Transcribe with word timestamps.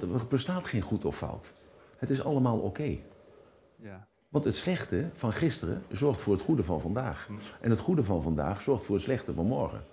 dat 0.00 0.02
er 0.02 0.26
bestaat 0.28 0.66
geen 0.66 0.80
goed 0.80 1.04
of 1.04 1.16
fout. 1.16 1.52
Het 1.96 2.10
is 2.10 2.24
allemaal 2.24 2.58
oké. 2.58 2.96
Ja. 3.76 4.06
Want 4.28 4.44
het 4.44 4.56
slechte 4.56 5.10
van 5.14 5.32
gisteren 5.32 5.82
zorgt 5.90 6.20
voor 6.20 6.32
het 6.32 6.42
goede 6.42 6.64
van 6.64 6.80
vandaag. 6.80 7.28
En 7.60 7.70
het 7.70 7.80
goede 7.80 8.04
van 8.04 8.22
vandaag 8.22 8.60
zorgt 8.60 8.84
voor 8.84 8.94
het 8.94 9.04
slechte 9.04 9.34
van 9.34 9.46
morgen. 9.46 9.84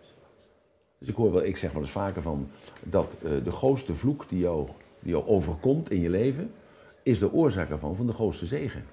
Dus 0.97 1.07
ik 1.07 1.15
hoor 1.15 1.31
wel, 1.31 1.43
ik 1.43 1.57
zeg 1.57 1.71
wel 1.71 1.81
eens 1.81 1.91
vaker 1.91 2.21
van 2.21 2.49
dat 2.83 3.13
eh, 3.23 3.31
de 3.43 3.51
grootste 3.51 3.95
vloek 3.95 4.29
die 4.29 4.39
jou, 4.39 4.67
die 4.99 5.11
jou 5.11 5.25
overkomt 5.25 5.91
in 5.91 5.99
je 5.99 6.09
leven, 6.09 6.51
is 7.03 7.19
de 7.19 7.31
oorzaak 7.31 7.69
ervan 7.69 7.95
van 7.95 8.07
de 8.07 8.13
grootste 8.13 8.45
zegen. 8.45 8.85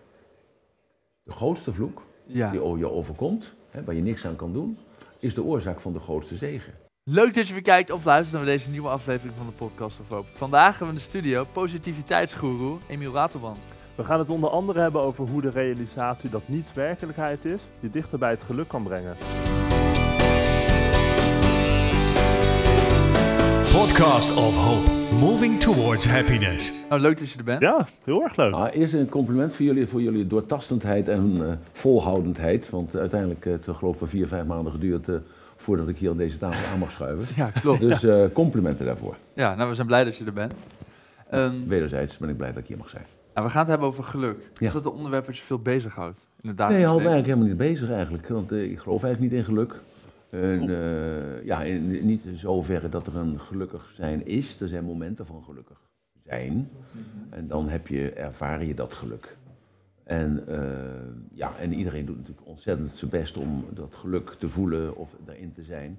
De 1.23 1.33
grootste 1.33 1.73
vloek 1.73 2.03
ja. 2.25 2.51
die 2.51 2.61
je 2.61 2.91
overkomt, 2.91 3.55
hè, 3.71 3.85
waar 3.85 3.95
je 3.95 4.03
niks 4.03 4.27
aan 4.27 4.37
kan 4.37 4.53
doen, 4.53 4.79
is 5.19 5.35
de 5.35 5.43
oorzaak 5.43 5.81
van 5.81 5.93
de 5.93 6.01
grootste 6.01 6.37
zegen. 6.37 6.75
Leuk 7.11 7.35
dat 7.35 7.47
je 7.47 7.53
weer 7.53 7.63
kijkt 7.63 7.91
of 7.91 8.05
luistert 8.05 8.37
naar 8.37 8.45
deze 8.45 8.71
nieuwe 8.71 8.89
aflevering 8.89 9.37
van 9.37 9.47
de 9.47 9.53
podcast 9.53 10.01
of 10.01 10.09
Hoop. 10.09 10.27
Vandaag 10.33 10.69
hebben 10.69 10.87
we 10.87 10.93
in 10.93 10.99
de 10.99 11.11
studio 11.11 11.47
positiviteitsgoeroe 11.53 12.79
Emiel 12.87 13.13
Ratelband. 13.13 13.59
We 13.95 14.05
gaan 14.05 14.19
het 14.19 14.31
onder 14.31 14.51
andere 14.51 14.81
hebben 14.81 15.01
over 15.01 15.29
hoe 15.29 15.41
de 15.41 15.51
realisatie 15.51 16.31
dat 16.31 16.43
niets 16.47 16.73
werkelijkheid 16.73 17.45
is, 17.45 17.61
je 17.81 17.91
dichter 17.91 18.19
bij 18.19 18.31
het 18.31 18.43
geluk 18.43 18.69
kan 18.69 18.83
brengen. 18.83 19.17
Podcast 23.73 24.37
of 24.37 24.57
Hope. 24.65 24.91
Moving 25.21 25.61
towards 25.61 26.07
happiness. 26.07 26.85
Nou, 26.89 27.01
leuk 27.01 27.19
dat 27.19 27.31
je 27.31 27.39
er 27.39 27.45
bent. 27.45 27.61
Ja, 27.61 27.87
heel 28.05 28.23
erg 28.23 28.37
leuk. 28.37 28.51
Nou, 28.51 28.69
eerst 28.69 28.93
een 28.93 29.09
compliment 29.09 29.55
voor 29.55 29.65
jullie, 29.65 29.87
voor 29.87 30.03
jullie 30.03 30.27
doortastendheid 30.27 31.09
en 31.09 31.51
eh, 31.51 31.53
volhoudendheid. 31.73 32.71
Want 32.71 32.97
uiteindelijk, 32.97 33.45
uh, 33.45 33.53
het 33.53 33.67
heeft 33.67 33.79
geloof 33.79 34.01
ik 34.01 34.09
vier, 34.09 34.29
vijf 34.29 34.45
maanden 34.45 34.73
geduurd 34.73 35.09
eh, 35.09 35.17
voordat 35.67 35.89
ik 35.89 35.99
hier 35.99 36.11
aan 36.11 36.17
deze 36.17 36.39
tafel 36.39 36.73
aan 36.73 36.79
mag 36.79 36.91
schuiven. 36.91 37.27
Ja, 37.37 37.51
klopt. 37.51 37.81
Dus 37.81 38.03
eh, 38.03 38.25
complimenten 38.33 38.87
daarvoor. 38.87 39.17
Ja, 39.35 39.55
nou, 39.55 39.69
we 39.69 39.75
zijn 39.75 39.87
blij 39.87 40.05
dat 40.05 40.17
je 40.17 40.25
er 40.25 40.33
bent. 40.33 40.55
Ehm, 41.31 41.55
Wederzijds 41.67 42.19
ben 42.19 42.29
ik 42.29 42.37
blij 42.37 42.53
dat 42.53 42.63
ik 42.63 42.67
hier 42.69 42.77
mag 42.77 42.89
zijn. 42.89 43.05
nou, 43.35 43.47
we 43.47 43.53
gaan 43.53 43.61
het 43.61 43.69
hebben 43.69 43.89
over 43.89 44.05
geluk. 44.05 44.51
Ja. 44.55 44.67
Is 44.67 44.73
dat 44.73 44.85
een 44.85 44.93
onderwerp 44.93 45.27
dat 45.27 45.37
je 45.37 45.43
veel 45.43 45.59
bezighoudt 45.59 46.17
in 46.17 46.25
het 46.25 46.43
Nee, 46.43 46.55
dagelijks 46.57 46.83
je 46.83 46.89
houdt 46.89 47.03
me 47.03 47.09
eigenlijk 47.09 47.39
helemaal 47.39 47.57
niet 47.57 47.73
bezig 47.73 47.91
eigenlijk. 47.97 48.29
Want 48.29 48.53
eh, 48.53 48.71
ik 48.71 48.79
geloof 48.79 49.03
eigenlijk 49.03 49.33
niet 49.33 49.41
in 49.41 49.47
geluk. 49.47 49.75
En, 50.31 50.61
eh, 50.69 51.45
ja, 51.45 51.63
in, 51.63 52.07
niet 52.07 52.25
in 52.25 52.37
zoverre 52.37 52.89
dat 52.89 53.07
er 53.07 53.17
een 53.17 53.41
gelukkig 53.41 53.91
zijn 53.95 54.27
is. 54.27 54.61
Er 54.61 54.69
zijn 54.69 54.85
momenten 54.85 55.27
van 55.27 55.43
gelukkig 55.45 55.81
zijn. 56.25 56.71
En 57.31 57.49
dan 57.49 57.69
heb 57.69 57.89
je, 57.89 58.11
ervaar 58.11 58.65
je 58.65 58.75
dat 58.75 58.95
geluk. 58.95 59.37
En, 60.07 60.49
eh, 60.49 60.59
ja, 61.33 61.57
en 61.59 61.73
iedereen 61.73 62.07
doet 62.07 62.17
natuurlijk 62.17 62.47
ontzettend 62.47 62.97
zijn 62.97 63.11
best 63.11 63.37
om 63.37 63.65
dat 63.75 63.95
geluk 63.95 64.31
te 64.39 64.49
voelen 64.49 64.97
of 64.97 65.11
daarin 65.25 65.53
te 65.53 65.63
zijn. 65.63 65.99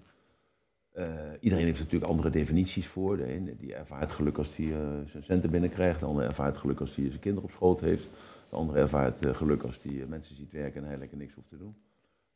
Eh, 0.91 1.05
iedereen 1.39 1.65
heeft 1.65 1.79
natuurlijk 1.79 2.11
andere 2.11 2.29
definities 2.29 2.87
voor. 2.87 3.17
De 3.17 3.25
ene 3.25 3.55
die 3.59 3.73
ervaart 3.75 4.11
geluk 4.11 4.37
als 4.37 4.57
hij 4.57 4.65
eh, 4.65 4.79
zijn 5.05 5.23
centen 5.23 5.49
binnenkrijgt. 5.49 5.99
De 5.99 6.05
andere 6.05 6.27
ervaart 6.27 6.57
geluk 6.57 6.79
als 6.79 6.95
hij 6.95 7.07
zijn 7.07 7.19
kinderen 7.19 7.49
op 7.49 7.55
schoot 7.55 7.79
heeft. 7.79 8.09
De 8.49 8.55
andere 8.55 8.79
ervaart 8.79 9.25
geluk 9.31 9.63
als 9.63 9.79
hij 9.81 10.05
mensen 10.07 10.35
ziet 10.35 10.51
werken 10.51 10.81
en 10.81 10.87
hij 10.87 10.97
lekker 10.97 11.17
niks 11.17 11.33
hoeft 11.33 11.49
te 11.49 11.57
doen. 11.57 11.75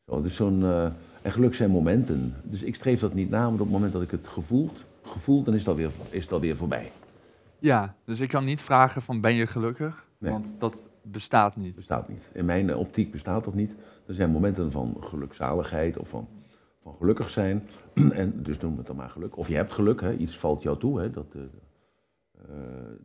Zo, 0.06 0.22
dus 0.22 0.34
zo'n, 0.34 0.64
en 1.22 1.32
geluk 1.32 1.54
zijn 1.54 1.70
momenten. 1.70 2.34
Dus 2.42 2.62
ik 2.62 2.74
streef 2.74 3.00
dat 3.00 3.14
niet 3.14 3.30
na, 3.30 3.42
maar 3.42 3.52
op 3.52 3.58
het 3.58 3.70
moment 3.70 3.92
dat 3.92 4.02
ik 4.02 4.10
het 4.10 4.28
gevoeld, 4.28 4.84
gevoeld 5.02 5.44
dan 5.44 5.54
is 5.54 5.64
dat 5.64 5.76
weer, 5.76 5.90
is 6.10 6.28
dat 6.28 6.40
weer 6.40 6.56
voorbij. 6.56 6.92
Ja, 7.58 7.94
dus 8.04 8.20
ik 8.20 8.28
kan 8.28 8.44
niet 8.44 8.60
vragen 8.60 9.02
van 9.02 9.20
ben 9.20 9.34
je 9.34 9.46
gelukkig? 9.46 10.06
Nee. 10.18 10.32
Want 10.32 10.54
dat 10.58 10.82
bestaat 11.02 11.56
niet. 11.56 11.74
bestaat 11.74 12.08
niet. 12.08 12.30
In 12.32 12.44
mijn 12.44 12.70
eh, 12.70 12.78
optiek 12.78 13.10
bestaat 13.10 13.44
dat 13.44 13.54
niet. 13.54 13.74
Er 14.06 14.14
zijn 14.14 14.30
momenten 14.30 14.70
van 14.70 14.96
gelukzaligheid 15.00 15.98
of 15.98 16.08
van, 16.08 16.28
van 16.82 16.94
gelukkig 16.94 17.28
zijn. 17.28 17.68
en 18.12 18.42
dus 18.42 18.58
noem 18.58 18.76
het 18.76 18.86
dan 18.86 18.96
maar 18.96 19.10
geluk. 19.10 19.36
Of 19.36 19.48
je 19.48 19.54
hebt 19.54 19.72
geluk, 19.72 20.00
hè. 20.00 20.16
iets 20.16 20.38
valt 20.38 20.62
jou 20.62 20.78
toe. 20.78 21.00
Hè. 21.00 21.10
Dat, 21.10 21.34
eh, 21.34 21.42
eh, 21.42 22.58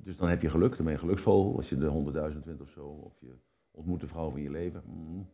dus 0.03 0.18
dan 0.18 0.30
heb 0.30 0.42
je 0.42 0.50
geluk, 0.50 0.75
dan 0.75 0.86
ben 0.86 0.94
je 0.94 1.00
geluksvogel. 1.00 1.56
Als 1.56 1.70
je 1.70 1.78
de 1.78 1.86
100.000 1.86 2.45
wint 2.45 2.62
of 2.62 2.70
zo. 2.70 2.86
Of 2.86 3.14
je 3.20 3.34
ontmoet 3.72 4.00
de 4.00 4.08
vrouw 4.08 4.30
van 4.30 4.42
je 4.42 4.50
leven. 4.50 4.81
Mm. 4.86 5.28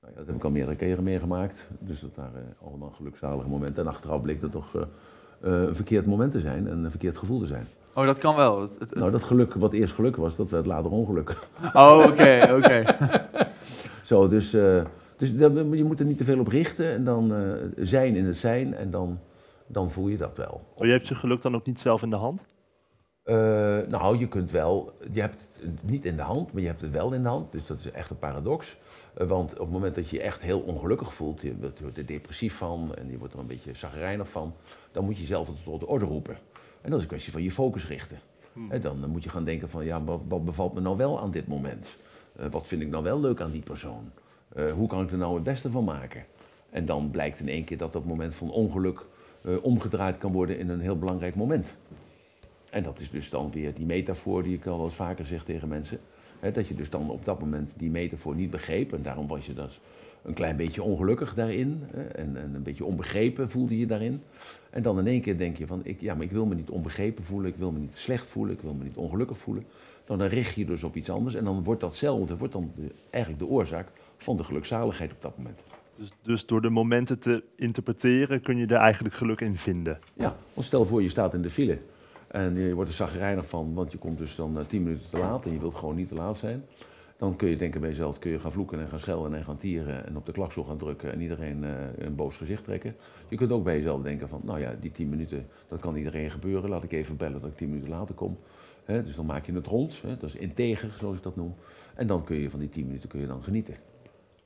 Nou 0.00 0.12
ja, 0.12 0.18
dat 0.18 0.26
heb 0.26 0.36
ik 0.36 0.44
al 0.44 0.50
meerdere 0.50 0.76
keren 0.76 1.04
meegemaakt. 1.04 1.68
Dus 1.78 2.00
dat 2.00 2.14
waren 2.14 2.56
allemaal 2.62 2.90
gelukzalige 2.90 3.48
momenten. 3.48 3.84
En 3.84 3.90
achteraf 3.90 4.22
bleek 4.22 4.40
dat 4.40 4.52
toch 4.52 4.86
een 5.40 5.74
verkeerd 5.74 6.06
moment 6.06 6.32
te 6.32 6.40
zijn 6.40 6.68
en 6.68 6.84
een 6.84 6.90
verkeerd 6.90 7.18
gevoel 7.18 7.40
te 7.40 7.46
zijn. 7.46 7.66
Oh, 7.96 8.06
dat 8.06 8.18
kan 8.18 8.36
wel. 8.36 8.60
Het, 8.60 8.70
het- 8.70 8.80
het- 8.80 8.94
Nou, 8.94 9.10
dat 9.10 9.22
geluk 9.24 9.54
wat 9.54 9.72
eerst 9.72 9.94
geluk 9.94 10.16
was, 10.16 10.36
dat 10.36 10.50
werd 10.50 10.66
later 10.66 10.90
ongeluk. 10.90 11.36
Oh, 11.74 12.04
oké, 12.08 12.54
oké. 12.56 12.84
Zo, 14.02 14.28
dus, 14.28 14.52
eh, 14.54 14.84
dus 15.16 15.28
je 15.30 15.84
moet 15.84 16.00
er 16.00 16.06
niet 16.06 16.18
te 16.18 16.24
veel 16.24 16.38
op 16.40 16.48
richten 16.48 16.90
en 16.92 17.04
dan 17.04 17.34
eh, 17.34 17.52
zijn 17.76 18.16
in 18.16 18.24
het 18.24 18.36
zijn 18.36 18.74
en 18.74 18.90
dan, 18.90 19.18
dan 19.66 19.90
voel 19.90 20.08
je 20.08 20.16
dat 20.16 20.36
wel. 20.36 20.60
Oh, 20.74 20.86
je 20.86 20.92
hebt 20.92 21.08
je 21.08 21.14
geluk 21.14 21.42
dan 21.42 21.54
ook 21.54 21.66
niet 21.66 21.80
zelf 21.80 22.02
in 22.02 22.10
de 22.10 22.16
hand? 22.16 22.44
Eh, 23.22 23.34
nou, 23.88 24.18
je 24.18 24.28
kunt 24.28 24.50
wel, 24.50 24.92
je 25.12 25.20
hebt 25.20 25.46
het 25.62 25.82
niet 25.82 26.04
in 26.04 26.16
de 26.16 26.22
hand, 26.22 26.52
maar 26.52 26.62
je 26.62 26.68
hebt 26.68 26.80
het 26.80 26.90
wel 26.90 27.12
in 27.12 27.22
de 27.22 27.28
hand. 27.28 27.52
Dus 27.52 27.66
dat 27.66 27.78
is 27.78 27.90
echt 27.90 28.10
een 28.10 28.18
paradox. 28.18 28.76
Want 29.14 29.52
op 29.52 29.58
het 29.58 29.70
moment 29.70 29.94
dat 29.94 30.08
je 30.08 30.16
je 30.16 30.22
echt 30.22 30.42
heel 30.42 30.60
ongelukkig 30.60 31.14
voelt, 31.14 31.42
je 31.42 31.56
wordt 31.60 31.76
je 31.78 31.82
wordt 31.82 31.98
er 31.98 32.06
depressief 32.06 32.56
van 32.56 32.94
en 32.94 33.10
je 33.10 33.18
wordt 33.18 33.34
er 33.34 33.40
een 33.40 33.46
beetje 33.46 33.74
zagrijnig 33.74 34.28
van, 34.28 34.54
dan 34.92 35.04
moet 35.04 35.14
je 35.16 35.20
jezelf 35.20 35.48
tot 35.64 35.80
de 35.80 35.86
orde 35.86 36.04
roepen. 36.04 36.36
En 36.86 36.92
dat 36.92 37.00
is 37.00 37.04
een 37.04 37.12
kwestie 37.12 37.32
van 37.32 37.42
je 37.42 37.50
focus 37.50 37.88
richten. 37.88 38.18
Hè, 38.68 38.80
dan 38.80 39.08
moet 39.08 39.24
je 39.24 39.30
gaan 39.30 39.44
denken 39.44 39.68
van, 39.68 39.84
ja, 39.84 40.04
wat, 40.04 40.20
wat 40.28 40.44
bevalt 40.44 40.74
me 40.74 40.80
nou 40.80 40.96
wel 40.96 41.20
aan 41.20 41.30
dit 41.30 41.46
moment? 41.46 41.96
Eh, 42.36 42.46
wat 42.50 42.66
vind 42.66 42.82
ik 42.82 42.88
nou 42.88 43.04
wel 43.04 43.20
leuk 43.20 43.40
aan 43.40 43.50
die 43.50 43.62
persoon? 43.62 44.10
Eh, 44.48 44.72
hoe 44.72 44.88
kan 44.88 45.02
ik 45.04 45.10
er 45.10 45.18
nou 45.18 45.34
het 45.34 45.42
beste 45.42 45.70
van 45.70 45.84
maken? 45.84 46.24
En 46.70 46.86
dan 46.86 47.10
blijkt 47.10 47.40
in 47.40 47.48
één 47.48 47.64
keer 47.64 47.76
dat 47.76 47.92
dat 47.92 48.04
moment 48.04 48.34
van 48.34 48.50
ongeluk 48.50 49.06
eh, 49.40 49.52
omgedraaid 49.62 50.18
kan 50.18 50.32
worden 50.32 50.58
in 50.58 50.68
een 50.68 50.80
heel 50.80 50.98
belangrijk 50.98 51.34
moment. 51.34 51.66
En 52.70 52.82
dat 52.82 53.00
is 53.00 53.10
dus 53.10 53.30
dan 53.30 53.50
weer 53.50 53.74
die 53.74 53.86
metafoor 53.86 54.42
die 54.42 54.54
ik 54.54 54.66
al 54.66 54.76
wel 54.76 54.84
eens 54.84 54.94
vaker 54.94 55.26
zeg 55.26 55.44
tegen 55.44 55.68
mensen. 55.68 56.00
Hè, 56.40 56.52
dat 56.52 56.68
je 56.68 56.74
dus 56.74 56.90
dan 56.90 57.10
op 57.10 57.24
dat 57.24 57.40
moment 57.40 57.72
die 57.76 57.90
metafoor 57.90 58.34
niet 58.34 58.50
begreep. 58.50 58.92
En 58.92 59.02
daarom 59.02 59.26
was 59.26 59.46
je 59.46 59.54
dus 59.54 59.80
een 60.22 60.34
klein 60.34 60.56
beetje 60.56 60.82
ongelukkig 60.82 61.34
daarin. 61.34 61.82
Hè, 61.92 62.02
en, 62.02 62.36
en 62.36 62.54
een 62.54 62.62
beetje 62.62 62.84
onbegrepen 62.84 63.50
voelde 63.50 63.78
je 63.78 63.86
daarin. 63.86 64.22
En 64.70 64.82
dan 64.82 64.98
in 64.98 65.06
één 65.06 65.20
keer 65.20 65.38
denk 65.38 65.56
je 65.56 65.66
van, 65.66 65.80
ik, 65.84 66.00
ja, 66.00 66.14
maar 66.14 66.24
ik 66.24 66.30
wil 66.30 66.46
me 66.46 66.54
niet 66.54 66.70
onbegrepen 66.70 67.24
voelen. 67.24 67.50
Ik 67.50 67.56
wil 67.56 67.70
me 67.70 67.78
niet 67.78 67.96
slecht 67.96 68.26
voelen. 68.26 68.54
Ik 68.54 68.60
wil 68.60 68.74
me 68.74 68.84
niet 68.84 68.96
ongelukkig 68.96 69.38
voelen. 69.38 69.64
Dan, 70.04 70.22
richt 70.22 70.54
je 70.54 70.60
je 70.60 70.66
dus 70.66 70.84
op 70.84 70.96
iets 70.96 71.10
anders. 71.10 71.34
En 71.34 71.44
dan 71.44 71.64
wordt 71.64 71.80
datzelfde, 71.80 72.36
wordt 72.36 72.52
dan 72.52 72.70
de- 72.76 72.90
eigenlijk 73.10 73.42
de 73.44 73.48
oorzaak 73.50 73.88
van 74.16 74.36
de 74.36 74.44
gelukzaligheid 74.44 75.12
op 75.12 75.22
dat 75.22 75.36
moment. 75.36 75.58
Dus, 75.98 76.12
dus 76.22 76.46
door 76.46 76.60
de 76.62 76.70
momenten 76.70 77.18
te 77.18 77.42
interpreteren 77.56 78.40
kun 78.40 78.56
je 78.56 78.66
er 78.66 78.76
eigenlijk 78.76 79.14
geluk 79.14 79.40
in 79.40 79.56
vinden. 79.56 79.98
Ja, 80.14 80.36
want 80.54 80.66
stel 80.66 80.84
voor 80.84 81.02
je 81.02 81.08
staat 81.08 81.34
in 81.34 81.42
de 81.42 81.50
file 81.50 81.78
en 82.26 82.54
je 82.54 82.74
wordt 82.74 82.90
er 82.90 82.96
zagrijnig 82.96 83.48
van, 83.48 83.74
want 83.74 83.92
je 83.92 83.98
komt 83.98 84.18
dus 84.18 84.36
dan 84.36 84.58
eh, 84.58 84.64
tien 84.66 84.82
minuten 84.82 85.10
te 85.10 85.18
laat 85.18 85.44
en 85.44 85.52
je 85.52 85.58
wilt 85.58 85.74
gewoon 85.74 85.96
niet 85.96 86.08
te 86.08 86.14
laat 86.14 86.36
zijn. 86.36 86.64
Dan 87.16 87.36
kun 87.36 87.48
je 87.48 87.56
denken 87.56 87.80
bij 87.80 87.90
jezelf, 87.90 88.18
kun 88.18 88.30
je 88.30 88.38
gaan 88.38 88.52
vloeken 88.52 88.80
en 88.80 88.88
gaan 88.88 89.00
schelden 89.00 89.34
en 89.34 89.44
gaan 89.44 89.56
tieren 89.56 90.06
en 90.06 90.16
op 90.16 90.26
de 90.26 90.32
klakstoel 90.32 90.64
gaan 90.64 90.78
drukken 90.78 91.12
en 91.12 91.20
iedereen 91.20 91.64
eh, 91.64 91.70
een 91.98 92.14
boos 92.14 92.36
gezicht 92.36 92.64
trekken. 92.64 92.96
Je 93.28 93.36
kunt 93.36 93.52
ook 93.52 93.64
bij 93.64 93.76
jezelf 93.76 94.02
denken 94.02 94.28
van, 94.28 94.40
nou 94.44 94.60
ja, 94.60 94.76
die 94.80 94.90
tien 94.90 95.08
minuten, 95.08 95.46
dat 95.68 95.80
kan 95.80 95.96
iedereen 95.96 96.30
gebeuren, 96.30 96.70
laat 96.70 96.82
ik 96.82 96.92
even 96.92 97.16
bellen 97.16 97.40
dat 97.40 97.50
ik 97.50 97.56
tien 97.56 97.68
minuten 97.68 97.90
later 97.90 98.14
kom. 98.14 98.38
Dus 98.86 99.16
dan 99.16 99.26
maak 99.26 99.46
je 99.46 99.52
het 99.52 99.66
rond, 99.66 100.00
dat 100.02 100.22
is 100.22 100.36
integer 100.36 100.90
zoals 100.98 101.16
ik 101.16 101.22
dat 101.22 101.36
noem. 101.36 101.54
En 101.94 102.06
dan 102.06 102.24
kun 102.24 102.36
je 102.36 102.50
van 102.50 102.60
die 102.60 102.68
tien 102.68 102.86
minuten 102.86 103.08
kun 103.08 103.20
je 103.20 103.26
dan 103.26 103.42
genieten. 103.42 103.74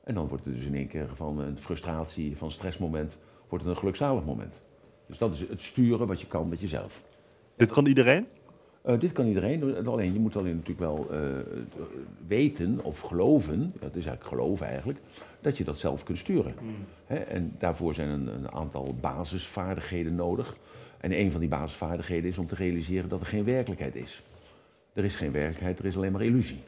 En 0.05 0.15
dan 0.15 0.29
wordt 0.29 0.45
het 0.45 0.55
dus 0.55 0.65
in 0.65 0.75
één 0.75 0.89
keer 0.89 1.09
van 1.15 1.39
een 1.39 1.59
frustratie, 1.59 2.37
van 2.37 2.51
stressmoment, 2.51 3.19
wordt 3.49 3.65
het 3.65 3.73
een 3.75 3.81
gelukzalig 3.81 4.25
moment. 4.25 4.63
Dus 5.07 5.19
dat 5.19 5.35
is 5.35 5.49
het 5.49 5.63
sturen 5.63 6.07
wat 6.07 6.21
je 6.21 6.27
kan 6.27 6.49
met 6.49 6.61
jezelf. 6.61 7.03
Dit 7.57 7.73
kan 7.73 7.87
iedereen? 7.87 8.27
Eh, 8.83 8.99
dit 8.99 9.13
kan 9.13 9.27
iedereen, 9.27 9.87
alleen 9.87 10.13
je 10.13 10.19
moet 10.19 10.37
alleen 10.37 10.57
natuurlijk 10.57 10.81
wel 10.81 11.07
eh, 11.11 11.19
weten 12.27 12.79
of 12.83 13.01
geloven, 13.01 13.73
het 13.81 13.97
is 13.97 14.07
eigenlijk 14.07 14.25
geloven 14.25 14.67
eigenlijk, 14.67 14.99
dat 15.41 15.59
je 15.59 15.65
dat 15.65 15.79
zelf 15.79 16.03
kunt 16.03 16.19
sturen. 16.19 16.55
Hè, 17.07 17.17
en 17.17 17.55
daarvoor 17.59 17.95
zijn 17.95 18.09
een, 18.09 18.27
een 18.27 18.51
aantal 18.51 18.95
basisvaardigheden 19.01 20.15
nodig. 20.15 20.57
En 21.01 21.19
een 21.19 21.31
van 21.31 21.41
die 21.41 21.49
basisvaardigheden 21.49 22.31
is 22.31 22.39
om 22.39 22.47
te 22.47 22.55
realiseren 22.55 23.09
dat 23.09 23.21
er 23.21 23.27
geen 23.27 23.45
werkelijkheid 23.45 23.97
is. 23.97 24.23
Er 24.93 25.05
is 25.05 25.17
geen 25.17 25.33
werkelijkheid, 25.33 25.79
er 25.79 25.85
is 25.85 25.97
alleen 25.97 26.13
maar 26.13 26.23
illusie. 26.23 26.63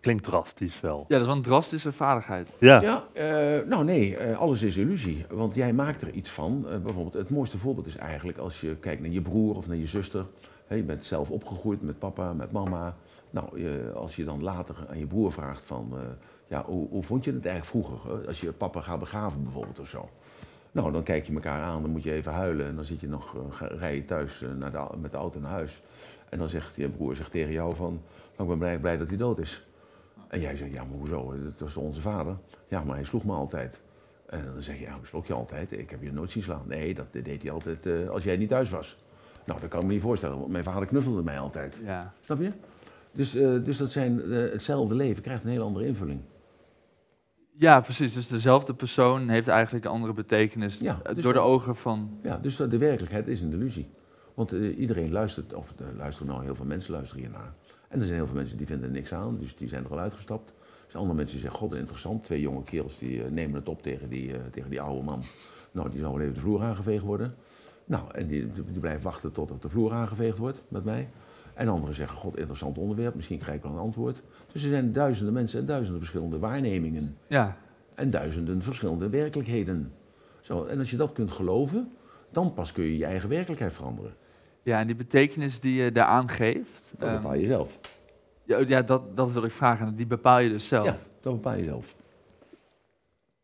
Klinkt 0.00 0.24
drastisch 0.24 0.80
wel. 0.80 0.98
Ja, 0.98 1.04
dat 1.08 1.20
is 1.20 1.26
wel 1.26 1.36
een 1.36 1.42
drastische 1.42 1.92
vaardigheid. 1.92 2.48
Ja. 2.58 2.80
Ja, 2.80 3.04
eh, 3.12 3.68
nou 3.68 3.84
nee, 3.84 4.16
eh, 4.16 4.38
alles 4.38 4.62
is 4.62 4.76
illusie. 4.76 5.24
Want 5.28 5.54
jij 5.54 5.72
maakt 5.72 6.02
er 6.02 6.10
iets 6.10 6.30
van. 6.30 6.66
Eh, 6.68 6.78
bijvoorbeeld, 6.78 7.14
het 7.14 7.30
mooiste 7.30 7.58
voorbeeld 7.58 7.86
is 7.86 7.96
eigenlijk 7.96 8.38
als 8.38 8.60
je 8.60 8.76
kijkt 8.76 9.00
naar 9.00 9.10
je 9.10 9.20
broer 9.20 9.56
of 9.56 9.66
naar 9.66 9.76
je 9.76 9.86
zuster. 9.86 10.26
Je 10.68 10.82
bent 10.82 11.04
zelf 11.04 11.30
opgegroeid 11.30 11.82
met 11.82 11.98
papa, 11.98 12.32
met 12.32 12.52
mama. 12.52 12.96
Nou, 13.30 13.92
als 13.94 14.16
je 14.16 14.24
dan 14.24 14.42
later 14.42 14.76
aan 14.88 14.98
je 14.98 15.06
broer 15.06 15.32
vraagt 15.32 15.64
van, 15.64 15.90
eh, 15.92 16.00
ja, 16.46 16.64
hoe, 16.64 16.88
hoe 16.88 17.02
vond 17.02 17.24
je 17.24 17.32
het 17.32 17.46
eigenlijk 17.46 17.86
vroeger? 17.86 18.26
Als 18.26 18.40
je 18.40 18.52
papa 18.52 18.80
gaat 18.80 18.98
begraven 18.98 19.42
bijvoorbeeld 19.42 19.78
of 19.78 19.88
zo. 19.88 20.08
Nou, 20.72 20.92
dan 20.92 21.02
kijk 21.02 21.26
je 21.26 21.34
elkaar 21.34 21.62
aan, 21.62 21.82
dan 21.82 21.90
moet 21.90 22.02
je 22.02 22.12
even 22.12 22.32
huilen. 22.32 22.66
En 22.66 22.74
dan 22.74 22.84
zit 22.84 23.00
je 23.00 23.08
nog, 23.08 23.36
eh, 23.36 23.66
rij 23.78 23.94
je 23.94 24.04
thuis 24.04 24.42
eh, 24.42 24.48
naar 24.52 24.72
de, 24.72 24.86
met 25.00 25.10
de 25.10 25.16
auto 25.16 25.40
naar 25.40 25.50
huis. 25.50 25.82
En 26.28 26.38
dan 26.38 26.48
zegt 26.48 26.76
je 26.76 26.88
broer 26.88 27.16
zegt 27.16 27.30
tegen 27.30 27.52
jou 27.52 27.76
van, 27.76 28.00
nou, 28.36 28.42
ik 28.42 28.48
ben 28.48 28.58
blij, 28.58 28.78
blij 28.78 28.96
dat 28.96 29.08
hij 29.08 29.16
dood 29.16 29.38
is. 29.38 29.66
En 30.28 30.40
jij 30.40 30.56
zegt, 30.56 30.74
ja, 30.74 30.84
maar 30.84 30.96
hoezo? 30.96 31.34
Dat 31.42 31.58
was 31.58 31.76
onze 31.76 32.00
vader. 32.00 32.36
Ja, 32.68 32.84
maar 32.84 32.94
hij 32.94 33.04
sloeg 33.04 33.24
me 33.24 33.32
altijd. 33.32 33.80
En 34.26 34.44
dan 34.52 34.62
zeg 34.62 34.78
je, 34.78 34.82
ja, 34.84 34.98
sloeg 35.02 35.26
je 35.26 35.32
altijd? 35.32 35.72
Ik 35.78 35.90
heb 35.90 36.02
je 36.02 36.12
nooit 36.12 36.30
zien 36.30 36.42
slaan. 36.42 36.64
Nee, 36.66 36.94
dat 36.94 37.06
deed 37.10 37.42
hij 37.42 37.50
altijd 37.50 38.08
als 38.08 38.24
jij 38.24 38.36
niet 38.36 38.48
thuis 38.48 38.70
was. 38.70 38.96
Nou, 39.44 39.60
dat 39.60 39.68
kan 39.68 39.80
ik 39.80 39.86
me 39.86 39.92
niet 39.92 40.02
voorstellen, 40.02 40.38
want 40.38 40.50
mijn 40.50 40.64
vader 40.64 40.88
knuffelde 40.88 41.22
mij 41.22 41.38
altijd. 41.38 41.78
Ja. 41.84 42.12
Snap 42.20 42.40
je? 42.40 42.50
Dus, 43.12 43.34
eh, 43.34 43.64
dus 43.64 43.76
dat 43.76 43.90
zijn, 43.90 44.22
eh, 44.22 44.52
hetzelfde 44.52 44.94
leven 44.94 45.22
krijgt 45.22 45.44
een 45.44 45.50
hele 45.50 45.64
andere 45.64 45.86
invulling. 45.86 46.20
ja, 47.56 47.80
precies. 47.80 48.14
Dus 48.14 48.28
dezelfde 48.28 48.74
persoon 48.74 49.28
heeft 49.28 49.48
eigenlijk 49.48 49.84
een 49.84 49.90
andere 49.90 50.12
betekenis 50.12 50.78
Ja, 50.78 51.00
eh, 51.02 51.14
dus 51.14 51.22
door 51.22 51.32
de 51.32 51.38
ogen 51.38 51.76
van... 51.76 52.18
Ja, 52.22 52.36
dus 52.36 52.56
de 52.56 52.78
werkelijkheid 52.78 53.28
is 53.28 53.40
een 53.40 53.52
illusie. 53.52 53.88
Want 54.34 54.52
iedereen 54.52 55.12
luistert, 55.12 55.54
of 55.54 55.72
er 55.78 55.96
luisteren 55.96 56.32
nou 56.32 56.44
heel 56.44 56.54
veel 56.54 56.64
mensen 56.64 56.92
luisteren 56.92 57.22
hiernaar. 57.22 57.52
En 57.88 57.98
er 58.00 58.04
zijn 58.04 58.18
heel 58.18 58.26
veel 58.26 58.36
mensen 58.36 58.56
die 58.56 58.66
vinden 58.66 58.86
er 58.86 58.94
niks 58.94 59.12
aan, 59.12 59.38
dus 59.38 59.56
die 59.56 59.68
zijn 59.68 59.84
er 59.84 59.90
al 59.90 59.98
uitgestapt. 59.98 60.48
Er 60.48 60.54
zijn 60.86 61.02
andere 61.02 61.16
mensen 61.16 61.34
die 61.38 61.44
zeggen, 61.44 61.60
god 61.60 61.74
interessant, 61.74 62.24
twee 62.24 62.40
jonge 62.40 62.62
kerels 62.62 62.98
die 62.98 63.22
nemen 63.22 63.54
het 63.54 63.68
op 63.68 63.82
tegen 63.82 64.08
die, 64.08 64.32
tegen 64.50 64.70
die 64.70 64.80
oude 64.80 65.04
man. 65.04 65.22
Nou, 65.72 65.90
die 65.90 66.00
zal 66.00 66.12
wel 66.12 66.20
even 66.20 66.34
de 66.34 66.40
vloer 66.40 66.62
aangeveegd 66.62 67.04
worden. 67.04 67.34
Nou, 67.84 68.02
en 68.12 68.26
die, 68.26 68.52
die 68.52 68.80
blijft 68.80 69.02
wachten 69.02 69.32
tot 69.32 69.62
de 69.62 69.68
vloer 69.68 69.92
aangeveegd 69.92 70.38
wordt 70.38 70.62
met 70.68 70.84
mij. 70.84 71.08
En 71.54 71.68
anderen 71.68 71.94
zeggen, 71.94 72.18
god 72.18 72.36
interessant 72.36 72.78
onderwerp, 72.78 73.14
misschien 73.14 73.38
krijg 73.38 73.56
ik 73.56 73.62
wel 73.62 73.72
een 73.72 73.78
antwoord. 73.78 74.22
Dus 74.52 74.62
er 74.62 74.68
zijn 74.68 74.92
duizenden 74.92 75.34
mensen 75.34 75.60
en 75.60 75.66
duizenden 75.66 76.00
verschillende 76.00 76.38
waarnemingen. 76.38 77.16
Ja, 77.26 77.56
En 77.94 78.10
duizenden 78.10 78.62
verschillende 78.62 79.08
werkelijkheden. 79.08 79.92
Zo, 80.40 80.64
en 80.64 80.78
als 80.78 80.90
je 80.90 80.96
dat 80.96 81.12
kunt 81.12 81.32
geloven, 81.32 81.92
dan 82.30 82.52
pas 82.52 82.72
kun 82.72 82.84
je 82.84 82.96
je 82.96 83.04
eigen 83.04 83.28
werkelijkheid 83.28 83.72
veranderen. 83.72 84.14
ja, 84.62 84.80
en 84.80 84.86
die 84.86 84.96
betekenis 84.96 85.60
die 85.60 85.82
je 85.82 85.92
daaraan 85.92 86.28
geeft... 86.28 86.94
Dat 86.98 87.08
ehm, 87.08 87.16
bepaal 87.16 87.34
je 87.34 87.46
zelf. 87.46 87.78
ja, 88.44 88.58
ja 88.58 88.82
dat, 88.82 89.16
dat 89.16 89.32
wil 89.32 89.44
ik 89.44 89.52
vragen. 89.52 89.96
Die 89.96 90.06
bepaal 90.06 90.38
je 90.38 90.48
dus 90.48 90.68
zelf. 90.68 90.86
Ja, 90.86 90.98
dat 91.22 91.32
bepaal 91.32 91.54
je 91.54 91.64
zelf. 91.64 91.94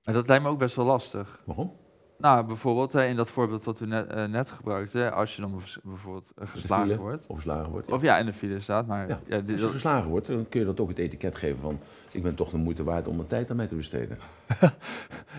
En 0.04 0.12
dat 0.12 0.28
lijkt 0.28 0.42
me 0.42 0.50
ook 0.50 0.58
best 0.58 0.76
wel 0.76 0.84
lastig. 0.84 1.40
Waarom? 1.44 1.72
Nou, 2.20 2.46
bijvoorbeeld 2.46 2.92
hè, 2.92 3.06
in 3.06 3.16
dat 3.16 3.28
voorbeeld 3.30 3.64
wat 3.64 3.80
u 3.80 3.86
net, 3.86 4.06
eh, 4.06 4.24
net 4.24 4.50
gebruikte, 4.50 5.10
als 5.10 5.34
je 5.36 5.40
dan 5.42 5.50
bijv- 5.56 5.76
bijvoorbeeld 5.82 6.30
eh, 6.38 6.46
geslagen 6.48 6.86
file. 6.86 6.98
wordt. 7.00 7.26
Of 7.26 7.36
geslagen 7.36 7.70
wordt. 7.70 7.86
ja. 7.88 7.94
Of 7.94 8.02
ja, 8.02 8.18
in 8.18 8.26
de 8.26 8.32
file 8.32 8.60
staat, 8.60 8.86
maar 8.86 9.08
Ja, 9.08 9.20
ja, 9.26 9.36
dit- 9.40 9.48
Als 9.50 9.56
je 9.58 9.64
dat- 9.64 9.70
geslagen 9.74 10.10
wordt, 10.10 10.26
dan 10.26 10.46
kun 10.48 10.60
je 10.60 10.66
dat 10.66 10.80
ook 10.80 10.88
het 10.88 10.98
etiket 10.98 11.36
geven 11.36 11.60
van... 11.60 11.78
ik 12.12 12.22
ben 12.22 12.34
toch 12.34 12.50
de 12.50 12.56
moeite 12.56 12.84
waard 12.84 13.08
om 13.08 13.16
mijn 13.16 13.28
tijd 13.28 13.50
aan 13.50 13.56
mij 13.56 13.66
te 13.66 13.74
besteden. 13.74 14.18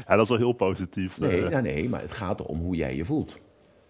Ja, 0.08 0.16
dat 0.16 0.20
is 0.24 0.30
wel 0.30 0.38
heel 0.38 0.52
positief. 0.54 1.20
Nee, 1.20 1.44
eh, 1.46 1.52
ja, 1.52 1.60
nee, 1.60 1.90
maar 1.90 2.02
het 2.02 2.12
gaat 2.12 2.40
erom 2.40 2.60
hoe 2.60 2.76
jij 2.76 2.96
je 2.96 3.06
voelt. 3.06 3.38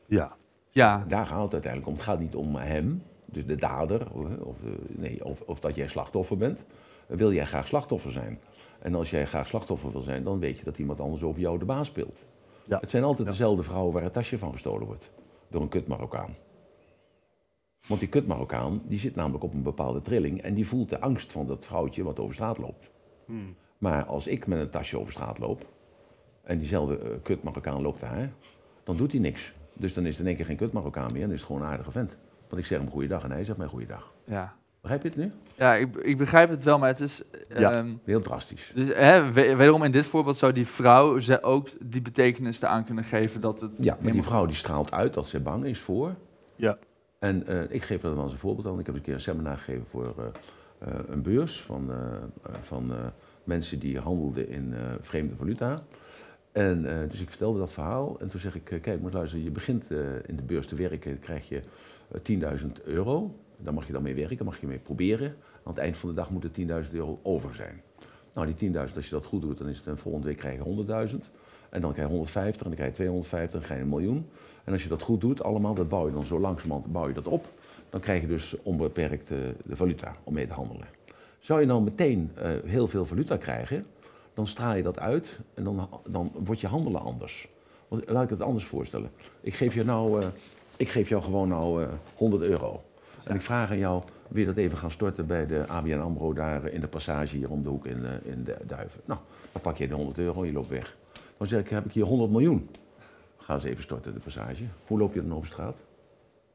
ja. 0.06 0.36
ja, 0.70 1.06
Daar 1.08 1.26
gaat 1.26 1.44
het 1.44 1.54
uiteindelijk 1.54 1.92
om. 1.92 1.98
Het 1.98 2.04
gaat 2.04 2.20
niet 2.20 2.36
om 2.36 2.56
hem, 2.56 3.04
dus 3.26 3.46
de 3.46 3.56
dader, 3.56 4.12
of, 4.12 4.26
of, 4.40 4.56
eh, 4.64 4.70
nee, 4.88 5.26
of, 5.26 5.42
of 5.42 5.60
dat 5.60 5.76
jij 5.76 5.88
slachtoffer 5.88 6.38
bent. 6.38 6.60
Wil 7.08 7.34
jij 7.34 7.46
graag 7.46 7.68
slachtoffer 7.68 8.12
zijn? 8.12 8.40
En 8.80 8.96
als 8.96 9.10
jij 9.10 9.26
graag 9.26 9.48
slachtoffer 9.48 9.92
wil 9.92 10.02
zijn, 10.02 10.24
dan 10.24 10.40
weet 10.40 10.58
je 10.58 10.64
dat 10.64 10.78
iemand 10.78 11.00
anders 11.00 11.24
over 11.24 11.42
jou 11.42 11.58
de 11.60 11.66
baas 11.66 11.88
speelt. 11.88 12.26
Ja. 12.68 12.78
Het 12.80 12.90
zijn 12.90 13.04
altijd 13.04 13.28
dezelfde 13.28 13.64
vrouwen 13.64 13.94
waar 13.94 14.04
het 14.04 14.14
tasje 14.14 14.38
van 14.38 14.52
gestolen 14.52 14.88
wordt. 14.88 15.12
Door 15.48 15.62
een 15.62 15.68
kut 15.68 15.88
Marokkaan. 15.88 16.36
Want 17.88 18.00
die 18.00 18.10
kut 18.10 18.28
Marokkaan, 18.28 18.82
die 18.86 19.00
zit 19.00 19.16
namelijk 19.16 19.44
op 19.44 19.54
een 19.54 19.64
bepaalde 19.64 20.02
trilling 20.02 20.42
en 20.42 20.54
die 20.54 20.68
voelt 20.68 20.90
de 20.90 21.00
angst 21.00 21.32
van 21.32 21.48
dat 21.48 21.66
vrouwtje 21.66 22.04
wat 22.04 22.20
over 22.20 22.34
straat 22.34 22.58
loopt. 22.58 22.92
Hmm. 23.26 23.56
Maar 23.78 24.06
als 24.06 24.28
ik 24.28 24.48
met 24.48 24.60
een 24.60 24.70
tasje 24.70 25.00
over 25.00 25.12
straat 25.12 25.40
loop 25.40 25.66
en 26.44 26.58
diezelfde 26.58 26.98
eh, 26.98 27.10
kut 27.24 27.44
Marokkaan 27.44 27.82
loopt 27.82 28.02
daar, 28.02 28.32
dan 28.84 28.98
doet 28.98 29.12
hij 29.12 29.22
niks. 29.22 29.54
Dus 29.74 29.94
dan 29.94 30.06
is 30.06 30.12
het 30.12 30.20
in 30.20 30.28
één 30.28 30.36
keer 30.36 30.46
geen 30.46 30.56
kut 30.58 30.72
Marokkaan 30.72 31.14
meer 31.14 31.24
en 31.24 31.32
is 31.32 31.38
het 31.38 31.46
gewoon 31.46 31.62
een 31.62 31.68
aardige 31.68 31.92
vent. 31.92 32.18
Want 32.48 32.62
ik 32.62 32.68
zeg 32.68 32.80
hem 32.80 32.90
goeiedag 32.90 33.24
en 33.24 33.32
hij 33.32 33.44
zegt 33.44 33.58
mij 33.58 33.68
goeiedag. 33.68 34.14
ja. 34.26 34.60
Begrijp 34.82 35.02
je 35.02 35.08
het 35.08 35.18
nu? 35.18 35.32
ja 35.56 35.76
ik, 35.76 35.96
ik 35.96 36.18
begrijp 36.18 36.50
het 36.50 36.64
wel, 36.64 36.80
maar 36.80 36.88
het 36.90 37.00
is... 37.00 37.22
Ja. 37.54 37.74
ehm, 37.74 37.94
Heel 38.04 38.22
drastisch. 38.22 38.72
dus 38.76 38.88
hè, 38.88 39.32
we- 39.32 39.56
wederom 39.56 39.84
in 39.84 39.92
dit 39.92 40.06
voorbeeld 40.06 40.38
zou 40.38 40.52
die 40.54 40.68
vrouw 40.68 41.20
ze 41.20 41.44
ook 41.44 41.70
die 41.82 42.02
betekenis 42.02 42.62
eraan 42.62 42.86
kunnen 42.86 43.04
geven 43.04 43.42
dat 43.42 43.62
het... 43.62 43.78
Ja, 43.84 43.98
maar 44.02 44.12
die 44.12 44.24
vrouw 44.24 44.46
die 44.46 44.56
straalt 44.56 44.92
uit 44.92 45.18
als 45.18 45.30
ze 45.30 45.40
bang 45.40 45.66
is 45.66 45.80
voor. 45.80 46.16
Ja. 46.56 46.78
En 47.20 47.48
eh, 47.48 47.62
ik 47.70 47.84
geef 47.84 48.04
er 48.04 48.16
wel 48.16 48.24
eens 48.24 48.32
een 48.34 48.38
voorbeeld 48.40 48.68
aan. 48.68 48.80
Ik 48.80 48.86
heb 48.86 48.96
een 48.96 49.02
keer 49.02 49.14
een 49.14 49.20
seminar 49.20 49.58
gegeven 49.58 49.86
voor 49.90 50.14
eh, 50.18 50.26
eh, 50.88 51.00
een 51.08 51.22
beurs 51.22 51.62
van, 51.62 51.92
van 52.62 52.92
eh, 52.92 52.98
mensen 53.44 53.80
die 53.80 54.00
handelden 54.00 54.50
in 54.50 54.74
eh, 54.74 54.80
vreemde 55.02 55.36
valuta. 55.36 55.76
En 56.52 56.86
eh, 57.02 57.10
dus 57.10 57.22
ik 57.22 57.30
vertelde 57.30 57.60
dat 57.60 57.72
verhaal 57.72 58.18
en 58.20 58.30
toen 58.30 58.40
zeg 58.40 58.56
ik, 58.56 58.80
kijk 58.82 59.02
maar 59.02 59.12
luister, 59.12 59.40
je 59.40 59.52
begint 59.52 59.92
eh, 59.92 59.98
in 60.26 60.36
de 60.36 60.44
beurs 60.44 60.68
te 60.68 60.76
werken, 60.76 61.20
krijg 61.20 61.48
je 61.50 61.62
eh, 62.24 62.60
10.000 62.62 62.68
euro. 62.84 63.36
Daar 63.64 63.74
mag 63.74 63.88
je 63.88 63.94
dan 63.94 64.04
mee 64.04 64.16
werken, 64.16 64.46
mag 64.46 64.60
je 64.60 64.68
mee 64.68 64.78
proberen. 64.78 65.36
Aan 65.64 65.74
het 65.74 65.78
eind 65.78 65.98
van 65.98 66.10
de 66.10 66.16
dag 66.16 66.30
moet 66.30 66.44
er 66.44 66.84
10.000 66.86 66.92
euro 66.92 67.20
over 67.24 67.56
zijn. 67.56 67.82
Nou, 68.34 68.54
die 68.54 68.72
10.000, 68.72 68.96
als 68.96 69.06
je 69.06 69.12
dat 69.12 69.26
goed 69.26 69.42
doet, 69.42 69.58
dan 69.58 69.68
is 69.68 69.78
het 69.78 69.86
een 69.86 69.98
volgende 69.98 70.28
week 70.28 70.38
krijg 70.38 70.58
je 70.58 70.86
100.000. 71.10 71.16
En 71.70 71.82
dan 71.82 71.94
krijg 71.94 72.08
je 72.08 72.14
150 72.14 72.62
en 72.62 72.68
dan 72.68 72.76
krijg 72.76 72.90
je 72.90 72.96
250 72.96 73.54
en 73.54 73.60
dan 73.60 73.62
krijg 73.62 73.80
je 73.80 73.86
een 73.86 73.92
miljoen. 73.92 74.26
En 74.64 74.74
als 74.74 74.84
je 74.84 74.90
dat 74.90 75.02
goed 75.02 75.22
doet, 75.22 75.44
allemaal, 75.44 75.74
dat 75.74 75.90
bouw 75.90 76.06
je 76.06 76.14
dan 76.14 76.26
zo 76.26 76.40
langzamerhand 76.40 76.92
bouw 76.92 77.08
je 77.08 77.14
dat 77.14 77.28
op. 77.28 77.46
Dan 77.90 78.00
krijg 78.00 78.22
je 78.22 78.28
dus 78.28 78.56
onbeperkt 78.64 79.32
eh, 79.32 79.38
de 79.66 79.76
valuta 79.76 80.16
om 80.24 80.34
mee 80.34 80.48
te 80.48 80.54
handelen. 80.54 80.88
Zou 81.40 81.60
je 81.60 81.66
nou 81.66 81.82
meteen 81.82 82.32
eh, 82.36 82.50
heel 82.66 82.88
veel 82.88 83.06
valuta 83.06 83.38
krijgen, 83.38 83.86
dan 84.34 84.48
straal 84.48 84.76
je 84.76 84.84
dat 84.84 85.00
uit 85.00 85.40
en 85.54 85.64
dan, 85.64 85.90
dan 86.06 86.32
wordt 86.44 86.62
je 86.62 86.68
handelen 86.68 87.02
anders. 87.02 87.48
Want, 87.88 88.10
laat 88.10 88.24
ik 88.24 88.30
het 88.30 88.42
anders 88.42 88.66
voorstellen. 88.66 89.12
Ik 89.42 89.54
geef 89.54 89.74
je 89.74 89.84
nou, 89.84 90.22
eh, 90.22 90.28
ik 90.78 90.90
geef 90.90 91.10
jou 91.10 91.24
gewoon 91.24 91.48
nou 91.48 91.84
eh, 91.84 91.90
100 92.16 92.44
euro. 92.44 92.84
En 93.24 93.36
ik 93.36 93.42
vraag 93.42 93.70
aan 93.70 93.78
jou, 93.78 94.04
wil 94.28 94.40
je 94.40 94.46
dat 94.46 94.58
even 94.58 94.78
gaan 94.78 94.92
storten 94.92 95.28
bij 95.28 95.46
de 95.46 95.68
ABN 95.68 96.00
AMRO 96.00 96.34
daar 96.34 96.64
eh, 96.64 96.74
in 96.74 96.82
de 96.82 96.88
passage 96.88 97.36
hier 97.38 97.50
om 97.50 97.64
de 97.64 97.70
hoek 97.70 97.86
in, 97.86 98.06
eh, 98.06 98.32
in 98.32 98.44
de 98.44 98.58
Duiven? 98.64 99.02
Nou, 99.06 99.20
dan 99.52 99.62
pak 99.62 99.78
je 99.78 99.88
de 99.88 99.94
100 99.94 100.18
euro 100.18 100.42
en 100.42 100.48
je 100.48 100.54
loopt 100.54 100.70
weg. 100.70 100.96
Dan 101.38 101.48
zeg 101.48 101.60
ik, 101.60 101.70
heb 101.70 101.86
ik 101.86 101.92
hier 101.92 102.04
100 102.04 102.32
miljoen. 102.32 102.70
Ga 103.38 103.54
eens 103.54 103.64
even 103.64 103.84
storten 103.84 104.14
de 104.14 104.20
passage. 104.20 104.64
Hoe 104.88 105.00
loop 105.00 105.14
je 105.14 105.22
dan 105.22 105.34
over 105.34 105.48
straat? 105.48 105.76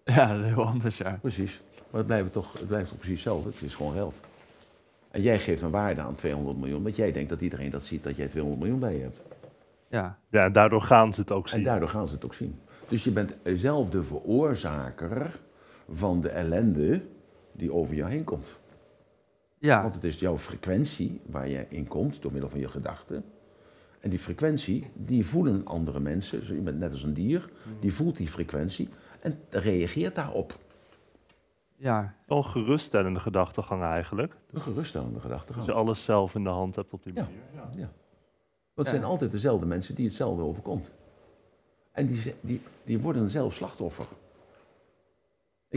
Ja, 0.04 0.36
dat 0.36 0.44
is 0.44 0.52
heel 0.52 0.66
anders, 0.66 0.98
ja. 0.98 1.18
Precies. 1.20 1.60
Maar 1.90 1.98
het 1.98 2.06
blijft 2.06 2.32
toch, 2.32 2.52
het 2.52 2.66
blijft 2.66 2.88
toch 2.88 2.98
precies 2.98 3.24
hetzelfde. 3.24 3.50
Het 3.50 3.62
is 3.62 3.74
gewoon 3.74 3.92
geld. 3.92 4.14
En 5.10 5.22
jij 5.22 5.38
geeft 5.38 5.62
een 5.62 5.70
waarde 5.70 6.00
aan 6.00 6.14
200 6.14 6.58
miljoen, 6.58 6.82
want 6.82 6.96
jij 6.96 7.12
denkt 7.12 7.28
dat 7.28 7.40
iedereen 7.40 7.70
dat 7.70 7.84
ziet 7.84 8.04
dat 8.04 8.16
jij 8.16 8.26
200 8.26 8.62
miljoen 8.62 8.80
bij 8.80 8.96
je 8.96 9.02
hebt. 9.02 9.22
Ja, 9.88 10.18
ja, 10.30 10.44
en 10.44 10.52
daardoor 10.52 10.82
gaan 10.82 11.12
ze 11.12 11.20
het 11.20 11.32
ook 11.32 11.48
zien. 11.48 11.58
En 11.58 11.64
daardoor 11.64 11.88
gaan 11.88 12.08
ze 12.08 12.14
het 12.14 12.24
ook 12.24 12.34
zien. 12.34 12.58
Dus 12.88 13.04
je 13.04 13.10
bent 13.10 13.36
zelf 13.42 13.90
de 13.90 14.02
veroorzaker 14.02 15.38
van 15.92 16.20
de 16.20 16.28
ellende 16.28 17.02
die 17.52 17.72
over 17.72 17.94
jou 17.94 18.10
heen 18.10 18.24
komt. 18.24 18.48
ja. 19.58 19.82
Want 19.82 19.94
het 19.94 20.04
is 20.04 20.18
jouw 20.18 20.38
frequentie 20.38 21.20
waar 21.26 21.48
je 21.48 21.66
in 21.68 21.86
komt 21.88 22.22
door 22.22 22.32
middel 22.32 22.50
van 22.50 22.60
je 22.60 22.68
gedachten. 22.68 23.24
En 24.00 24.10
die 24.10 24.18
frequentie, 24.18 24.90
die 24.94 25.26
voelen 25.26 25.64
andere 25.66 26.00
mensen. 26.00 26.38
Dus 26.40 26.48
je 26.48 26.54
bent 26.54 26.78
net 26.78 26.90
als 26.92 27.02
een 27.02 27.14
dier, 27.14 27.50
die 27.80 27.94
voelt 27.94 28.16
die 28.16 28.28
frequentie 28.28 28.88
en 29.20 29.38
reageert 29.50 30.14
daarop. 30.14 30.58
ja. 31.76 32.14
Wel 32.26 32.38
een 32.38 32.44
geruststellende 32.44 33.20
gedachtegang 33.20 33.82
eigenlijk. 33.82 34.36
Een 34.52 34.60
geruststellende 34.60 35.20
gedachte. 35.20 35.52
Dat 35.52 35.64
je 35.64 35.72
alles 35.72 36.04
zelf 36.04 36.34
in 36.34 36.42
de 36.42 36.48
hand 36.48 36.76
hebt 36.76 36.92
op 36.92 37.02
die 37.02 37.12
manier. 37.12 37.30
Ja. 37.54 37.60
Ja. 37.74 37.88
Want 38.74 38.86
het 38.86 38.86
Ja. 38.86 38.92
zijn 38.92 39.04
altijd 39.04 39.30
dezelfde 39.30 39.66
mensen 39.66 39.94
die 39.94 40.06
hetzelfde 40.06 40.42
overkomt. 40.42 40.90
En 41.92 42.06
die, 42.06 42.34
die, 42.40 42.60
die 42.84 42.98
worden 42.98 43.30
zelf 43.30 43.54
slachtoffer. 43.54 44.06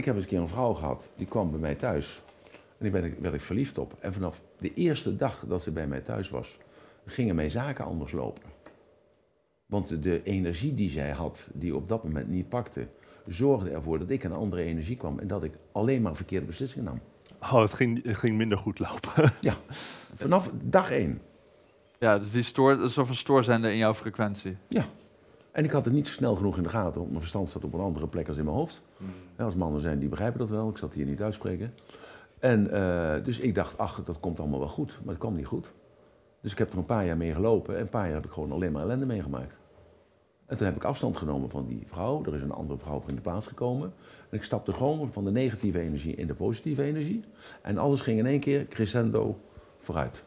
Ik 0.00 0.06
heb 0.06 0.14
eens 0.14 0.24
een 0.24 0.30
keer 0.30 0.40
een 0.40 0.48
vrouw 0.48 0.72
gehad, 0.72 1.10
die 1.16 1.26
kwam 1.26 1.50
bij 1.50 1.60
mij 1.60 1.74
thuis. 1.74 2.22
En 2.52 2.78
die 2.78 2.90
werd 2.90 3.04
ik, 3.04 3.18
werd 3.18 3.34
ik 3.34 3.40
verliefd 3.40 3.78
op. 3.78 3.94
En 3.98 4.12
vanaf 4.12 4.40
de 4.58 4.74
eerste 4.74 5.16
dag 5.16 5.44
dat 5.48 5.62
ze 5.62 5.70
bij 5.70 5.86
mij 5.86 6.00
thuis 6.00 6.30
was, 6.30 6.56
gingen 7.06 7.34
mijn 7.34 7.50
zaken 7.50 7.84
anders 7.84 8.12
lopen. 8.12 8.42
Want 9.66 10.02
de, 10.02 10.22
energie 10.22 10.74
die 10.74 10.90
zij 10.90 11.10
had, 11.10 11.48
die 11.52 11.74
op 11.74 11.88
dat 11.88 12.04
moment 12.04 12.28
niet 12.28 12.48
pakte, 12.48 12.86
zorgde 13.26 13.70
ervoor 13.70 13.98
dat 13.98 14.10
ik 14.10 14.24
een 14.24 14.32
andere 14.32 14.62
energie 14.62 14.96
kwam 14.96 15.18
en 15.18 15.26
dat 15.26 15.44
ik 15.44 15.52
alleen 15.72 16.02
maar 16.02 16.16
verkeerde 16.16 16.46
beslissingen 16.46 16.84
nam. 16.84 17.00
Oh, 17.42 17.60
het 17.62 17.72
ging, 17.72 18.04
het 18.04 18.16
ging 18.16 18.36
minder 18.36 18.58
goed 18.58 18.78
lopen. 18.78 19.32
Vanaf 20.14 20.50
dag 20.62 20.90
één. 20.90 21.20
Ja, 21.98 22.18
dus 22.18 22.30
die 22.30 22.42
stoort, 22.42 22.80
een 22.80 22.90
soort 22.90 23.06
van 23.06 23.16
stoorzender 23.16 23.70
in 23.70 23.76
jouw 23.76 23.94
frequentie. 23.94 24.56
En 25.60 25.66
ik 25.66 25.72
had 25.72 25.84
het 25.84 25.94
niet 25.94 26.06
snel 26.06 26.34
genoeg 26.36 26.56
in 26.56 26.62
de 26.62 26.68
gaten, 26.68 26.94
want 26.94 27.08
mijn 27.08 27.20
verstand 27.20 27.48
zat 27.48 27.64
op 27.64 27.72
een 27.72 27.80
andere 27.80 28.06
plek 28.06 28.28
als 28.28 28.36
in 28.36 28.44
mijn 28.44 28.56
hoofd. 28.56 28.82
Ja, 29.38 29.44
als 29.44 29.54
mannen 29.54 29.80
zijn, 29.80 29.98
die 29.98 30.08
begrijpen 30.08 30.38
dat 30.38 30.48
wel. 30.48 30.68
Ik 30.68 30.76
zat 30.76 30.92
hier 30.92 31.06
niet 31.06 31.22
uitspreken. 31.22 31.74
En 32.38 32.70
eh, 32.70 33.24
dus 33.24 33.38
ik 33.38 33.54
dacht, 33.54 33.78
ach, 33.78 34.04
dat 34.04 34.20
komt 34.20 34.40
allemaal 34.40 34.58
wel 34.58 34.68
goed. 34.68 34.98
Maar 35.00 35.08
het 35.08 35.18
kwam 35.18 35.34
niet 35.34 35.46
goed. 35.46 35.66
Dus 36.40 36.52
ik 36.52 36.58
heb 36.58 36.72
er 36.72 36.78
een 36.78 36.84
paar 36.84 37.06
jaar 37.06 37.16
mee 37.16 37.32
gelopen. 37.32 37.74
En 37.74 37.80
een 37.80 37.88
paar 37.88 38.06
jaar 38.06 38.14
heb 38.14 38.24
ik 38.24 38.30
gewoon 38.30 38.52
alleen 38.52 38.72
maar 38.72 38.82
ellende 38.82 39.06
meegemaakt. 39.06 39.54
En 40.46 40.56
toen 40.56 40.66
heb 40.66 40.76
ik 40.76 40.84
afstand 40.84 41.16
genomen 41.16 41.50
van 41.50 41.66
die 41.66 41.86
vrouw. 41.86 42.24
Er 42.24 42.34
is 42.34 42.42
een 42.42 42.52
andere 42.52 42.78
vrouw 42.78 43.00
voor 43.00 43.08
in 43.08 43.14
de 43.14 43.20
plaats 43.20 43.46
gekomen. 43.46 43.92
En 44.30 44.36
ik 44.36 44.44
stapte 44.44 44.72
gewoon 44.72 45.12
van 45.12 45.24
de 45.24 45.30
negatieve 45.30 45.80
energie 45.80 46.14
in 46.14 46.26
de 46.26 46.34
positieve 46.34 46.82
energie. 46.82 47.24
En 47.62 47.78
alles 47.78 48.00
ging 48.00 48.18
in 48.18 48.26
één 48.26 48.40
keer 48.40 48.66
crescendo 48.66 49.38
vooruit. 49.78 50.24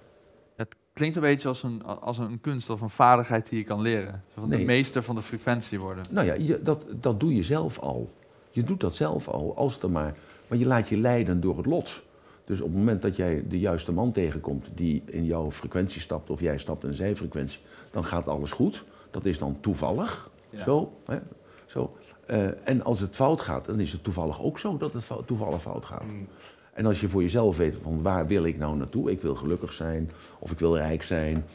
Klinkt 0.94 1.16
een 1.16 1.22
beetje 1.22 1.48
als 1.48 1.64
een, 1.64 1.84
als 1.84 2.18
een 2.18 2.42
kunst 2.42 2.70
of 2.70 2.82
een 2.82 2.90
vaardigheid 2.90 3.50
die 3.50 3.58
je 3.58 3.66
kan 3.66 3.82
leren. 3.82 4.24
Van 4.34 4.50
de 4.50 4.58
meester 4.58 5.04
van 5.04 5.16
de 5.16 5.22
frequentie 5.22 5.80
worden. 5.80 6.04
Nou 6.10 6.26
ja, 6.26 6.34
je, 6.34 6.62
dat, 6.64 6.86
dat 6.92 7.20
doe 7.20 7.36
je 7.36 7.44
zelf 7.44 7.80
al. 7.80 8.12
Je 8.52 8.64
doet 8.64 8.80
dat 8.80 8.96
zelf 8.96 9.28
al, 9.28 9.54
als 9.56 9.82
er 9.82 9.92
maar. 9.92 10.16
Maar 10.48 10.58
je 10.58 10.66
laat 10.66 10.90
je 10.90 10.98
leiden 10.98 11.42
door 11.42 11.58
het 11.58 11.66
lot. 11.66 12.02
Dus 12.46 12.62
op 12.62 12.68
het 12.68 12.78
moment 12.78 13.02
dat 13.02 13.16
jij 13.16 13.44
de 13.48 13.60
juiste 13.60 13.92
man 13.92 14.12
tegenkomt 14.12 14.70
die 14.76 15.04
in 15.06 15.26
jouw 15.26 15.52
frequentie 15.52 16.02
stapt, 16.02 16.30
of 16.30 16.40
jij 16.40 16.58
stapt 16.58 16.84
in 16.84 16.94
zijn 16.94 17.18
frequentie, 17.18 17.60
dan 17.92 18.06
gaat 18.06 18.28
alles 18.28 18.52
goed. 18.52 18.84
Dat 19.12 19.26
is 19.26 19.38
dan 19.38 19.58
toevallig. 19.60 20.30
Ja. 20.50 20.64
Zo, 20.64 20.94
hè? 21.06 21.18
Zo. 21.66 21.98
Eh, 22.26 22.68
en 22.68 22.84
als 22.84 23.00
het 23.00 23.16
fout 23.16 23.42
gaat, 23.42 23.66
dan 23.66 23.80
is 23.80 23.92
het 23.92 24.04
toevallig 24.04 24.42
ook 24.42 24.60
zo 24.60 24.78
dat 24.78 24.94
het 24.94 25.08
toevallig 25.26 25.62
fout 25.62 25.86
gaat. 25.86 26.06
Mm. 26.06 26.28
En 26.74 26.86
als 26.86 27.02
je 27.02 27.10
voor 27.10 27.22
jezelf 27.22 27.58
weet 27.58 27.76
van 27.82 28.02
waar 28.02 28.28
wil 28.28 28.44
ik 28.44 28.58
nou 28.58 28.78
naartoe? 28.78 29.12
Ik 29.12 29.22
wil 29.22 29.36
gelukkig 29.36 29.74
zijn, 29.74 30.12
of 30.40 30.52
ik 30.52 30.60
wil 30.60 30.78
rijk 30.78 31.04
zijn, 31.04 31.46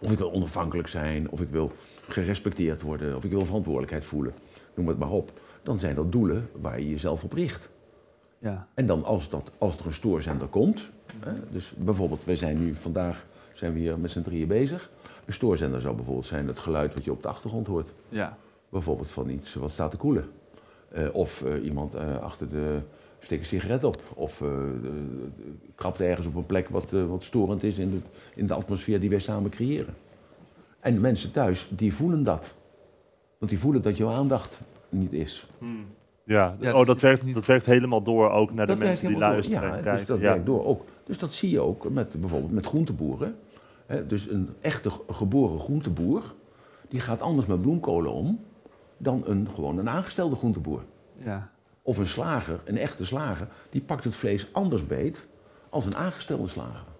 of 0.00 0.10
ik 0.10 0.18
wil 0.18 0.32
onafhankelijk 0.32 0.88
zijn, 0.88 1.30
of 1.30 1.40
ik 1.40 1.48
wil 1.50 1.72
gerespecteerd 2.08 2.82
worden, 2.82 3.16
of 3.16 3.24
ik 3.24 3.30
wil 3.30 3.44
verantwoordelijkheid 3.44 4.04
voelen. 4.04 4.34
Noem 4.74 4.88
het 4.88 4.98
maar 4.98 5.10
op. 5.10 5.32
Dan 5.62 5.78
zijn 5.78 5.94
dat 5.94 6.12
doelen 6.12 6.48
waar 6.60 6.80
je 6.80 6.90
jezelf 6.90 7.24
op 7.24 7.32
richt. 7.32 7.70
Ja. 8.38 8.66
En 8.74 8.86
dan 8.86 9.04
als, 9.04 9.28
dat, 9.28 9.50
als 9.58 9.78
er 9.78 9.86
een 9.86 9.94
stoorzender 9.94 10.48
komt, 10.48 10.88
hè, 11.18 11.32
dus 11.50 11.72
bijvoorbeeld, 11.76 12.24
wij 12.24 12.36
zijn 12.36 12.58
nu 12.58 12.74
vandaag 12.74 13.24
zijn 13.54 13.72
we 13.72 13.78
hier 13.78 13.98
met 13.98 14.10
z'n 14.10 14.22
drieën 14.22 14.48
bezig. 14.48 14.90
Een 15.26 15.32
stoorzender 15.32 15.80
zou 15.80 15.94
bijvoorbeeld 15.94 16.26
zijn 16.26 16.46
het 16.46 16.58
geluid 16.58 16.94
wat 16.94 17.04
je 17.04 17.12
op 17.12 17.22
de 17.22 17.28
achtergrond 17.28 17.66
hoort. 17.66 17.92
Ja. 18.08 18.36
Bijvoorbeeld 18.68 19.10
van 19.10 19.28
iets 19.28 19.54
wat 19.54 19.70
staat 19.70 19.90
te 19.90 19.96
koelen. 19.96 20.30
Eh, 20.88 21.08
of 21.12 21.42
eh, 21.42 21.64
iemand 21.64 21.94
eh, 21.94 22.18
achter 22.18 22.48
de 22.48 22.80
steekt 23.24 23.40
een 23.42 23.46
sigaret 23.60 23.84
op. 23.84 24.02
Of 24.14 24.40
eh, 24.42 24.48
krabt 25.74 26.00
ergens 26.00 26.26
op 26.26 26.34
een 26.34 26.46
plek 26.46 26.68
wat, 26.68 26.92
eh, 26.92 27.06
wat 27.06 27.22
storend 27.22 27.62
is 27.62 27.78
in 27.78 27.90
de, 27.90 27.98
in 28.34 28.46
de 28.46 28.54
atmosfeer 28.54 29.00
die 29.00 29.10
wij 29.10 29.18
samen 29.18 29.50
creëren. 29.50 29.94
En 30.80 30.94
de 30.94 31.00
mensen 31.00 31.32
thuis, 31.32 31.68
die 31.76 31.94
voelen 31.94 32.22
dat. 32.22 32.54
Want 33.38 33.50
die 33.50 33.60
voelen 33.60 33.82
dat 33.82 33.96
jouw 33.96 34.10
aandacht 34.10 34.60
niet 34.88 35.12
is. 35.12 35.46
Ja, 35.58 35.66
Ja, 36.24 36.50
oh, 36.52 36.60
dus 36.60 36.72
dat, 36.72 36.86
het 36.86 37.00
werkt, 37.00 37.24
niet- 37.24 37.34
dat 37.34 37.46
werkt 37.46 37.66
helemaal 37.66 38.02
door 38.02 38.30
ook 38.30 38.52
naar 38.52 38.66
de 38.66 38.72
Dat 38.72 38.82
mensen 38.82 39.00
die 39.00 39.14
helemaal 39.14 39.28
door. 39.32 39.38
luisteren 39.38 39.68
Ja, 39.68 39.76
en 39.76 39.82
dus 39.82 39.92
kijken. 39.92 40.06
dat 40.06 40.18
ja. 40.18 40.28
werkt 40.30 40.46
door 40.46 40.64
ook. 40.64 40.84
Dus 41.04 41.18
dat 41.18 41.32
zie 41.32 41.50
je 41.50 41.60
ook 41.60 41.90
met, 41.90 42.20
bijvoorbeeld 42.20 42.52
met 42.52 42.66
groenteboeren. 42.66 43.34
Hè, 43.86 44.06
dus 44.06 44.28
een 44.30 44.48
echte 44.60 44.90
ge- 44.90 45.00
geboren 45.08 45.58
groenteboer, 45.60 46.34
die 46.88 47.00
gaat 47.00 47.20
anders 47.20 47.46
met 47.46 47.60
bloemkolen 47.60 48.12
om 48.12 48.40
dan 48.96 49.22
een, 49.26 49.48
gewoon 49.54 49.78
een 49.78 49.88
aangestelde 49.88 50.36
groenteboer. 50.36 50.82
Ja. 51.24 51.50
Of 51.86 51.98
een 51.98 52.06
slager, 52.06 52.60
een 52.64 52.78
echte 52.78 53.04
slager, 53.04 53.48
die 53.70 53.80
pakt 53.80 54.04
het 54.04 54.14
vlees 54.14 54.48
anders 54.52 54.86
beet 54.86 55.26
als 55.68 55.86
een 55.86 55.96
aangestelde 55.96 56.46
slager. 56.46 56.92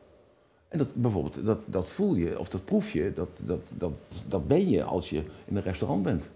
En 0.68 0.78
dat, 0.78 0.94
bijvoorbeeld, 0.94 1.44
dat, 1.44 1.58
dat 1.66 1.88
voel 1.88 2.14
je, 2.14 2.38
of 2.38 2.48
dat 2.48 2.64
proef 2.64 2.92
je, 2.92 3.12
dat, 3.14 3.28
dat, 3.38 3.60
dat, 3.68 3.92
dat 4.28 4.46
ben 4.46 4.68
je 4.68 4.82
als 4.82 5.10
je 5.10 5.22
in 5.44 5.56
een 5.56 5.62
restaurant 5.62 6.02
bent. 6.02 6.30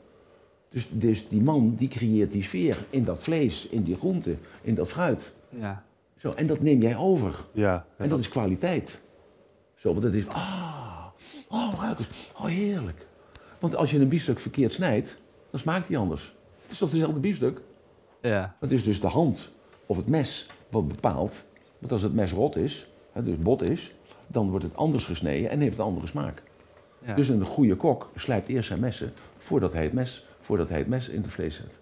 Dus, 0.68 0.88
dus 0.92 1.28
die 1.28 1.40
man 1.40 1.74
die 1.74 1.88
creëert 1.88 2.32
die 2.32 2.42
sfeer 2.42 2.78
in 2.90 3.04
dat 3.04 3.22
vlees, 3.22 3.66
in 3.68 3.82
die 3.82 3.96
groente, 3.96 4.36
in 4.62 4.74
dat 4.74 4.88
fruit. 4.88 5.34
Ja. 5.48 5.84
Zo, 6.16 6.32
en 6.32 6.46
dat 6.46 6.60
neem 6.60 6.80
jij 6.80 6.96
over. 6.96 7.34
Ja, 7.52 7.86
En 7.96 8.08
dat 8.08 8.18
is 8.18 8.28
kwaliteit. 8.28 9.00
Zo, 9.74 9.92
want 9.92 10.02
het 10.02 10.14
is, 10.14 10.28
ah, 10.28 11.06
oh, 11.48 11.74
ruik 11.80 11.98
eens, 11.98 12.10
oh 12.36 12.44
heerlijk. 12.44 13.06
Want 13.58 13.76
als 13.76 13.90
je 13.90 13.98
een 13.98 14.08
biefstuk 14.08 14.38
verkeerd 14.38 14.72
snijdt, 14.72 15.18
dan 15.50 15.60
smaakt 15.60 15.88
die 15.88 15.98
anders. 15.98 16.34
Het 16.62 16.70
is 16.70 16.78
toch 16.78 16.90
dezelfde 16.90 17.20
biefstuk? 17.20 17.60
Ja. 18.20 18.56
Het 18.60 18.72
is 18.72 18.84
dus 18.84 19.00
de 19.00 19.06
hand 19.06 19.50
of 19.86 19.96
het 19.96 20.08
mes 20.08 20.46
wat 20.70 20.88
bepaalt. 20.88 21.44
Want 21.78 21.92
als 21.92 22.02
het 22.02 22.14
mes 22.14 22.32
rot 22.32 22.56
is, 22.56 22.88
hè, 23.12 23.22
dus 23.22 23.38
bot 23.38 23.70
is, 23.70 23.94
dan 24.26 24.50
wordt 24.50 24.64
het 24.64 24.76
anders 24.76 25.04
gesneden 25.04 25.50
en 25.50 25.60
heeft 25.60 25.78
een 25.78 25.84
andere 25.84 26.06
smaak. 26.06 26.42
Ja. 27.04 27.14
Dus 27.14 27.28
een 27.28 27.44
goede 27.44 27.76
kok 27.76 28.10
slijpt 28.14 28.48
eerst 28.48 28.68
zijn 28.68 28.80
messen 28.80 29.12
voordat 29.38 29.72
hij 29.72 29.82
het 29.82 29.92
mes, 29.92 30.26
voordat 30.40 30.68
hij 30.68 30.78
het 30.78 30.88
mes 30.88 31.08
in 31.08 31.22
het 31.22 31.30
vlees 31.30 31.56
zet. 31.56 31.78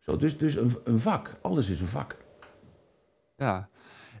Zo, 0.00 0.16
dus 0.16 0.38
dus 0.38 0.56
een, 0.56 0.76
een 0.84 0.98
vak, 0.98 1.30
alles 1.40 1.68
is 1.68 1.80
een 1.80 1.86
vak. 1.86 2.16
Ja. 3.36 3.68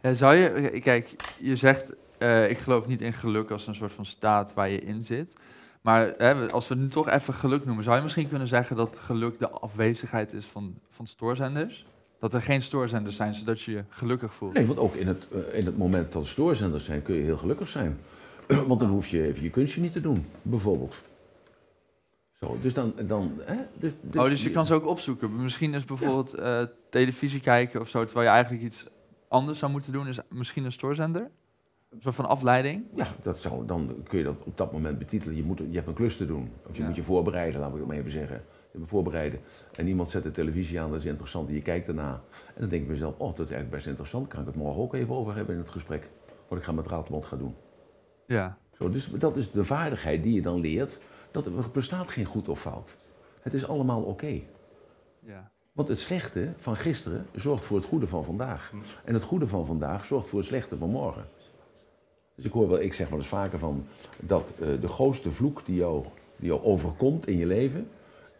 Ja, 0.02 0.12
zou 0.12 0.34
je, 0.34 0.80
kijk, 0.80 1.14
je 1.38 1.56
zegt, 1.56 1.94
eh, 2.18 2.50
ik 2.50 2.58
geloof 2.58 2.86
niet 2.86 3.00
in 3.00 3.12
geluk 3.12 3.50
als 3.50 3.66
een 3.66 3.74
soort 3.74 3.92
van 3.92 4.06
staat 4.06 4.54
waar 4.54 4.68
je 4.68 4.80
in 4.80 5.04
zit. 5.04 5.34
Maar 5.84 6.14
hè, 6.18 6.50
als 6.50 6.68
we 6.68 6.74
nu 6.74 6.88
toch 6.88 7.08
even 7.08 7.34
geluk 7.34 7.64
noemen, 7.64 7.84
zou 7.84 7.96
je 7.96 8.02
misschien 8.02 8.28
kunnen 8.28 8.48
zeggen 8.48 8.76
dat 8.76 8.98
geluk 8.98 9.38
de 9.38 9.50
afwezigheid 9.50 10.32
is 10.32 10.44
van, 10.44 10.74
van 10.90 11.06
stoorzenders? 11.06 11.86
Dat 12.18 12.34
er 12.34 12.42
geen 12.42 12.62
stoorzenders 12.62 13.16
zijn, 13.16 13.34
zodat 13.34 13.60
je 13.60 13.72
je 13.72 13.84
gelukkig 13.88 14.34
voelt? 14.34 14.52
Nee, 14.52 14.66
want 14.66 14.78
ook 14.78 14.94
in 14.94 15.06
het, 15.06 15.26
eh, 15.32 15.58
in 15.58 15.66
het 15.66 15.78
moment 15.78 16.12
dat 16.12 16.22
er 16.22 16.28
stoorzenders 16.28 16.84
zijn, 16.84 17.02
kun 17.02 17.14
je 17.14 17.22
heel 17.22 17.36
gelukkig 17.36 17.68
zijn. 17.68 17.98
Want 18.68 18.80
dan 18.80 18.88
hoef 18.88 19.08
je 19.08 19.22
even 19.22 19.42
je 19.42 19.50
kunstje 19.50 19.80
niet 19.80 19.92
te 19.92 20.00
doen, 20.00 20.26
bijvoorbeeld. 20.42 21.00
Zo, 22.32 22.58
dus 22.60 22.74
dan... 22.74 22.94
dan 23.02 23.40
hè, 23.44 23.56
dus, 23.74 23.92
oh, 24.14 24.24
dus 24.24 24.42
je 24.42 24.50
kan 24.50 24.66
ze 24.66 24.74
ook 24.74 24.86
opzoeken. 24.86 25.42
Misschien 25.42 25.74
is 25.74 25.84
bijvoorbeeld 25.84 26.34
eh, 26.34 26.62
televisie 26.90 27.40
kijken 27.40 27.80
of 27.80 27.88
zo, 27.88 28.04
terwijl 28.04 28.26
je 28.26 28.32
eigenlijk 28.32 28.64
iets 28.64 28.86
anders 29.28 29.58
zou 29.58 29.72
moeten 29.72 29.92
doen, 29.92 30.08
is 30.08 30.18
misschien 30.28 30.64
een 30.64 30.72
stoorzender? 30.72 31.30
Een 31.94 32.00
soort 32.02 32.14
van 32.14 32.26
afleiding? 32.28 32.84
Ja, 32.94 33.06
dat 33.22 33.38
zou, 33.38 33.66
dan 33.66 33.96
kun 34.08 34.18
je 34.18 34.24
dat 34.24 34.34
op 34.44 34.56
dat 34.56 34.72
moment 34.72 34.98
betitelen. 34.98 35.36
Je, 35.36 35.42
moet, 35.42 35.58
je 35.58 35.74
hebt 35.74 35.86
een 35.86 35.94
klus 35.94 36.16
te 36.16 36.26
doen. 36.26 36.50
Of 36.68 36.74
je 36.76 36.80
Ja. 36.80 36.86
moet 36.86 36.96
je 36.96 37.02
voorbereiden, 37.02 37.60
laat 37.60 37.72
ik 37.72 37.78
het 37.78 37.86
maar 37.86 37.96
even 37.96 38.10
zeggen. 38.10 38.42
Je 38.72 38.78
moet 38.78 38.88
voorbereiden. 38.88 39.40
En 39.76 39.86
iemand 39.86 40.10
zet 40.10 40.22
de 40.22 40.30
televisie 40.30 40.80
aan, 40.80 40.90
dat 40.90 40.98
is 40.98 41.04
interessant. 41.04 41.48
En 41.48 41.54
je 41.54 41.62
kijkt 41.62 41.88
erna. 41.88 42.12
En 42.54 42.60
dan 42.60 42.68
denk 42.68 42.82
ik 42.82 42.88
mezelf, 42.88 43.12
oh, 43.18 43.26
dat 43.26 43.32
is 43.46 43.52
eigenlijk 43.52 43.70
best 43.70 43.86
interessant. 43.86 44.28
Kan 44.28 44.40
ik 44.40 44.46
het 44.46 44.54
morgen 44.56 44.82
ook 44.82 44.94
even 44.94 45.14
over 45.14 45.34
hebben 45.36 45.54
in 45.54 45.60
het 45.60 45.70
gesprek. 45.70 46.10
Wat 46.48 46.58
ik 46.58 46.64
ga 46.64 46.72
met 46.72 46.86
Raadmond 46.86 47.24
gaan 47.26 47.38
doen. 47.38 47.54
Ja. 48.26 48.58
Zo, 48.78 48.90
dus 48.90 49.10
dat 49.10 49.36
is 49.36 49.50
de 49.50 49.64
vaardigheid 49.64 50.22
die 50.22 50.34
je 50.34 50.42
dan 50.42 50.60
leert. 50.60 50.98
Dat 51.30 51.46
er 51.46 51.52
bestaat 51.72 52.08
geen 52.08 52.24
goed 52.24 52.48
of 52.48 52.60
fout. 52.60 52.96
Het 53.40 53.54
is 53.54 53.66
allemaal 53.68 54.02
oké. 54.02 54.40
ja. 55.20 55.52
Want 55.72 55.88
het 55.88 55.98
slechte 56.00 56.52
van 56.56 56.76
gisteren 56.76 57.26
zorgt 57.34 57.64
voor 57.64 57.76
het 57.76 57.86
goede 57.86 58.06
van 58.06 58.24
vandaag. 58.24 58.72
En 59.04 59.14
het 59.14 59.22
goede 59.22 59.46
van 59.48 59.66
vandaag 59.66 60.04
zorgt 60.04 60.28
voor 60.28 60.38
het 60.38 60.48
slechte 60.48 60.76
van 60.76 60.90
morgen. 60.90 61.24
Dus 62.34 62.44
ik 62.44 62.52
hoor 62.52 62.68
wel, 62.68 62.80
ik 62.80 62.94
zeg 62.94 63.08
wel 63.08 63.18
eens 63.18 63.28
vaker 63.28 63.58
van 63.58 63.84
dat 64.20 64.52
eh, 64.60 64.68
de 64.80 64.88
grootste 64.88 65.30
vloek 65.30 65.66
die 65.66 65.76
jou, 65.76 66.04
die 66.36 66.48
jou 66.48 66.62
overkomt 66.62 67.26
in 67.26 67.36
je 67.36 67.46
leven, 67.46 67.88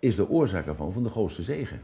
is 0.01 0.17
de 0.17 0.29
oorzaak 0.29 0.67
ervan 0.67 0.93
van 0.93 1.03
de 1.03 1.09
grootste 1.11 1.43
zegen. 1.43 1.81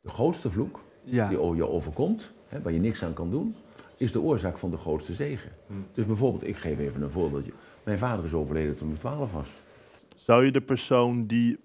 De 0.00 0.08
grootste 0.10 0.50
vloek 0.50 0.80
Ja. 1.04 1.28
die 1.28 1.38
jou 1.38 1.62
overkomt, 1.62 2.32
hè, 2.48 2.62
waar 2.62 2.72
je 2.72 2.78
niks 2.80 3.04
aan 3.04 3.12
kan 3.12 3.30
doen, 3.30 3.54
is 3.96 4.12
de 4.12 4.20
oorzaak 4.20 4.58
van 4.58 4.70
de 4.70 4.76
grootste 4.76 5.12
zegen. 5.12 5.50
Dus 5.92 6.06
bijvoorbeeld, 6.06 6.46
ik 6.46 6.56
geef 6.56 6.78
even 6.78 7.02
een 7.02 7.10
voorbeeldje. 7.10 7.52
Mijn 7.82 7.98
vader 7.98 8.24
is 8.24 8.32
overleden 8.32 8.76
toen 8.76 8.90
ik 8.90 8.98
12 8.98 9.32
was. 9.32 9.48
Zou 10.16 10.44
je 10.44 10.52
de 10.52 10.60
persoon 10.60 11.26
die 11.26 11.58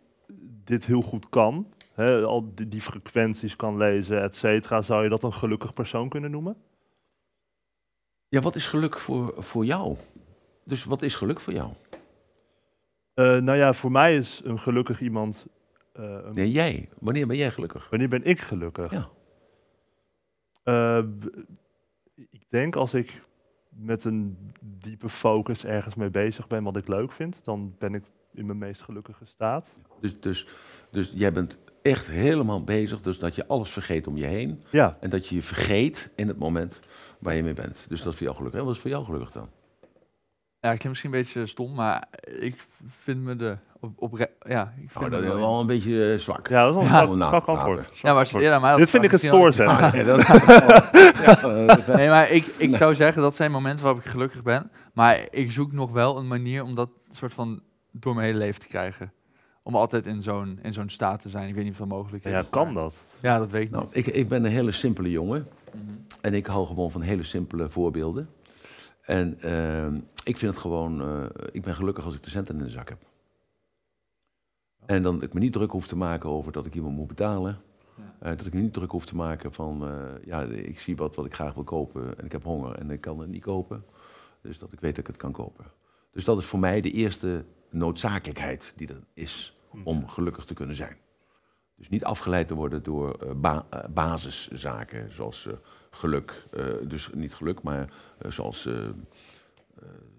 dit 0.64 0.86
heel 0.86 1.02
goed 1.02 1.30
kan, 1.30 1.68
hè, 1.94 2.22
al 2.24 2.52
die, 2.56 2.68
die 2.68 2.82
frequenties 2.82 3.56
kan 3.56 3.78
lezen, 3.78 4.22
et 4.24 4.36
cetera, 4.36 4.82
zou 4.82 5.04
je 5.04 5.10
dat 5.10 5.24
een 5.24 5.34
gelukkig 5.34 5.74
persoon 5.74 6.10
kunnen 6.10 6.32
noemen? 6.32 6.56
Ja, 8.30 8.40
wat 8.40 8.56
is 8.56 8.68
geluk 8.68 9.00
voor, 9.00 9.34
voor 9.38 9.66
jou? 9.66 9.96
Dus 10.64 10.84
wat 10.84 11.02
is 11.02 11.16
geluk 11.16 11.40
voor 11.40 11.54
jou? 11.54 11.72
Eh, 13.14 13.38
nou 13.38 13.58
ja, 13.58 13.74
voor 13.74 13.92
mij 13.92 14.16
is 14.16 14.42
een 14.44 14.60
gelukkig 14.60 15.02
iemand. 15.02 15.46
een- 15.94 16.32
Nee, 16.34 16.52
jij. 16.52 16.90
Wanneer 17.00 17.28
ben 17.28 17.38
jij 17.38 17.52
gelukkig? 17.52 17.90
Wanneer 17.90 18.10
ben 18.10 18.24
ik 18.24 18.40
gelukkig? 18.40 18.92
Ja. 18.92 19.10
Eh, 20.64 21.04
ik 22.16 22.44
denk 22.50 22.76
als 22.76 22.94
ik 22.94 23.22
met 23.70 24.04
een 24.04 24.38
diepe 24.62 25.10
focus 25.10 25.66
ergens 25.66 25.96
mee 25.96 26.10
bezig 26.10 26.48
ben 26.48 26.64
wat 26.64 26.78
ik 26.78 26.88
leuk 26.88 27.12
vind, 27.12 27.44
dan 27.44 27.76
ben 27.80 27.94
ik 27.94 28.04
in 28.34 28.46
mijn 28.46 28.58
meest 28.58 28.82
gelukkige 28.82 29.26
staat. 29.26 29.76
Dus, 30.00 30.20
dus, 30.20 30.48
dus 30.92 31.12
jij 31.16 31.32
bent 31.32 31.58
echt 31.82 32.08
helemaal 32.08 32.64
bezig, 32.64 33.02
dus 33.02 33.20
dat 33.20 33.36
je 33.36 33.48
alles 33.48 33.70
vergeet 33.70 34.08
om 34.08 34.18
je 34.18 34.26
heen. 34.26 34.62
Ja, 34.72 34.98
En 35.00 35.10
dat 35.10 35.28
je 35.28 35.36
je 35.36 35.42
vergeet 35.44 36.10
in 36.16 36.28
het 36.28 36.38
moment 36.40 36.80
waar 37.20 37.36
je 37.36 37.44
mee 37.44 37.54
bent. 37.54 37.86
Dus 37.88 38.02
dat 38.02 38.12
is 38.14 38.18
voor 38.18 38.26
jou 38.26 38.36
gelukkig. 38.38 38.60
En 38.60 38.66
wat 38.66 38.76
is 38.76 38.82
voor 38.82 38.90
jou 38.90 39.06
gelukkig 39.06 39.32
dan? 39.32 39.50
Ja, 40.60 40.72
ik 40.72 40.80
klinkt 40.80 40.88
misschien 40.88 41.14
een 41.14 41.20
beetje 41.20 41.46
stom, 41.46 41.74
maar 41.74 42.08
ik 42.40 42.66
vind 43.04 43.22
me 43.24 43.36
de 43.36 43.58
op, 43.80 43.92
op 43.96 44.18
ja, 44.48 44.74
ik 44.82 44.90
vind 44.92 45.04
me 45.04 45.10
dat 45.10 45.22
is 45.22 45.28
wel- 45.28 45.38
wel 45.38 45.60
een 45.60 45.68
beetje 45.68 46.12
eh, 46.12 46.20
zwak. 46.20 46.48
ja 46.48 46.62
dat 46.66 46.70
is 46.70 46.76
wel 46.76 46.84
Ja, 46.84 46.90
een 47.02 47.06
zwak- 47.06 47.18
nou, 47.18 47.30
zwak 47.30 47.46
antwoord. 47.46 47.80
Zwak 47.80 47.96
Ja, 47.96 48.10
maar 48.12 48.20
als 48.20 48.34
eerder 48.34 48.62
mij 48.62 48.76
Dit 48.76 48.90
vind 48.90 49.04
ik 49.04 49.18
stoorzender. 49.18 49.96
Ja, 49.96 50.04
dat- 50.04 51.88
Nee, 51.88 52.10
maar 52.10 52.30
ik, 52.32 52.46
ik 52.58 52.76
zou 52.76 52.96
zeggen 52.96 53.22
dat 53.22 53.36
zijn 53.36 53.52
momenten 53.52 53.84
waarop 53.84 54.02
ik 54.04 54.10
gelukkig 54.12 54.44
ben. 54.44 54.72
Maar 54.94 55.28
ik 55.32 55.52
zoek 55.52 55.72
nog 55.72 55.92
wel 55.92 56.18
een 56.18 56.28
manier 56.28 56.64
om 56.64 56.76
dat 56.76 56.90
soort 57.10 57.34
van 57.34 57.62
door 57.92 58.14
mijn 58.16 58.26
hele 58.28 58.38
leven 58.40 58.62
te 58.62 58.68
krijgen. 58.68 59.12
Om 59.68 59.76
altijd 59.76 60.06
in 60.06 60.22
zo'n, 60.22 60.60
in 60.62 60.74
zo'n 60.74 60.90
staat 60.90 61.22
te 61.22 61.30
zijn. 61.30 61.48
Ik 61.48 61.56
weet 61.56 61.64
niet 61.64 61.74
of 61.74 61.80
dat 61.80 61.88
mogelijk 61.88 62.26
is. 62.26 62.32
Ja, 62.32 62.46
kan 62.50 62.74
dat? 62.74 62.98
Ja, 63.22 63.38
dat 63.38 63.50
weet 63.50 63.64
ik 63.64 63.70
nou, 63.70 63.86
niet. 63.86 63.96
ik, 63.96 64.08
ik 64.08 64.28
ben 64.28 64.46
een 64.46 64.52
hele 64.52 64.72
simpele 64.72 65.12
jongen. 65.12 65.48
Mhm. 65.74 65.94
En 66.22 66.34
ik 66.34 66.46
hou 66.46 66.68
gewoon 66.68 66.92
van 66.92 67.02
hele 67.02 67.24
simpele 67.24 67.70
voorbeelden. 67.70 68.30
En 69.02 69.40
ehm, 69.42 69.96
ik 70.24 70.38
vind 70.38 70.52
het 70.52 70.62
gewoon, 70.62 71.02
eh, 71.02 71.26
ik 71.52 71.62
ben 71.62 71.76
gelukkig 71.76 72.06
als 72.06 72.16
ik 72.16 72.24
de 72.24 72.30
centen 72.30 72.58
in 72.58 72.64
de 72.64 72.70
zak 72.70 72.90
heb. 72.90 72.98
En 74.86 75.04
dan 75.04 75.14
dat 75.14 75.24
ik 75.24 75.34
me 75.34 75.40
niet 75.40 75.54
druk 75.54 75.72
hoef 75.72 75.88
te 75.88 75.98
maken 75.98 76.30
over 76.30 76.52
dat 76.52 76.66
ik 76.66 76.76
iemand 76.76 76.96
moet 76.96 77.08
betalen. 77.08 77.58
Ja. 77.96 78.14
Eh, 78.20 78.38
dat 78.38 78.46
ik 78.46 78.54
me 78.54 78.62
niet 78.62 78.74
druk 78.74 78.92
hoef 78.92 79.06
te 79.06 79.16
maken 79.16 79.54
van, 79.54 79.88
eh, 79.88 80.26
ja, 80.26 80.42
ik 80.42 80.80
zie 80.80 80.96
wat 80.96 81.16
wat 81.16 81.26
ik 81.26 81.34
graag 81.34 81.54
wil 81.54 81.64
kopen 81.64 82.18
en 82.18 82.26
ik 82.26 82.32
heb 82.32 82.44
honger 82.44 82.76
en 82.76 82.92
ik 82.92 83.02
kan 83.02 83.20
het 83.20 83.30
niet 83.30 83.44
kopen. 83.44 83.86
Dus 84.42 84.58
dat 84.58 84.72
ik 84.72 84.80
weet 84.80 84.96
dat 84.96 85.00
ik 85.00 85.08
het 85.08 85.18
kan 85.22 85.32
kopen. 85.32 85.66
Dus 86.12 86.26
dat 86.26 86.38
is 86.38 86.46
voor 86.46 86.60
mij 86.60 86.82
de 86.82 86.92
eerste 86.92 87.44
noodzakelijkheid 87.70 88.74
die 88.76 88.88
er 88.88 89.02
is 89.14 89.57
om 89.84 90.08
gelukkig 90.08 90.46
te 90.46 90.54
kunnen 90.54 90.76
zijn. 90.76 90.98
Dus 91.76 91.90
niet 91.90 92.04
afgeleid 92.04 92.48
te 92.48 92.54
worden 92.56 92.84
door 92.84 93.36
ba- 93.36 93.66
eh, 93.70 93.80
basiszaken 93.90 95.12
zoals 95.14 95.48
eh, 95.48 95.54
geluk. 95.92 96.44
dus 96.88 97.10
niet 97.14 97.34
geluk, 97.34 97.62
maar 97.62 97.90
zoals 98.30 98.70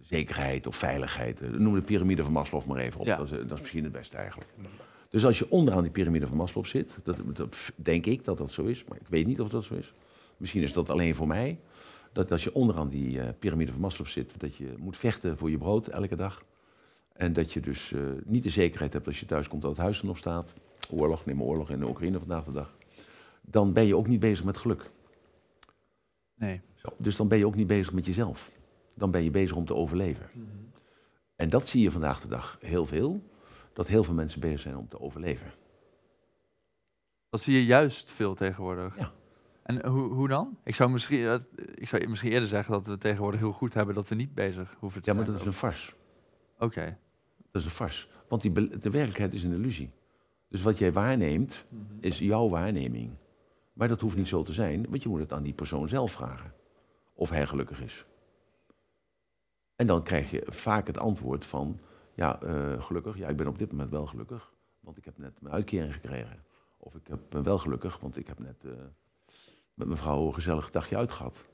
zekerheid 0.01 0.67
of 0.67 0.77
veiligheid. 0.77 1.59
Noem 1.59 1.75
de 1.75 1.83
piramide 1.83 2.23
van 2.23 2.33
Maslow 2.33 2.65
maar 2.67 2.79
even 2.79 3.01
op. 3.01 3.07
Ja. 3.07 3.17
Dat, 3.17 3.27
is, 3.27 3.31
dat 3.31 3.53
is 3.53 3.61
misschien 3.61 3.83
het 3.85 3.93
beste 3.93 4.17
eigenlijk. 4.17 4.51
Dus 5.09 5.25
als 5.25 5.39
je 5.39 5.51
onderaan 5.51 5.83
die 5.83 5.91
piramide 5.91 6.27
van 6.27 6.37
Maslow 6.37 6.65
zit, 6.65 6.99
dat, 7.03 7.17
dat 7.27 7.57
denk 7.77 8.07
ik 8.07 8.25
dat 8.25 8.39
dat 8.39 8.53
zo 8.53 8.65
is, 8.65 8.85
maar 8.85 8.99
ik 9.01 9.07
weet 9.09 9.27
niet 9.27 9.41
of 9.41 9.49
dat 9.49 9.65
zo 9.65 9.75
is. 9.75 9.93
Misschien 10.37 10.63
is 10.63 10.73
dat 10.73 10.91
alleen 10.91 11.15
voor 11.15 11.27
mij. 11.27 11.59
Dat 12.13 12.31
als 12.31 12.45
je 12.45 12.55
onderaan 12.55 12.89
die 12.89 13.33
piramide 13.33 13.73
van 13.73 13.81
Maslow 13.81 14.07
zit, 14.07 14.41
dat 14.41 14.57
je 14.57 14.75
moet 14.79 14.97
vechten 14.97 15.39
voor 15.39 15.51
je 15.51 15.59
brood 15.59 15.87
elke 15.87 16.17
dag. 16.17 16.43
En 17.19 17.33
dat 17.33 17.53
je 17.53 17.61
dus 17.61 17.93
eh, 17.93 18.01
niet 18.25 18.43
de 18.43 18.49
zekerheid 18.51 18.93
hebt 18.93 19.07
als 19.07 19.21
je 19.21 19.27
thuis 19.27 19.49
komt 19.49 19.63
dat 19.63 19.71
het 19.71 19.81
huis 19.81 20.01
er 20.01 20.07
nog 20.07 20.17
staat. 20.19 20.55
Oorlog, 20.91 21.25
neem 21.25 21.43
oorlog 21.43 21.71
in 21.71 21.79
de 21.79 21.89
Oekraïne 21.89 22.19
vandaag 22.19 22.45
de 22.45 22.53
dag. 22.53 22.77
Dan 23.41 23.73
ben 23.73 23.87
je 23.87 23.97
ook 23.97 24.07
niet 24.07 24.21
bezig 24.21 24.45
met 24.45 24.57
geluk. 24.57 24.91
Nee. 26.35 26.61
Zo, 26.75 26.89
Dus 26.97 27.17
dan 27.17 27.29
ben 27.29 27.39
je 27.39 27.47
ook 27.47 27.55
niet 27.55 27.67
bezig 27.67 27.93
met 27.93 28.07
jezelf. 28.07 28.51
Dan 28.95 29.11
ben 29.11 29.23
je 29.23 29.31
bezig 29.31 29.57
om 29.57 29.65
te 29.65 29.75
overleven. 29.75 30.31
En 31.37 31.49
dat 31.49 31.67
zie 31.67 31.83
je 31.83 31.91
vandaag 31.91 32.21
de 32.21 32.29
dag 32.29 32.59
heel 32.61 32.87
veel. 32.87 33.23
Dat 33.73 33.87
heel 33.89 34.05
veel 34.05 34.15
mensen 34.15 34.41
bezig 34.41 34.61
zijn 34.61 34.77
om 34.77 34.89
te 34.89 35.01
overleven. 35.01 35.51
Dat 37.29 37.41
zie 37.41 37.55
je 37.55 37.65
juist 37.65 38.11
veel 38.11 38.35
tegenwoordig. 38.35 38.97
Ja. 38.99 39.13
En 39.63 39.87
hoe, 39.87 40.13
hoe 40.13 40.29
dan? 40.29 40.59
Ik 40.65 40.75
zou, 40.75 40.91
misschien, 40.91 41.25
dat- 41.25 41.43
ik 41.75 41.89
zou 41.89 42.09
misschien 42.09 42.33
eerder 42.33 42.49
zeggen 42.49 42.73
dat 42.73 42.87
we 42.87 42.99
tegenwoordig 42.99 43.41
heel 43.41 43.53
goed 43.53 43.75
hebben 43.75 43.95
dat 43.95 44.09
we 44.09 44.15
niet 44.15 44.35
bezig 44.35 44.75
hoeven 44.79 45.03
te 45.03 45.11
Ja, 45.11 45.17
maar 45.17 45.25
zijn. 45.25 45.37
dat 45.37 45.47
is 45.47 45.53
een 45.53 45.59
farce. 45.59 45.93
Oké. 46.59 46.99
Dat 47.51 47.61
is 47.63 47.65
een 47.65 47.75
farce. 47.75 48.07
Want 48.29 48.43
die, 48.43 48.53
de 48.79 48.91
werkelijkheid 48.91 49.35
is 49.35 49.43
een 49.43 49.53
illusie. 49.53 49.91
Dus 50.49 50.63
wat 50.63 50.79
jij 50.79 50.93
waarneemt, 50.93 51.65
is 52.01 52.19
jouw 52.19 52.49
waarneming. 52.49 53.11
Maar 53.73 53.89
dat 53.89 54.01
hoeft 54.01 54.17
niet 54.17 54.29
zo 54.29 54.43
te 54.43 54.53
zijn, 54.53 54.87
want 54.89 55.03
je 55.03 55.09
moet 55.09 55.21
het 55.21 55.33
aan 55.33 55.43
die 55.43 55.53
persoon 55.53 55.89
zelf 55.89 56.13
vragen. 56.13 56.53
Of 57.15 57.31
hij 57.31 57.47
gelukkig 57.47 57.83
is. 57.83 58.05
En 59.77 59.87
dan 59.87 60.03
krijg 60.03 60.31
je 60.31 60.43
vaak 60.47 60.87
het 60.87 60.99
antwoord 60.99 61.47
van, 61.47 61.81
ja, 62.15 62.41
eh, 62.43 62.83
gelukkig, 62.83 63.19
ja, 63.19 63.29
ik 63.29 63.37
ben 63.37 63.47
op 63.47 63.59
dit 63.59 63.71
moment 63.71 63.91
wel 63.91 64.07
gelukkig, 64.07 64.53
want 64.81 64.97
ik 64.97 65.05
heb 65.05 65.19
net 65.19 65.41
mijn 65.41 65.55
uitkering 65.55 65.93
gekregen. 65.93 66.45
Of 66.77 66.95
ik 66.95 67.07
heb, 67.07 67.21
ben 67.29 67.43
wel 67.43 67.59
gelukkig, 67.59 67.99
want 67.99 68.17
ik 68.17 68.27
heb 68.27 68.39
net 68.39 68.65
eh, 68.65 68.71
met 69.75 69.87
mijn 69.87 69.99
vrouw 69.99 70.27
een 70.27 70.35
gezellig 70.35 70.71
dagje 70.71 70.97
uitgehad. 70.97 71.45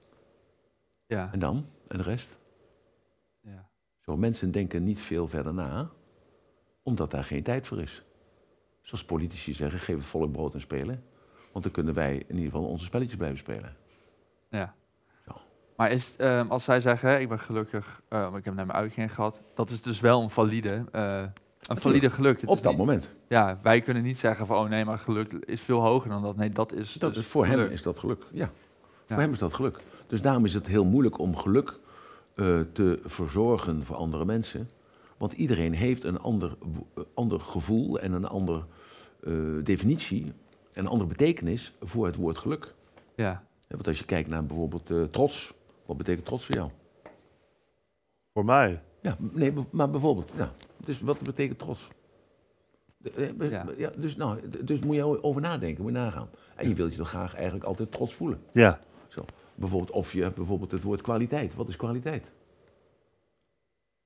Ja. 1.07 1.33
En 1.33 1.39
dan? 1.39 1.67
En 1.87 1.97
de 1.97 2.03
rest? 2.03 2.39
Zo, 4.05 4.17
mensen 4.17 4.51
denken 4.51 4.85
niet 4.85 5.01
veel 5.01 5.29
verder 5.29 5.55
na, 5.55 5.89
omdat 6.83 7.11
daar 7.11 7.25
geen 7.25 7.43
tijd 7.43 7.67
voor 7.67 7.81
is. 7.81 8.03
Zoals 8.83 9.05
politici 9.05 9.53
zeggen, 9.53 9.79
geef 9.81 9.97
het 9.97 10.07
volk 10.07 10.33
brood 10.33 10.55
en 10.55 10.61
spelen. 10.61 11.03
Want 11.53 11.65
dan 11.65 11.73
kunnen 11.75 11.95
wij 11.95 12.15
in 12.15 12.37
ieder 12.37 12.51
geval 12.51 12.67
onze 12.67 12.85
spelletjes 12.85 13.17
blijven 13.17 13.39
spelen. 13.39 13.77
ja. 14.49 14.75
Zo. 15.27 15.33
Maar 15.77 15.91
is, 15.91 16.17
ehm, 16.17 16.49
als 16.49 16.65
zij 16.65 16.81
zeggen, 16.81 17.21
ik 17.21 17.29
ben 17.29 17.41
gelukkig, 17.41 18.03
want 18.09 18.37
ik 18.37 18.45
heb 18.45 18.55
net 18.55 18.67
mijn 18.67 18.79
uitgering 18.79 19.15
gehad, 19.15 19.43
dat 19.55 19.71
is 19.71 19.83
dus 19.83 20.01
wel 20.01 20.23
een 20.23 20.31
valide, 20.31 20.85
eh, 20.93 21.23
een 21.67 21.77
valide 21.77 22.11
geluk. 22.11 22.41
Het 22.41 22.51
Op 22.51 22.57
dat 22.63 22.67
niet- 22.71 22.77
moment. 22.79 23.09
Ja, 23.29 23.59
wij 23.63 23.81
kunnen 23.81 24.03
niet 24.03 24.19
zeggen 24.19 24.47
van, 24.47 24.59
oh 24.65 24.69
nee, 24.69 24.85
maar 24.85 24.99
geluk 24.99 25.33
is 25.33 25.61
veel 25.61 25.81
hoger 25.81 26.09
dan 26.11 26.23
dat. 26.23 26.37
Nee, 26.37 26.51
dat 26.51 26.73
is 26.73 26.93
Dat 26.93 27.15
dus 27.15 27.23
is, 27.23 27.29
voor 27.31 27.47
hem 27.47 27.61
is 27.71 27.83
dat 27.83 27.99
geluk. 27.99 28.23
Ja. 28.33 28.39
Ja. 28.45 28.51
Voor 29.15 29.19
hem 29.23 29.33
is 29.33 29.39
dat 29.39 29.55
geluk. 29.55 29.77
Dus 30.07 30.23
daarom 30.23 30.45
is 30.45 30.55
het 30.55 30.67
heel 30.67 30.85
moeilijk 30.85 31.19
om 31.19 31.37
geluk 31.37 31.79
eh, 32.35 32.61
te 32.73 33.01
verzorgen 33.05 33.85
voor 33.85 33.97
andere 33.97 34.25
mensen. 34.25 34.69
Want 35.17 35.33
iedereen 35.33 35.75
heeft 35.75 36.05
een 36.05 36.19
ander, 36.19 36.57
eh, 36.95 37.03
ander 37.15 37.41
gevoel 37.41 38.01
en 38.01 38.13
een 38.13 38.27
andere 38.27 38.65
eh, 39.21 39.33
definitie 39.63 40.33
en 40.73 40.85
een 40.85 40.91
andere 40.91 41.09
betekenis 41.09 41.73
voor 41.81 42.07
het 42.07 42.17
woord 42.17 42.39
geluk. 42.39 42.75
Ja. 43.15 43.45
Want 43.69 43.87
als 43.87 43.99
je 43.99 44.05
kijkt 44.05 44.29
naar 44.29 44.45
bijvoorbeeld 44.45 44.91
eh, 44.91 45.03
trots, 45.03 45.55
wat 45.87 45.97
betekent 45.97 46.27
trots 46.27 46.45
voor 46.45 46.55
jou? 46.55 46.71
Voor 48.33 48.45
mij. 48.45 48.83
Ja, 49.01 49.17
nee, 49.19 49.53
maar 49.71 49.91
bijvoorbeeld, 49.91 50.33
ja. 50.37 50.53
Dus 50.85 51.01
wat 51.01 51.21
betekent 51.21 51.59
trots? 51.59 51.89
Ja. 53.39 53.67
ja, 53.77 53.91
dus, 53.97 54.17
nou, 54.17 54.41
dus 54.65 54.81
moet 54.81 54.97
je 54.97 55.23
over 55.23 55.41
nadenken, 55.41 55.83
moet 55.83 55.93
je 55.93 55.99
nagaan. 55.99 56.29
En 56.55 56.69
je 56.69 56.75
wilt 56.75 56.91
je 56.91 56.99
toch 56.99 57.09
graag 57.09 57.35
eigenlijk 57.35 57.65
altijd 57.65 57.93
trots 57.93 58.15
voelen. 58.15 58.41
Ja. 58.53 58.81
Bijvoorbeeld, 59.55 59.91
of 59.91 60.13
je 60.13 60.23
hebt 60.23 60.35
bijvoorbeeld 60.37 60.71
het 60.71 60.83
woord 60.83 61.01
kwaliteit. 61.03 61.55
Wat 61.55 61.69
is 61.69 61.77
kwaliteit? 61.77 62.33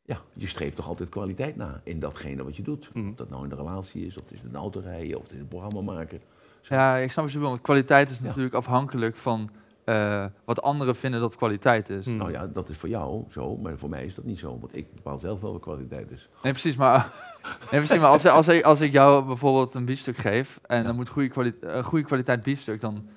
Ja, 0.03 0.21
je 0.33 0.47
streeft 0.47 0.77
toch 0.77 0.87
altijd 0.87 1.09
kwaliteit 1.09 1.57
na 1.57 1.81
in 1.85 2.01
datgene 2.01 2.45
wat 2.45 2.57
je 2.57 2.63
doet. 2.63 2.91
Mhm. 2.95 3.09
Of 3.09 3.15
dat 3.15 3.31
nou 3.31 3.43
in 3.43 3.49
de 3.49 3.55
relatie 3.57 4.07
is, 4.07 4.17
of 4.17 4.23
het 4.23 4.33
is 4.33 4.41
een 4.43 4.57
auto 4.57 4.81
rijden, 4.81 5.17
of 5.17 5.23
het 5.23 5.33
is 5.33 5.39
een 5.41 5.49
programma 5.49 5.81
maken. 5.81 6.21
Zo. 6.61 6.75
ja, 6.75 6.97
ik 6.97 7.11
snap 7.13 7.25
wat 7.25 7.33
je 7.33 7.39
bedoelt. 7.39 7.55
want 7.57 7.67
Kwaliteit 7.67 8.11
is 8.11 8.19
Ja. 8.19 8.25
natuurlijk 8.25 8.55
afhankelijk 8.55 9.17
van 9.17 9.51
eh, 9.85 10.25
wat 10.45 10.63
anderen 10.63 10.97
vinden 10.97 11.21
dat 11.21 11.37
kwaliteit 11.37 11.89
is. 11.91 12.05
Hm. 12.05 12.17
Nou 12.17 12.31
ja, 12.31 12.47
dat 12.47 12.69
is 12.69 12.77
voor 12.77 12.89
jou 12.89 13.25
zo, 13.31 13.57
maar 13.57 13.79
voor 13.79 13.89
mij 13.89 14.05
is 14.05 14.15
dat 14.15 14.25
niet 14.25 14.39
zo. 14.39 14.59
Want 14.61 14.77
ik 14.77 14.95
bepaal 14.95 15.19
zelf 15.19 15.41
wel 15.41 15.53
wat 15.53 15.61
kwaliteit 15.61 16.11
is. 16.11 16.29
Nee, 16.43 16.53
precies, 16.53 16.77
maar, 16.77 17.13
nee, 17.71 17.81
precies, 17.81 17.99
maar 17.99 18.11
als, 18.11 18.27
als, 18.27 18.49
ik, 18.49 18.63
als 18.65 18.81
ik 18.81 18.93
jou 18.93 19.25
bijvoorbeeld 19.25 19.75
een 19.75 19.85
biefstuk 19.85 20.17
geef 20.17 20.61
en 20.67 20.77
Ja. 20.79 20.83
dan 20.83 20.95
moet 20.97 21.09
goede, 21.09 21.55
een 21.61 21.85
goede 21.85 22.05
kwaliteit 22.05 22.43
biefstuk, 22.43 22.81
dan 22.81 23.09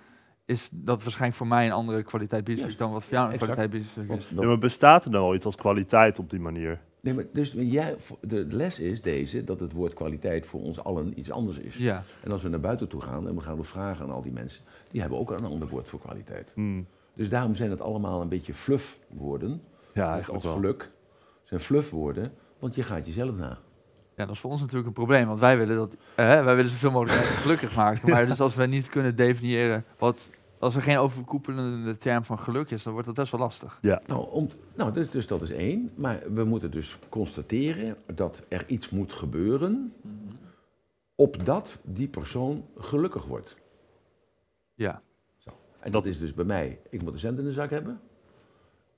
is 0.51 0.69
dat 0.73 1.01
waarschijnlijk 1.03 1.37
voor 1.37 1.47
mij 1.47 1.65
een 1.65 1.71
andere 1.71 2.03
kwaliteit 2.03 2.47
Juist. 2.47 2.77
dan 2.77 2.91
wat 2.91 3.03
voor 3.03 3.13
jou 3.13 3.27
een 3.27 3.33
Exact. 3.33 3.51
kwaliteit 3.53 3.83
is. 3.83 4.25
Ja, 4.35 4.45
maar 4.45 4.57
bestaat 4.57 5.05
er 5.05 5.11
nou 5.11 5.23
al 5.23 5.35
iets 5.35 5.45
als 5.45 5.55
kwaliteit 5.55 6.19
op 6.19 6.29
die 6.29 6.39
manier? 6.39 6.79
Nee, 6.99 7.13
maar 7.13 7.23
dus 7.33 7.53
jij, 7.57 7.95
de 8.21 8.45
les 8.49 8.79
is 8.79 9.01
deze, 9.01 9.43
dat 9.43 9.59
het 9.59 9.71
woord 9.73 9.93
kwaliteit 9.93 10.45
voor 10.45 10.61
ons 10.61 10.83
allen 10.83 11.19
iets 11.19 11.31
anders 11.31 11.57
is. 11.57 11.75
Ja, 11.75 12.03
En 12.23 12.31
als 12.31 12.41
we 12.41 12.49
naar 12.49 12.59
buiten 12.59 12.87
toe 12.87 13.01
gaan 13.01 13.27
en 13.27 13.35
we 13.35 13.41
gaan 13.41 13.57
het 13.57 13.67
vragen 13.67 14.05
aan 14.05 14.11
al 14.11 14.21
die 14.21 14.31
mensen, 14.31 14.63
die 14.91 15.01
hebben 15.01 15.19
ook 15.19 15.31
een 15.31 15.45
ander 15.45 15.67
woord 15.67 15.87
voor 15.87 15.99
kwaliteit. 15.99 16.51
Hm. 16.55 16.81
Dus 17.13 17.29
daarom 17.29 17.55
zijn 17.55 17.69
het 17.69 17.81
allemaal 17.81 18.21
een 18.21 18.29
beetje 18.29 18.53
fluffwoorden. 18.53 19.61
Ja, 19.93 20.19
als 20.27 20.43
wel. 20.43 20.53
geluk 20.53 20.91
zijn 21.43 21.59
fluffwoorden, 21.59 22.33
want 22.59 22.75
je 22.75 22.83
gaat 22.83 23.05
jezelf 23.05 23.35
na. 23.35 23.57
ja, 24.15 24.25
dat 24.25 24.35
is 24.35 24.39
voor 24.41 24.51
ons 24.51 24.59
natuurlijk 24.61 24.87
een 24.87 24.93
probleem, 24.93 25.27
want 25.27 25.39
wij 25.39 25.57
willen, 25.57 25.75
dat, 25.75 25.95
eh, 26.15 26.43
wij 26.43 26.55
willen 26.55 26.71
zoveel 26.71 26.91
mogelijk 26.91 27.19
mensen 27.19 27.35
gelukkig 27.37 27.75
maken. 27.75 28.09
Maar 28.11 28.27
dus 28.27 28.39
als 28.39 28.55
we 28.55 28.65
niet 28.65 28.89
kunnen 28.89 29.15
definiëren 29.15 29.85
wat, 29.97 30.29
als 30.61 30.75
er 30.75 30.81
geen 30.81 30.97
overkoepelende 30.97 31.97
term 31.97 32.23
van 32.23 32.39
geluk 32.39 32.69
is, 32.69 32.83
dan 32.83 32.93
wordt 32.93 33.07
dat 33.07 33.15
best 33.15 33.31
wel 33.31 33.41
lastig. 33.41 33.79
Nou, 33.81 34.29
om, 34.31 34.49
nou 34.75 34.93
dus, 34.93 35.09
dus 35.09 35.27
dat 35.27 35.41
is 35.41 35.51
één. 35.51 35.91
Maar 35.95 36.21
we 36.33 36.43
moeten 36.43 36.71
dus 36.71 36.97
constateren 37.09 37.95
dat 38.13 38.43
er 38.47 38.63
iets 38.67 38.89
moet 38.89 39.13
gebeuren 39.13 39.93
opdat 41.15 41.77
die 41.83 42.07
persoon 42.07 42.65
gelukkig 42.77 43.25
wordt. 43.25 43.55
Ja, 44.73 45.01
En 45.79 45.91
dat 45.91 46.05
is 46.05 46.19
dus 46.19 46.33
bij 46.33 46.45
mij, 46.45 46.79
ik 46.89 47.01
moet 47.03 47.13
een 47.13 47.19
cent 47.19 47.37
in 47.37 47.43
de 47.43 47.53
zak 47.53 47.69
hebben. 47.69 47.99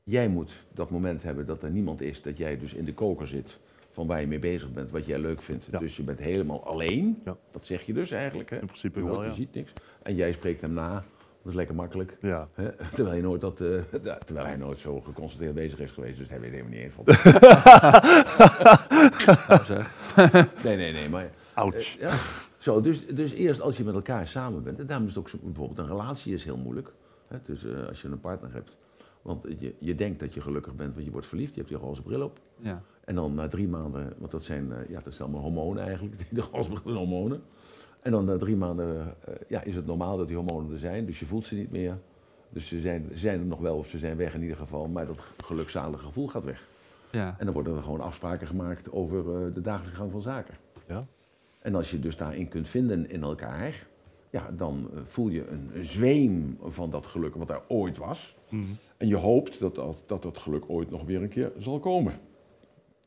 Jij 0.04 0.28
moet 0.28 0.64
dat 0.74 0.90
moment 0.90 1.24
hebben 1.24 1.46
dat 1.46 1.64
er 1.64 1.72
niemand 1.72 2.02
is, 2.02 2.22
dat 2.22 2.38
jij 2.38 2.58
dus 2.58 2.74
in 2.74 2.86
de 2.86 2.94
koker 2.94 3.28
zit 3.28 3.60
van 3.92 4.08
waar 4.08 4.22
je 4.22 4.28
mee 4.28 4.40
bezig 4.40 4.74
bent, 4.74 4.92
wat 4.92 5.06
jij 5.06 5.20
leuk 5.20 5.42
vindt. 5.42 5.68
Ja. 5.72 5.80
Dus 5.80 5.96
je 5.96 6.04
bent 6.04 6.20
helemaal 6.20 6.66
alleen. 6.66 7.22
Ja. 7.26 7.38
Dat 7.52 7.66
zeg 7.66 7.82
je 7.82 7.94
dus 7.94 8.12
eigenlijk. 8.12 8.50
Hè? 8.50 8.60
In 8.60 8.66
principe 8.66 9.00
Je 9.00 9.06
hoort, 9.06 9.16
wel, 9.16 9.24
je 9.24 9.30
ja. 9.30 9.36
ziet 9.36 9.54
niks. 9.54 9.74
En 10.04 10.16
jij 10.16 10.32
spreekt 10.32 10.62
hem 10.62 10.74
na. 10.74 11.04
Dat 11.44 11.52
is 11.52 11.58
lekker 11.58 11.76
makkelijk. 11.76 12.18
Ja. 12.22 12.48
Hè? 12.54 12.72
Terwijl, 12.96 13.16
je 13.16 13.22
nooit 13.22 13.42
dat, 13.42 13.62
eh, 13.62 13.82
terwijl 14.26 14.46
hij 14.48 14.58
nooit 14.58 14.80
zo 14.80 15.02
geconcentreerd 15.02 15.54
bezig 15.54 15.80
is 15.80 15.92
geweest. 15.92 16.18
Dus 16.18 16.30
hij 16.30 16.40
weet 16.40 16.52
helemaal 16.52 16.72
niet 16.72 16.82
eens 16.82 16.96
wat. 16.96 17.06
nou 19.48 19.66
zeg. 19.74 19.92
nee, 20.64 20.76
nee, 20.76 20.92
nee. 20.92 21.10
Maar, 21.10 21.30
Ouch. 21.54 21.76
eh, 21.76 22.00
ja. 22.00 22.18
Zo, 22.58 22.82
dus, 22.82 23.08
dus 23.08 23.32
eerst 23.32 23.62
als 23.62 23.78
je 23.78 23.84
met 23.84 23.94
elkaar 23.94 24.28
samen 24.28 24.64
bent. 24.64 24.80
En 24.80 24.86
daarom 24.86 25.06
is 25.08 25.16
het 25.16 25.24
ook 25.24 25.30
zo, 25.30 25.38
bijvoorbeeld 25.42 25.80
een 25.80 25.88
relatie 25.88 26.34
is 26.34 26.44
heel 26.44 26.58
moeilijk. 26.58 26.92
Hè? 27.28 27.38
Dus 27.46 27.66
eh, 27.66 27.88
als 27.88 28.02
je 28.02 28.08
een 28.08 28.20
partner 28.20 28.54
hebt. 28.54 28.76
Want 29.22 29.46
je, 29.60 29.74
je 29.80 29.96
denkt 29.96 30.20
dat 30.20 30.34
je 30.34 30.42
gelukkig 30.42 30.76
bent, 30.76 30.94
want 30.94 31.06
je 31.06 31.12
wordt 31.12 31.28
verliefd. 31.28 31.54
Je 31.54 31.60
hebt 31.60 31.72
die 31.72 31.78
roze 31.82 32.02
bril 32.02 32.22
op. 32.22 32.40
Ja. 32.60 32.82
En 33.06 33.16
dan 33.16 33.34
na 33.34 33.48
drie 33.48 33.68
maanden, 33.68 34.14
want 34.18 34.32
dat 34.32 34.44
zijn, 34.44 34.74
ja, 34.90 35.00
dat 35.04 35.14
zijn 35.14 35.24
allemaal 35.30 35.42
hormonen 35.42 35.84
eigenlijk, 35.84 36.28
de 36.30 36.42
roze 36.52 36.72
hormonen. 36.84 37.42
En 38.04 38.12
dan 38.12 38.26
na 38.26 38.38
drie 38.38 38.56
maanden 38.56 39.16
eh, 39.26 39.34
ja, 39.48 39.62
is 39.62 39.76
het 39.76 39.86
normaal 39.86 40.18
dat 40.18 40.28
die 40.28 40.36
hormonen 40.36 40.72
er 40.74 40.80
zijn, 40.80 41.06
dus 41.06 41.20
je 41.20 41.26
voelt 41.26 41.46
ze 41.46 41.56
niet 41.56 41.72
meer. 41.72 41.98
Dus 42.50 42.68
ze 42.68 42.80
zijn, 42.80 43.08
ze 43.12 43.18
zijn 43.20 43.40
er 43.40 43.46
nog 43.46 43.60
wel 43.60 43.78
of 43.78 43.88
ze 43.88 43.98
zijn 43.98 44.18
weg 44.18 44.34
in 44.34 44.42
ieder 44.42 44.58
geval, 44.58 44.88
maar 44.88 45.06
dat 45.06 45.20
gelukzalige 45.46 46.04
gevoel 46.06 46.28
gaat 46.28 46.44
weg. 46.44 46.68
Ja. 47.12 47.36
En 47.38 47.46
dan 47.46 47.54
worden 47.54 47.76
er 47.76 47.84
gewoon 47.84 48.02
afspraken 48.02 48.48
gemaakt 48.48 48.92
over 48.92 49.18
eh, 49.18 49.54
de 49.54 49.62
dagelijkse 49.62 49.96
gang 50.00 50.12
van 50.12 50.22
zaken. 50.22 50.54
Ja. 50.88 51.06
En 51.60 51.76
als 51.76 51.92
je 51.92 52.00
dus 52.00 52.18
daarin 52.18 52.48
kunt 52.48 52.68
vinden 52.70 53.10
in 53.10 53.24
elkaar, 53.24 53.88
ja, 54.30 54.50
dan 54.58 54.90
eh, 54.94 55.00
voel 55.06 55.30
je 55.30 55.48
een, 55.48 55.86
zweem 55.86 56.58
van 56.64 56.90
dat 56.90 57.06
geluk 57.08 57.36
wat 57.36 57.50
er 57.50 57.62
ooit 57.68 57.98
was. 57.98 58.36
Hm. 58.50 58.56
En 58.98 59.08
je 59.08 59.16
hoopt 59.16 59.60
dat 59.60 59.76
dat, 59.76 60.04
dat 60.06 60.22
dat 60.24 60.38
geluk 60.38 60.64
ooit 60.68 60.90
nog 60.90 61.04
weer 61.04 61.22
een 61.22 61.30
keer 61.30 61.52
zal 61.60 61.80
komen. 61.80 62.14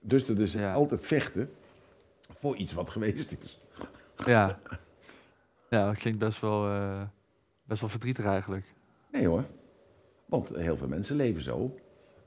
Dus 0.00 0.24
dat 0.26 0.38
is 0.38 0.52
Ja. 0.52 0.74
altijd 0.74 1.06
vechten 1.06 1.50
voor 2.38 2.56
iets 2.56 2.72
wat 2.72 2.90
geweest 2.90 3.36
is. 3.42 3.60
Ja. 4.26 4.58
ja, 5.68 5.86
dat 5.86 5.96
klinkt 5.96 6.18
best 6.18 6.40
wel, 6.40 6.68
eh, 6.68 7.02
best 7.64 7.80
wel 7.80 7.90
verdrietig 7.90 8.24
eigenlijk. 8.24 8.74
Nee 9.12 9.26
hoor. 9.26 9.44
Want 10.26 10.48
heel 10.48 10.76
veel 10.76 10.88
mensen 10.88 11.16
leven 11.16 11.42
zo. 11.42 11.74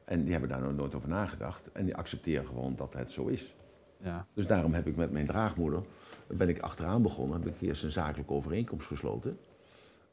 En 0.05 0.21
die 0.21 0.31
hebben 0.31 0.49
daar 0.49 0.61
nog 0.61 0.75
nooit 0.75 0.95
over 0.95 1.09
nagedacht. 1.09 1.71
En 1.71 1.85
die 1.85 1.95
accepteren 1.95 2.45
gewoon 2.45 2.75
dat 2.75 2.93
het 2.93 3.11
zo 3.11 3.27
is. 3.27 3.55
Ja. 4.03 4.25
Dus 4.33 4.47
daarom 4.47 4.73
heb 4.73 4.87
ik 4.87 4.95
met 4.95 5.11
mijn 5.11 5.25
draagmoeder, 5.25 5.81
ben 6.27 6.49
ik 6.49 6.59
achteraan 6.59 7.01
begonnen, 7.01 7.41
heb 7.41 7.53
ik 7.53 7.61
eerst 7.61 7.83
een 7.83 7.91
zakelijke 7.91 8.33
overeenkomst 8.33 8.87
gesloten. 8.87 9.37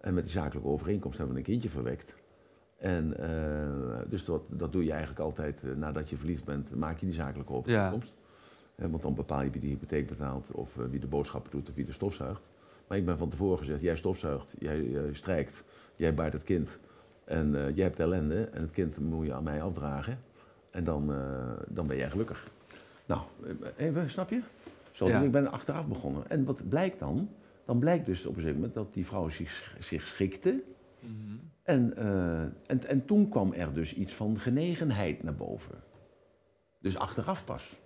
En 0.00 0.14
met 0.14 0.22
die 0.22 0.32
zakelijke 0.32 0.68
overeenkomst 0.68 1.18
hebben 1.18 1.34
we 1.34 1.40
een 1.40 1.46
kindje 1.46 1.68
verwekt. 1.68 2.14
En 2.76 3.16
eh, 3.18 3.98
dus 4.08 4.24
dat, 4.24 4.42
dat 4.48 4.72
doe 4.72 4.84
je 4.84 4.90
eigenlijk 4.90 5.20
altijd 5.20 5.62
eh, 5.64 5.70
nadat 5.70 6.10
je 6.10 6.16
verliefd 6.16 6.44
bent, 6.44 6.74
maak 6.74 6.98
je 6.98 7.06
die 7.06 7.14
zakelijke 7.14 7.52
overeenkomst. 7.52 8.14
Hè, 8.74 8.90
want 8.90 9.02
dan 9.02 9.14
bepaal 9.14 9.42
je 9.42 9.50
wie 9.50 9.60
de 9.60 9.66
hypotheek 9.66 10.06
betaalt, 10.06 10.50
of 10.50 10.74
wie 10.74 11.00
de 11.00 11.06
boodschappen 11.06 11.50
doet, 11.50 11.68
of 11.68 11.74
wie 11.74 11.84
de 11.84 11.92
stofzuigt. 11.92 12.42
Maar 12.88 12.98
ik 12.98 13.04
ben 13.06 13.18
van 13.18 13.28
tevoren 13.28 13.58
gezegd, 13.58 13.80
jij 13.80 13.96
stofzuigt, 13.96 14.54
jij 14.58 14.94
eh, 14.94 15.02
strijkt, 15.12 15.64
jij 15.96 16.14
baart 16.14 16.32
het 16.32 16.42
kind. 16.42 16.78
En 17.24 17.54
eh, 17.66 17.74
jij 17.76 17.84
hebt 17.84 18.00
ellende 18.00 18.44
en 18.44 18.62
het 18.62 18.70
kind 18.70 18.98
moet 18.98 19.26
je 19.26 19.32
aan 19.34 19.42
mij 19.44 19.62
afdragen. 19.62 20.18
En 20.70 20.84
dan, 20.84 21.12
eh, 21.12 21.52
dan 21.68 21.86
ben 21.86 21.96
jij 21.96 22.10
gelukkig. 22.10 22.50
Nou, 23.06 23.20
even, 23.76 24.10
snap 24.10 24.30
je? 24.30 24.40
Zo, 24.92 25.08
Ja. 25.08 25.16
dus 25.16 25.26
ik 25.26 25.32
ben 25.32 25.50
achteraf 25.50 25.86
begonnen. 25.86 26.30
En 26.30 26.44
wat 26.44 26.68
blijkt 26.68 26.98
dan? 26.98 27.28
Dan 27.64 27.78
blijkt 27.78 28.06
dus 28.06 28.20
op 28.20 28.28
een 28.28 28.34
gegeven 28.34 28.54
moment 28.56 28.74
dat 28.74 28.94
die 28.94 29.06
vrouw 29.06 29.28
zich, 29.28 29.76
zich 29.80 30.06
schikte. 30.06 30.62
Mhm. 31.00 31.12
En, 31.62 31.96
eh, 31.96 32.40
en, 32.40 32.86
en 32.86 33.04
toen 33.04 33.28
kwam 33.28 33.52
er 33.52 33.72
dus 33.74 33.94
iets 33.94 34.12
van 34.14 34.38
genegenheid 34.38 35.22
naar 35.22 35.34
boven. 35.34 35.74
Dus 36.80 36.96
achteraf 36.96 37.44
pas. 37.44 37.76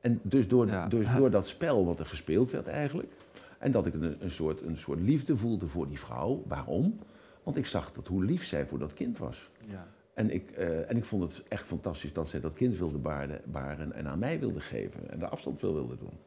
En 0.00 0.20
dus 0.22 0.48
door, 0.48 0.66
Ja. 0.66 0.88
dus 0.88 1.06
door 1.16 1.30
dat 1.30 1.46
spel 1.46 1.86
wat 1.86 1.98
er 1.98 2.06
gespeeld 2.06 2.50
werd 2.50 2.66
eigenlijk. 2.66 3.12
En 3.58 3.72
dat 3.72 3.86
ik 3.86 3.94
een, 3.94 4.16
een, 4.22 4.30
soort, 4.30 4.62
een 4.62 4.76
soort 4.76 5.00
liefde 5.00 5.36
voelde 5.36 5.66
voor 5.66 5.88
die 5.88 5.98
vrouw. 5.98 6.42
Waarom? 6.46 6.98
Want 7.42 7.56
ik 7.56 7.66
zag 7.66 7.92
dat 7.92 8.06
hoe 8.06 8.24
lief 8.24 8.44
zij 8.44 8.66
voor 8.66 8.78
dat 8.78 8.94
kind 8.94 9.18
was. 9.18 9.50
Ja. 9.68 9.86
En 10.14 10.30
ik, 10.30 10.50
eh, 10.50 10.90
en 10.90 10.96
ik 10.96 11.04
vond 11.04 11.22
het 11.22 11.42
echt 11.48 11.66
fantastisch 11.66 12.12
dat 12.12 12.28
zij 12.28 12.40
dat 12.40 12.52
kind 12.52 12.78
wilde 12.78 12.98
baren, 12.98 13.40
baren 13.44 13.92
en 13.92 14.06
aan 14.06 14.18
mij 14.18 14.38
wilde 14.38 14.60
geven. 14.60 15.10
En 15.10 15.18
de 15.18 15.28
afstand 15.28 15.58
veel 15.58 15.74
wilde 15.74 15.96
doen. 15.96 16.18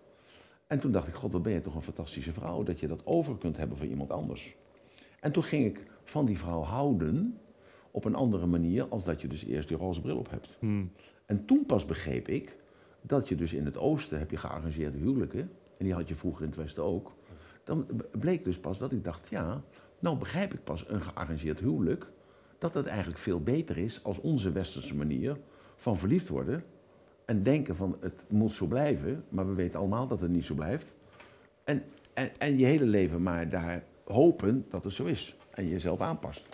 En 0.68 0.80
toen 0.80 0.92
dacht 0.92 1.08
ik, 1.08 1.14
god, 1.14 1.32
wat 1.32 1.44
ben 1.44 1.54
je 1.54 1.62
toch 1.62 1.76
een 1.76 1.82
fantastische 1.82 2.34
vrouw. 2.34 2.64
Dat 2.64 2.80
je 2.80 2.88
dat 2.88 3.06
over 3.06 3.38
kunt 3.38 3.58
hebben 3.58 3.78
voor 3.78 3.88
iemand 3.88 4.12
anders. 4.12 4.56
En 5.20 5.32
toen 5.32 5.44
ging 5.44 5.66
ik 5.66 5.84
van 6.04 6.26
die 6.26 6.38
vrouw 6.38 6.62
houden 6.62 7.40
op 7.92 8.06
een 8.06 8.16
andere 8.16 8.46
manier 8.46 8.88
als 8.88 9.04
dat 9.04 9.22
je 9.22 9.28
dus 9.28 9.44
eerst 9.44 9.68
die 9.68 9.78
roze 9.78 10.02
bril 10.02 10.18
op 10.18 10.30
hebt. 10.30 10.58
Hmm. 10.60 10.92
En 11.26 11.46
toen 11.46 11.66
pas 11.66 11.86
begreep 11.86 12.28
ik 12.28 12.58
dat 13.02 13.28
je 13.28 13.36
dus 13.36 13.54
in 13.54 13.66
het 13.66 13.78
oosten 13.78 14.20
heb 14.20 14.32
je 14.32 14.38
gearrangeerde 14.38 14.98
huwelijken. 14.98 15.52
En 15.78 15.86
die 15.86 15.94
had 15.94 16.08
je 16.08 16.16
vroeger 16.16 16.42
in 16.42 16.50
het 16.50 16.58
westen 16.58 16.84
ook. 16.84 17.12
Dan 17.70 17.86
bleek 18.20 18.44
dus 18.44 18.60
pas 18.60 18.78
dat 18.78 18.92
ik 18.92 19.04
dacht, 19.04 19.30
ja, 19.30 19.62
nou 20.00 20.18
begrijp 20.18 20.54
ik 20.54 20.64
pas 20.64 20.86
een 20.90 21.02
gearrangeerd 21.02 21.60
huwelijk. 21.60 22.08
Dat 22.60 22.74
het 22.74 22.86
eigenlijk 22.86 23.20
veel 23.20 23.40
beter 23.42 23.78
is 23.78 24.04
als 24.04 24.20
onze 24.22 24.52
westerse 24.52 24.96
manier 24.96 25.38
van 25.76 25.98
verliefd 25.98 26.30
worden. 26.30 26.64
En 27.26 27.44
denken 27.44 27.76
van 27.76 27.98
het 28.00 28.24
moet 28.28 28.52
zo 28.54 28.66
blijven, 28.66 29.24
maar 29.30 29.48
we 29.48 29.54
weten 29.54 29.80
allemaal 29.80 30.08
dat 30.08 30.22
het 30.22 30.30
niet 30.30 30.46
zo 30.46 30.54
blijft. 30.56 30.94
En, 31.64 31.84
en, 32.14 32.30
en 32.38 32.58
je 32.58 32.66
hele 32.66 32.86
leven 32.86 33.24
maar 33.24 33.50
daar 33.50 33.84
hopen 34.06 34.66
dat 34.70 34.84
het 34.84 34.94
zo 34.94 35.06
is. 35.06 35.36
En 35.52 35.64
je 35.64 35.70
jezelf 35.70 36.02
aanpast. 36.02 36.48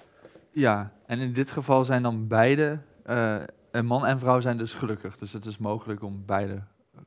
Ja, 0.52 0.92
en 1.06 1.20
in 1.20 1.34
dit 1.34 1.52
geval 1.52 1.86
zijn 1.86 2.04
dan 2.04 2.28
beide, 2.28 2.80
eh, 3.04 3.42
een 3.72 3.86
man 3.86 4.06
en 4.06 4.20
vrouw 4.20 4.40
zijn 4.40 4.58
dus 4.58 4.74
gelukkig. 4.74 5.18
Dus 5.18 5.34
het 5.34 5.46
is 5.46 5.58
mogelijk 5.58 6.04
om 6.04 6.24
beide 6.26 6.62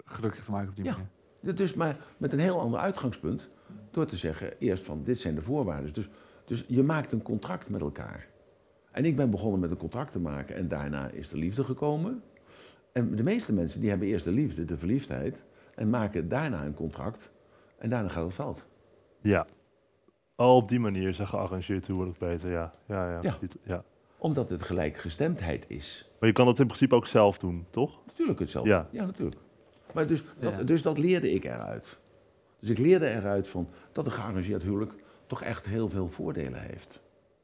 gelukkig 0.05 0.45
te 0.45 0.51
maken 0.51 0.69
op 0.69 0.77
die 0.77 0.85
Ja. 0.85 0.91
manier. 0.91 1.09
Dus 1.41 1.75
maar 1.75 1.97
met 2.17 2.33
een 2.33 2.39
heel 2.39 2.61
ander 2.61 2.81
uitgangspunt. 2.81 3.49
Door 3.91 4.07
te 4.07 4.17
zeggen, 4.17 4.59
eerst 4.59 4.85
van 4.85 5.05
dit 5.05 5.21
zijn 5.21 5.35
de 5.35 5.43
voorwaarden. 5.43 5.93
Dus, 5.93 6.09
dus 6.45 6.65
je 6.69 6.83
maakt 6.83 7.13
een 7.13 7.23
contract 7.23 7.71
met 7.71 7.81
elkaar. 7.81 8.27
En 8.91 9.05
ik 9.05 9.17
ben 9.17 9.31
begonnen 9.31 9.61
met 9.61 9.71
een 9.71 9.77
contract 9.77 10.13
te 10.13 10.19
maken 10.19 10.57
en 10.57 10.69
daarna 10.69 11.09
is 11.09 11.29
de 11.29 11.37
liefde 11.37 11.65
gekomen. 11.65 12.23
En 12.93 13.17
de 13.17 13.23
meeste 13.23 13.53
mensen 13.53 13.81
die 13.81 13.89
hebben 13.89 14.09
eerst 14.09 14.25
de 14.25 14.33
liefde, 14.33 14.65
de 14.65 14.77
verliefdheid. 14.77 15.45
En 15.75 15.91
maken 15.91 16.29
daarna 16.29 16.65
een 16.65 16.75
contract. 16.75 17.31
En 17.79 17.91
daarna 17.91 18.09
gaat 18.09 18.25
het 18.25 18.35
fout. 18.35 18.65
Ja. 19.21 19.47
Al 20.35 20.57
op 20.57 20.69
die 20.69 20.81
manier 20.81 21.09
is 21.09 21.19
een 21.19 21.29
gearrangeerd 21.29 21.87
huwelijk 21.87 22.19
beter, 22.19 22.51
ja. 22.51 22.73
Ja, 22.87 23.11
ja. 23.11 23.19
Ja. 23.23 23.39
ja. 23.63 23.85
Omdat 24.19 24.51
het 24.51 24.63
gelijkgestemdheid 24.63 25.65
is. 25.69 26.11
Maar 26.21 26.29
je 26.29 26.35
kan 26.35 26.47
dat 26.47 26.59
in 26.59 26.67
principe 26.67 26.95
ook 26.95 27.07
zelf 27.07 27.39
doen, 27.39 27.67
toch? 27.71 27.99
Natuurlijk 28.07 28.39
hetzelfde. 28.39 28.71
Ja. 28.71 28.89
ja 28.91 29.05
natuurlijk. 29.05 29.37
Maar 29.95 30.07
dus, 30.07 30.25
dat, 30.39 30.53
Ja. 30.53 30.63
dus 30.63 30.83
dat 30.83 30.99
leerde 30.99 31.33
ik 31.33 31.45
eruit. 31.45 31.99
Dus 32.61 32.69
ik 32.69 32.79
leerde 32.79 33.09
eruit 33.09 33.49
van 33.49 33.69
dat 33.93 34.07
een 34.07 34.13
gearrangeerd 34.13 34.63
huwelijk 34.63 34.93
toch 35.27 35.43
echt 35.43 35.67
heel 35.67 35.89
veel 35.89 36.09
voordelen 36.09 36.61
heeft. 36.61 37.01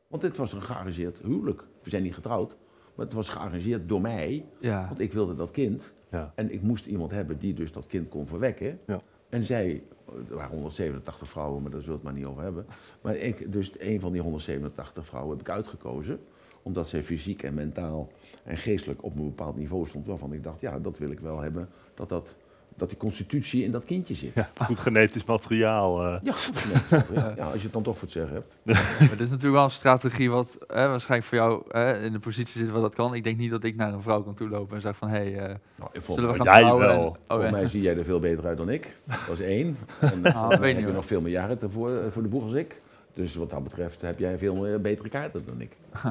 Want 0.09 0.22
dit 0.22 0.37
was 0.37 0.52
een 0.52 0.62
gearrangeerd 0.62 1.18
huwelijk. 1.22 1.64
We 1.83 1.90
zijn 1.90 2.02
niet 2.02 2.14
getrouwd, 2.14 2.57
maar 2.94 3.04
het 3.07 3.14
was 3.14 3.28
gearrangeerd 3.28 3.88
door 3.88 4.00
mij. 4.00 4.44
Ja, 4.61 4.87
Want 4.88 5.00
ik 5.00 5.12
wilde 5.12 5.35
dat 5.35 5.50
kind. 5.50 5.92
Ja. 6.11 6.33
En 6.35 6.52
ik 6.52 6.62
moest 6.62 6.87
iemand 6.87 7.11
hebben 7.11 7.38
die 7.38 7.54
dus 7.54 7.72
dat 7.72 7.87
kind 7.87 8.09
kon 8.09 8.26
verwekken. 8.26 8.80
Ja. 8.87 9.00
En 9.28 9.44
zij, 9.44 9.83
er 10.28 10.35
waren 10.35 10.50
187 10.50 11.28
vrouwen, 11.28 11.62
maar 11.62 11.70
daar 11.70 11.80
zullen 11.80 12.00
we 12.00 12.07
het 12.07 12.12
maar 12.14 12.22
niet 12.22 12.30
over 12.30 12.42
hebben. 12.42 12.66
Maar 13.00 13.16
ik, 13.16 13.52
dus 13.52 13.72
een 13.78 14.00
van 14.00 14.12
die 14.12 14.20
187 14.22 15.07
vrouwen 15.07 15.37
heb 15.37 15.46
ik 15.46 15.52
uitgekozen. 15.52 16.20
Omdat 16.64 16.88
zij 16.88 17.03
fysiek 17.03 17.42
en 17.42 17.55
mentaal 17.55 18.11
en 18.44 18.57
geestelijk 18.57 19.05
op 19.05 19.16
een 19.16 19.24
bepaald 19.24 19.57
niveau 19.57 19.87
stond. 19.87 20.07
Waarvan 20.07 20.33
ik 20.33 20.42
dacht, 20.42 20.61
ja, 20.61 20.79
dat 20.79 20.98
wil 20.98 21.11
ik 21.11 21.20
wel 21.20 21.40
hebben. 21.40 21.68
Dat, 21.94 22.09
dat, 22.09 22.35
dat 22.77 22.88
die 22.88 22.98
constitutie 22.98 23.64
in 23.64 23.70
dat 23.70 23.85
kindje 23.85 24.14
zit. 24.14 24.35
Ja, 24.35 24.50
goed 24.64 24.79
genetisch 24.79 25.24
materiaal. 25.24 26.05
eh. 26.05 26.16
Ja, 26.22 26.33
goed, 26.33 27.14
ja, 27.14 27.33
ja, 27.37 27.44
als 27.44 27.57
je 27.57 27.62
het 27.64 27.72
dan 27.72 27.83
toch 27.83 27.94
voor 27.94 28.03
het 28.03 28.11
zeggen 28.11 28.35
hebt. 28.35 28.55
maar 29.00 29.09
dit 29.09 29.20
is 29.20 29.29
natuurlijk 29.31 29.55
wel 29.55 29.64
een 29.64 29.70
strategie 29.70 30.31
wat 30.31 30.57
eh, 30.68 30.87
waarschijnlijk 30.87 31.29
voor 31.29 31.38
jou 31.38 31.62
eh, 31.70 32.05
in 32.05 32.12
de 32.12 32.18
positie 32.18 32.61
zit 32.64 32.70
waar 32.70 32.81
dat 32.81 32.94
kan. 32.94 33.14
Ik 33.14 33.24
denk 33.24 33.37
niet 33.38 33.50
dat 33.50 33.64
ik 33.64 33.77
naar 33.77 33.92
een 33.92 34.03
vrouw 34.03 34.22
kan 34.22 34.35
toelopen 34.35 34.77
en 34.77 34.83
zeg 34.83 34.96
van, 34.96 35.09
hé, 35.09 35.14
hey, 35.33 35.38
eh, 35.48 35.55
Nou, 35.77 35.90
zullen 36.09 36.31
we 36.31 36.37
gaan 36.37 36.44
jij 36.46 36.61
trouwen? 36.61 36.87
wel. 36.87 36.96
En- 37.05 37.07
oh, 37.09 37.14
Volgens 37.29 37.50
mij 37.50 37.68
zie 37.68 37.83
jij 37.83 37.96
er 37.96 38.05
veel 38.05 38.20
beter 38.20 38.46
uit 38.46 38.57
dan 38.57 38.68
ik. 38.70 38.96
Dat 39.29 39.38
is 39.38 39.44
één. 39.44 39.77
En 40.00 40.22
weet 40.22 40.59
mij 40.61 40.68
niet, 40.72 40.77
heb 40.81 40.88
je 40.88 40.92
nog 40.94 41.07
veel 41.07 41.20
meer 41.20 41.33
jaren 41.33 41.61
ervoor, 41.61 41.96
eh, 41.96 42.11
voor 42.11 42.22
de 42.22 42.29
boeg 42.29 42.42
als 42.42 42.53
ik. 42.53 42.81
Dus 43.14 43.35
wat 43.35 43.50
dat 43.50 43.62
betreft 43.64 44.00
heb 44.00 44.18
jij 44.18 44.38
veel 44.38 44.55
meer 44.55 44.81
betere 44.81 45.09
kaarten 45.09 45.42
dan 45.46 45.61
ik. 45.61 45.77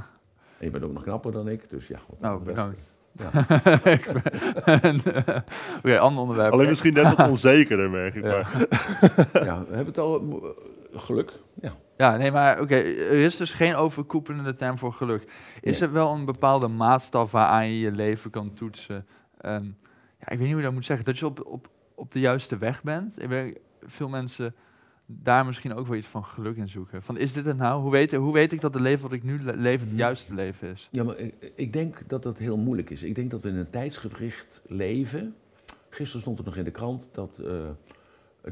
En 0.64 0.70
je 0.70 0.80
bent 0.80 0.84
ook 0.84 0.94
nog 0.94 1.04
knapper 1.04 1.32
dan 1.32 1.48
ik. 1.48 1.70
Dus 1.70 1.88
ja, 1.88 2.00
wat 2.10 2.20
Nou, 2.20 2.44
bedankt. 2.44 2.96
Ja. 3.12 3.30
Eh, 4.64 5.38
Oké, 5.78 6.00
ander 6.00 6.22
onderwerp. 6.22 6.54
Alleen 6.54 6.68
misschien 6.70 6.94
net 6.94 7.16
wat 7.16 7.30
onzekerder, 7.36 7.90
merk 7.90 8.16
ik. 8.16 8.24
Ja. 8.24 8.30
Maar. 8.32 8.68
ja, 9.46 9.60
we 9.60 9.76
hebben 9.76 9.86
het 9.86 9.98
al. 9.98 10.22
eh, 10.94 11.00
geluk. 11.00 11.32
Ja. 11.62 11.74
Ja, 11.98 12.18
nee, 12.18 12.32
maar 12.32 12.60
oké, 12.62 12.76
er 12.76 13.12
is 13.20 13.38
dus 13.38 13.54
geen 13.54 13.76
overkoepelende 13.76 14.56
term 14.56 14.78
voor 14.78 14.94
geluk. 14.94 15.22
Is 15.62 15.80
Nee. 15.80 15.90
er 15.90 15.94
wel 15.94 16.14
een 16.14 16.26
bepaalde 16.26 16.68
maatstaf 16.68 17.32
waaraan 17.32 17.70
je 17.70 17.80
je 17.80 17.92
leven 17.92 18.30
kan 18.32 18.54
toetsen? 18.54 19.06
Ehm, 19.38 19.64
ja, 20.20 20.30
ik 20.30 20.38
weet 20.38 20.40
niet 20.40 20.48
hoe 20.48 20.58
je 20.58 20.64
dat 20.64 20.74
moet 20.74 20.86
zeggen. 20.86 21.06
Dat 21.06 21.20
je 21.20 21.26
op, 21.26 21.46
op, 21.46 21.68
op 21.96 22.12
de 22.12 22.20
juiste 22.20 22.58
weg 22.58 22.84
bent. 22.84 23.22
Ik 23.22 23.28
weet, 23.30 23.60
veel 23.86 24.10
mensen 24.10 24.56
daar 25.06 25.46
misschien 25.46 25.74
ook 25.74 25.88
wel 25.88 25.98
iets 25.98 26.08
van 26.08 26.24
geluk 26.24 26.56
in 26.58 26.70
zoeken. 26.70 27.04
Van, 27.04 27.18
is 27.18 27.34
dit 27.34 27.46
het 27.46 27.58
nou? 27.58 27.82
Hoe 27.82 27.92
weet, 27.92 28.12
hoe 28.14 28.34
weet 28.34 28.52
ik 28.52 28.62
dat 28.62 28.74
het 28.74 28.84
leven 28.84 29.02
wat 29.02 29.12
ik 29.12 29.24
nu 29.24 29.44
le- 29.44 29.56
leef 29.56 29.80
het 29.80 29.90
juiste 29.96 30.34
leven 30.34 30.70
is? 30.70 30.88
Ja, 30.92 31.04
maar 31.04 31.18
ik, 31.18 31.52
ik 31.56 31.74
denk 31.74 32.02
dat 32.08 32.24
dat 32.24 32.38
heel 32.38 32.58
moeilijk 32.58 32.90
is. 32.90 33.04
Ik 33.04 33.16
denk 33.16 33.32
dat 33.32 33.44
we 33.44 33.50
in 33.50 33.56
een 33.56 33.70
tijdsgericht 33.70 34.62
leven. 34.68 35.36
Gisteren 35.90 36.22
stond 36.22 36.40
er 36.40 36.46
nog 36.46 36.56
in 36.56 36.64
de 36.64 36.72
krant 36.72 37.10
dat, 37.12 37.40
eh, 37.40 37.70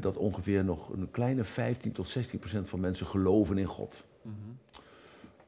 dat 0.00 0.16
ongeveer 0.16 0.64
nog 0.64 0.92
een 0.92 1.10
kleine 1.10 1.44
15 1.44 1.92
tot 1.92 2.08
16 2.08 2.38
procent 2.38 2.68
van 2.68 2.80
mensen 2.80 3.06
geloven 3.06 3.58
in 3.58 3.66
God. 3.66 4.04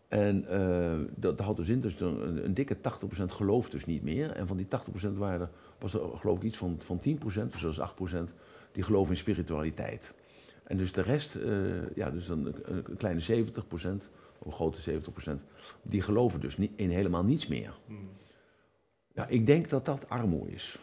En 0.09 0.47
eh, 0.49 0.93
dat, 1.14 1.37
dat 1.37 1.38
houdt 1.38 1.59
dus 1.59 1.69
in, 1.69 1.81
dus 1.81 2.01
een, 2.01 2.45
een 2.45 2.55
dikke 2.55 2.77
80% 2.77 2.81
gelooft 3.27 3.73
dus 3.73 3.85
niet 3.87 4.03
meer. 4.03 4.31
En 4.31 4.47
van 4.47 4.57
die 4.57 4.67
80% 4.67 5.17
waren 5.17 5.40
er, 5.40 5.49
was 5.79 5.95
er 5.95 6.01
geloof 6.17 6.37
ik 6.37 6.43
iets 6.43 6.57
van, 6.57 6.77
van 6.85 6.99
10%, 6.99 7.03
dus 7.25 7.35
dat 7.61 7.73
is 7.73 8.12
8%, 8.12 8.17
die 8.73 8.83
geloven 8.83 9.11
in 9.11 9.19
spiritualiteit. 9.19 10.14
En 10.64 10.77
dus 10.77 10.92
de 10.92 11.00
rest, 11.03 11.35
eh, 11.35 11.50
ja, 11.94 12.11
dus 12.11 12.27
dan 12.27 12.46
een, 12.46 12.87
een 12.88 12.96
kleine 12.96 13.20
70%, 13.20 14.09
of 14.38 14.46
een 14.46 14.53
grote 14.53 15.00
70%, 15.00 15.40
die 15.83 16.03
geloven 16.03 16.40
dus 16.40 16.57
niet, 16.57 16.72
in 16.77 16.90
helemaal 16.90 17.24
niets 17.24 17.46
meer. 17.46 17.74
Ja, 19.14 19.27
ik 19.27 19.46
denk 19.46 19.68
dat 19.68 19.85
dat 19.85 20.09
armoede 20.09 20.53
is. 20.53 20.79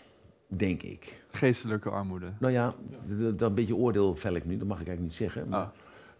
Denk 0.47 0.81
ik. 0.83 1.21
Geestelijke 1.31 1.89
armoede. 1.89 2.31
Nou 2.39 2.53
ja, 2.53 2.75
dat 3.07 3.41
een 3.41 3.55
beetje 3.55 3.75
oordeel 3.75 4.15
vel 4.15 4.35
ik 4.35 4.45
nu, 4.45 4.57
dat 4.57 4.67
mag 4.67 4.79
ik 4.81 4.87
eigenlijk 4.87 5.19
niet 5.19 5.29
zeggen. 5.29 5.49
Maar 5.49 5.61
Ah. 5.61 5.69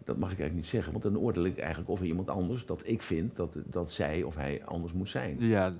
Dat 0.04 0.16
mag 0.16 0.32
ik 0.32 0.38
eigenlijk 0.38 0.54
niet 0.54 0.66
zeggen, 0.74 0.92
want 0.92 1.04
dan 1.04 1.18
oordeel 1.18 1.44
ik 1.44 1.58
eigenlijk 1.58 1.90
over 1.90 2.04
iemand 2.04 2.28
anders 2.28 2.66
dat 2.66 2.82
ik 2.84 3.02
vind 3.02 3.36
dat, 3.36 3.52
dat 3.64 3.92
zij 3.92 4.22
of 4.22 4.34
hij 4.34 4.64
anders 4.64 4.92
moet 4.92 5.08
zijn. 5.08 5.36
Ja, 5.40 5.74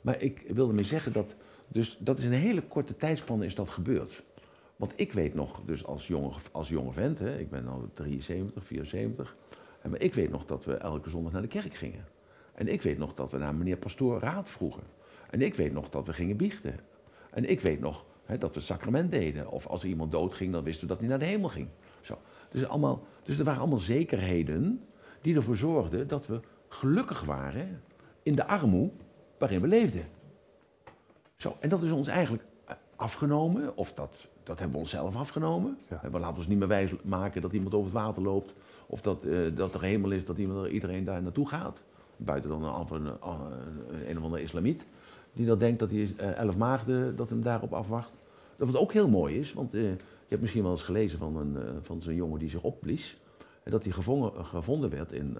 Maar 0.00 0.20
ik 0.20 0.44
wilde 0.48 0.72
mee 0.72 0.84
zeggen 0.84 1.12
dat, 1.12 1.34
dus 1.68 1.98
dat 2.00 2.18
is 2.18 2.24
in 2.24 2.32
een 2.32 2.38
hele 2.38 2.62
korte 2.62 2.96
tijdspanne 2.96 3.44
is 3.44 3.54
dat 3.54 3.70
gebeurd. 3.70 4.22
Want 4.76 4.92
ik 4.96 5.12
weet 5.12 5.34
nog, 5.34 5.62
dus 5.64 5.86
als 5.86 6.06
jonge, 6.06 6.30
als 6.52 6.68
jonge 6.68 6.92
vent, 6.92 7.18
hè, 7.18 7.38
ik 7.38 7.50
ben 7.50 7.64
nu 7.64 7.88
73, 7.94 8.64
74, 8.64 9.36
en 9.80 9.90
maar 9.90 10.00
ik 10.00 10.14
weet 10.14 10.30
nog 10.30 10.44
dat 10.44 10.64
we 10.64 10.74
elke 10.74 11.10
zondag 11.10 11.32
naar 11.32 11.42
de 11.42 11.48
kerk 11.48 11.74
gingen. 11.74 12.04
En 12.54 12.68
ik 12.68 12.82
weet 12.82 12.98
nog 12.98 13.14
dat 13.14 13.30
we 13.30 13.38
naar 13.38 13.54
meneer 13.54 13.76
pastoor 13.76 14.20
raad 14.20 14.50
vroegen. 14.50 14.82
En 15.30 15.42
ik 15.42 15.54
weet 15.54 15.72
nog 15.72 15.90
dat 15.90 16.06
we 16.06 16.12
gingen 16.12 16.36
biechten. 16.36 16.74
En 17.30 17.50
ik 17.50 17.60
weet 17.60 17.80
nog 17.80 18.04
hè, 18.24 18.38
dat 18.38 18.54
we 18.54 18.60
sacrament 18.60 19.10
deden. 19.10 19.50
Of 19.50 19.66
als 19.66 19.82
er 19.82 19.88
iemand 19.88 20.12
doodging, 20.12 20.52
dan 20.52 20.64
wisten 20.64 20.82
we 20.82 20.88
dat 20.88 20.98
hij 20.98 21.08
naar 21.08 21.18
de 21.18 21.24
hemel 21.24 21.48
ging. 21.48 21.68
Zo. 22.00 22.18
Dus, 22.50 22.66
allemaal, 22.66 23.06
dus 23.22 23.38
er 23.38 23.44
waren 23.44 23.60
allemaal 23.60 23.78
zekerheden 23.78 24.84
die 25.20 25.36
ervoor 25.36 25.56
zorgden 25.56 26.08
dat 26.08 26.26
we 26.26 26.40
gelukkig 26.68 27.24
waren 27.24 27.82
in 28.22 28.32
de 28.32 28.46
armoede 28.46 29.04
waarin 29.38 29.60
we 29.60 29.66
leefden. 29.66 30.04
Zo, 31.36 31.56
en 31.60 31.68
dat 31.68 31.82
is 31.82 31.90
ons 31.90 32.06
eigenlijk 32.06 32.44
afgenomen, 32.96 33.76
of 33.76 33.92
dat, 33.92 34.28
dat 34.46 34.58
hebben 34.58 34.76
we 34.76 34.82
onszelf 34.82 35.16
afgenomen. 35.16 35.78
Ja. 35.88 36.00
We 36.10 36.18
laten 36.18 36.36
ons 36.36 36.46
niet 36.46 36.58
meer 36.58 36.68
wijs 36.68 36.92
maken 37.02 37.42
dat 37.42 37.52
iemand 37.52 37.74
over 37.74 37.84
het 37.84 38.02
water 38.02 38.22
loopt, 38.22 38.54
of 38.86 39.00
dat, 39.00 39.24
eh, 39.24 39.38
dat 39.54 39.74
er 39.74 39.82
hemel 39.82 40.10
is, 40.10 40.24
dat 40.24 40.38
iemand, 40.38 40.68
iedereen 40.68 41.04
daar 41.04 41.22
naartoe 41.22 41.48
gaat. 41.48 41.82
Buiten 42.16 42.50
dan 42.50 42.64
een, 42.64 42.74
of 42.74 42.90
een, 42.90 43.06
een, 43.06 44.08
een 44.08 44.18
of 44.18 44.22
andere 44.22 44.42
islamiet, 44.42 44.86
die 45.32 45.46
dat 45.46 45.60
denkt 45.60 45.78
dat 45.78 45.90
hij 45.90 46.14
eh, 46.16 46.36
elf 46.36 46.56
maagden, 46.56 47.16
dat 47.16 47.28
hem 47.28 47.42
daarop 47.42 47.72
afwacht. 47.72 48.10
Dat 48.56 48.70
wat 48.70 48.80
ook 48.80 48.92
heel 48.92 49.08
mooi 49.08 49.38
is, 49.38 49.52
want 49.52 49.74
eh, 49.74 49.82
je 49.82 49.96
hebt 50.28 50.40
misschien 50.40 50.62
wel 50.62 50.72
eens 50.72 50.82
gelezen 50.82 51.18
van, 51.18 51.36
een, 51.36 51.56
van 51.82 52.02
zo'n 52.02 52.14
jongen 52.14 52.38
die 52.38 52.48
zich 52.48 52.62
opblies. 52.62 53.16
En 53.62 53.70
dat 53.70 53.82
hij 53.82 53.92
gevonden, 53.92 54.44
gevonden 54.44 54.90
werd 54.90 55.12
in, 55.12 55.36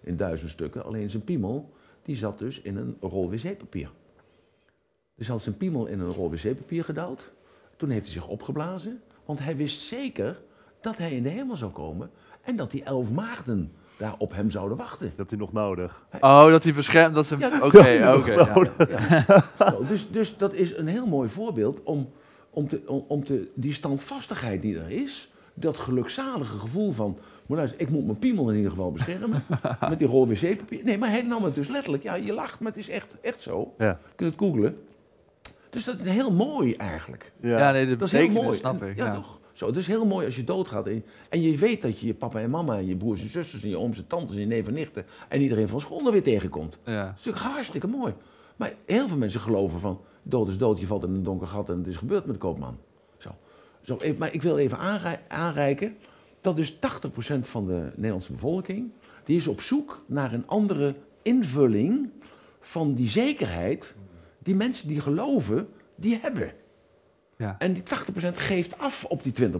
in 0.00 0.16
duizend 0.16 0.50
stukken. 0.50 0.84
Alleen 0.84 1.10
zijn 1.10 1.24
piemel, 1.24 1.72
die 2.02 2.16
zat 2.16 2.38
dus 2.38 2.60
in 2.60 2.76
een 2.76 2.96
rol 3.00 3.30
wc-papier. 3.30 3.90
Dus 5.14 5.28
had 5.28 5.42
zijn 5.42 5.56
piemel 5.56 5.86
in 5.86 6.00
een 6.00 6.12
rol 6.12 6.30
wc-papier 6.30 6.84
gedouwd. 6.84 7.32
Toen 7.78 7.90
heeft 7.90 8.04
hij 8.04 8.12
zich 8.12 8.26
opgeblazen, 8.26 9.00
want 9.24 9.38
hij 9.38 9.56
wist 9.56 9.80
zeker 9.80 10.40
dat 10.80 10.98
hij 10.98 11.10
in 11.10 11.22
de 11.22 11.28
hemel 11.28 11.56
zou 11.56 11.70
komen. 11.70 12.10
En 12.42 12.56
dat 12.56 12.70
die 12.70 12.82
elf 12.82 13.10
maagden 13.10 13.72
daar 13.96 14.14
op 14.18 14.32
hem 14.32 14.50
zouden 14.50 14.76
wachten. 14.76 15.12
Dat 15.16 15.30
hij 15.30 15.38
nog 15.38 15.52
nodig. 15.52 16.06
Oh, 16.20 16.50
dat 16.50 16.62
hij 16.62 16.74
beschermt, 16.74 17.14
dat 17.14 17.26
ze... 17.26 17.34
Oké, 17.62 18.12
oké. 18.16 19.84
dus, 19.88 20.10
dus 20.10 20.36
dat 20.36 20.54
is 20.54 20.76
een 20.76 20.86
heel 20.86 21.06
mooi 21.06 21.28
voorbeeld 21.28 21.82
om, 21.82 22.08
om, 22.50 22.68
te, 22.68 22.82
om, 22.86 23.04
om 23.08 23.24
te, 23.24 23.50
die 23.54 23.72
standvastigheid 23.72 24.62
die 24.62 24.78
er 24.78 24.90
is, 24.90 25.32
dat 25.54 25.78
gelukzalige 25.78 26.58
gevoel 26.58 26.92
van, 26.92 27.18
maar 27.46 27.56
luister, 27.56 27.80
ik 27.80 27.88
moet 27.88 28.04
mijn 28.04 28.18
piemel 28.18 28.50
in 28.50 28.56
ieder 28.56 28.70
geval 28.70 28.92
beschermen, 28.92 29.44
met 29.90 29.98
die 29.98 30.08
rol 30.08 30.28
wc-papier. 30.28 30.84
Nee, 30.84 30.98
maar 30.98 31.10
hij 31.10 31.22
nam 31.22 31.44
het 31.44 31.54
dus 31.54 31.68
letterlijk, 31.68 32.02
ja, 32.02 32.14
je 32.14 32.32
lacht, 32.32 32.60
maar 32.60 32.72
het 32.72 32.80
is 32.80 32.88
echt, 32.88 33.16
echt 33.20 33.42
zo. 33.42 33.74
Ja. 33.78 33.88
Je 33.88 34.14
kunt 34.16 34.30
het 34.30 34.40
googlen. 34.40 34.76
Dus 35.70 35.84
dat 35.84 35.98
is 35.98 36.10
heel 36.10 36.32
mooi 36.32 36.74
eigenlijk. 36.74 37.32
Ja. 37.40 37.58
Ja, 37.58 37.72
nee, 37.72 37.86
de 37.86 37.96
Dat 37.96 38.08
is 38.12 38.12
heel 38.20 38.28
mooi. 38.42 38.58
snap 38.58 38.82
En- 38.82 38.88
ik. 38.88 38.96
ja, 38.96 39.06
Ja, 39.06 39.14
toch? 39.14 39.38
Zo, 39.52 39.66
het 39.66 39.76
is 39.76 39.86
heel 39.86 40.06
mooi 40.06 40.24
als 40.26 40.36
je 40.36 40.44
doodgaat 40.44 40.86
en, 40.86 41.04
en 41.28 41.40
je 41.42 41.56
weet 41.56 41.82
dat 41.82 41.98
je 42.00 42.06
je 42.06 42.14
papa 42.14 42.40
en 42.40 42.50
mama 42.50 42.76
en 42.76 42.86
je 42.86 42.96
broers 42.96 43.20
en 43.20 43.28
zusters 43.30 43.62
en 43.62 43.68
je 43.68 43.78
ooms 43.78 43.98
en 43.98 44.06
tantes 44.06 44.34
en 44.34 44.40
je 44.40 44.46
neven 44.46 44.68
en 44.68 44.74
nichten 44.78 45.04
en 45.28 45.40
iedereen 45.40 45.68
van 45.68 45.80
school 45.80 46.06
er 46.06 46.12
weer 46.12 46.22
tegenkomt. 46.22 46.78
Ja. 46.84 47.04
Dat 47.04 47.14
is 47.18 47.24
natuurlijk 47.24 47.44
hartstikke 47.54 47.86
mooi. 47.86 48.14
Maar 48.56 48.72
heel 48.86 49.08
veel 49.08 49.16
mensen 49.16 49.40
geloven 49.40 49.80
van 49.80 50.00
dood 50.22 50.48
is 50.48 50.58
dood, 50.58 50.80
je 50.80 50.86
valt 50.86 51.04
in 51.04 51.14
een 51.14 51.22
donker 51.22 51.46
gat 51.46 51.68
en 51.68 51.78
het 51.78 51.86
is 51.86 51.96
gebeurd 51.96 52.24
met 52.24 52.34
de 52.34 52.40
koopman. 52.40 52.76
Zo. 53.16 53.30
Zo, 53.82 53.98
maar 54.18 54.32
ik 54.34 54.42
wil 54.42 54.58
even 54.58 54.78
aanrei- 54.78 55.18
aanreiken 55.28 55.96
dat 56.40 56.56
dus 56.56 56.72
80% 56.72 56.78
van 57.48 57.66
de 57.66 57.90
Nederlandse 57.94 58.32
bevolking, 58.32 58.90
die 59.24 59.36
is 59.36 59.46
op 59.46 59.60
zoek 59.60 59.96
naar 60.06 60.32
een 60.32 60.46
andere 60.46 60.94
invulling 61.22 62.10
van 62.60 62.94
die 62.94 63.08
zekerheid 63.08 63.94
die 64.38 64.54
mensen 64.54 64.88
die 64.88 65.00
geloven, 65.00 65.68
die 65.94 66.18
hebben. 66.22 66.52
Ja. 67.36 67.56
En 67.58 67.72
die 67.72 67.82
80% 67.82 67.86
geeft 68.32 68.78
af 68.78 69.04
op 69.04 69.22
die 69.22 69.50
20%. 69.50 69.52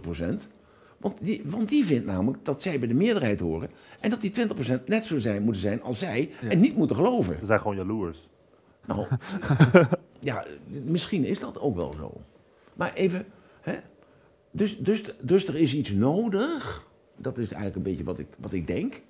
Want 0.97 1.17
die, 1.21 1.41
want 1.45 1.69
die 1.69 1.85
vindt 1.85 2.05
namelijk 2.05 2.45
dat 2.45 2.61
zij 2.61 2.79
bij 2.79 2.87
de 2.87 2.93
meerderheid 2.93 3.39
horen. 3.39 3.69
En 3.99 4.09
dat 4.09 4.21
die 4.21 4.31
20% 4.79 4.83
net 4.85 5.05
zo 5.05 5.17
zijn, 5.17 5.43
moeten 5.43 5.61
zijn 5.61 5.81
als 5.81 5.99
zij. 5.99 6.31
Ja. 6.41 6.49
En 6.49 6.59
niet 6.59 6.75
moeten 6.75 6.95
geloven. 6.95 7.37
Ze 7.37 7.45
zijn 7.45 7.59
gewoon 7.59 7.75
jaloers. 7.75 8.29
Nou, 8.85 9.07
ja, 10.19 10.45
misschien 10.67 11.25
is 11.25 11.39
dat 11.39 11.59
ook 11.59 11.75
wel 11.75 11.93
zo. 11.93 12.21
Maar 12.73 12.93
even, 12.93 13.25
hè? 13.61 13.75
Dus, 14.51 14.77
dus, 14.77 15.03
dus 15.21 15.47
er 15.47 15.55
is 15.55 15.73
iets 15.73 15.91
nodig. 15.91 16.87
Dat 17.17 17.37
is 17.37 17.47
eigenlijk 17.47 17.75
een 17.75 17.91
beetje 17.91 18.03
wat 18.03 18.19
ik, 18.19 18.27
wat 18.37 18.53
ik 18.53 18.67
denk. 18.67 19.01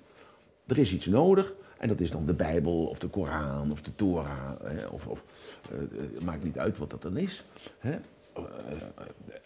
Er 0.66 0.78
is 0.78 0.92
iets 0.92 1.06
nodig. 1.06 1.52
En 1.80 1.88
dat 1.88 2.00
is 2.00 2.10
dan 2.10 2.26
de 2.26 2.34
Bijbel 2.34 2.86
of 2.86 2.98
de 2.98 3.08
Koran 3.08 3.72
of 3.72 3.82
de 3.82 3.94
Torah. 3.96 4.60
Hè? 4.62 4.86
Of, 4.86 5.06
of, 5.06 5.24
eh, 5.70 5.78
eh, 5.78 6.22
maakt 6.22 6.44
niet 6.44 6.58
uit 6.58 6.78
wat 6.78 6.90
dat 6.90 7.02
dan 7.02 7.16
is. 7.16 7.44
Hè? 7.78 7.98
Eh, 8.32 8.42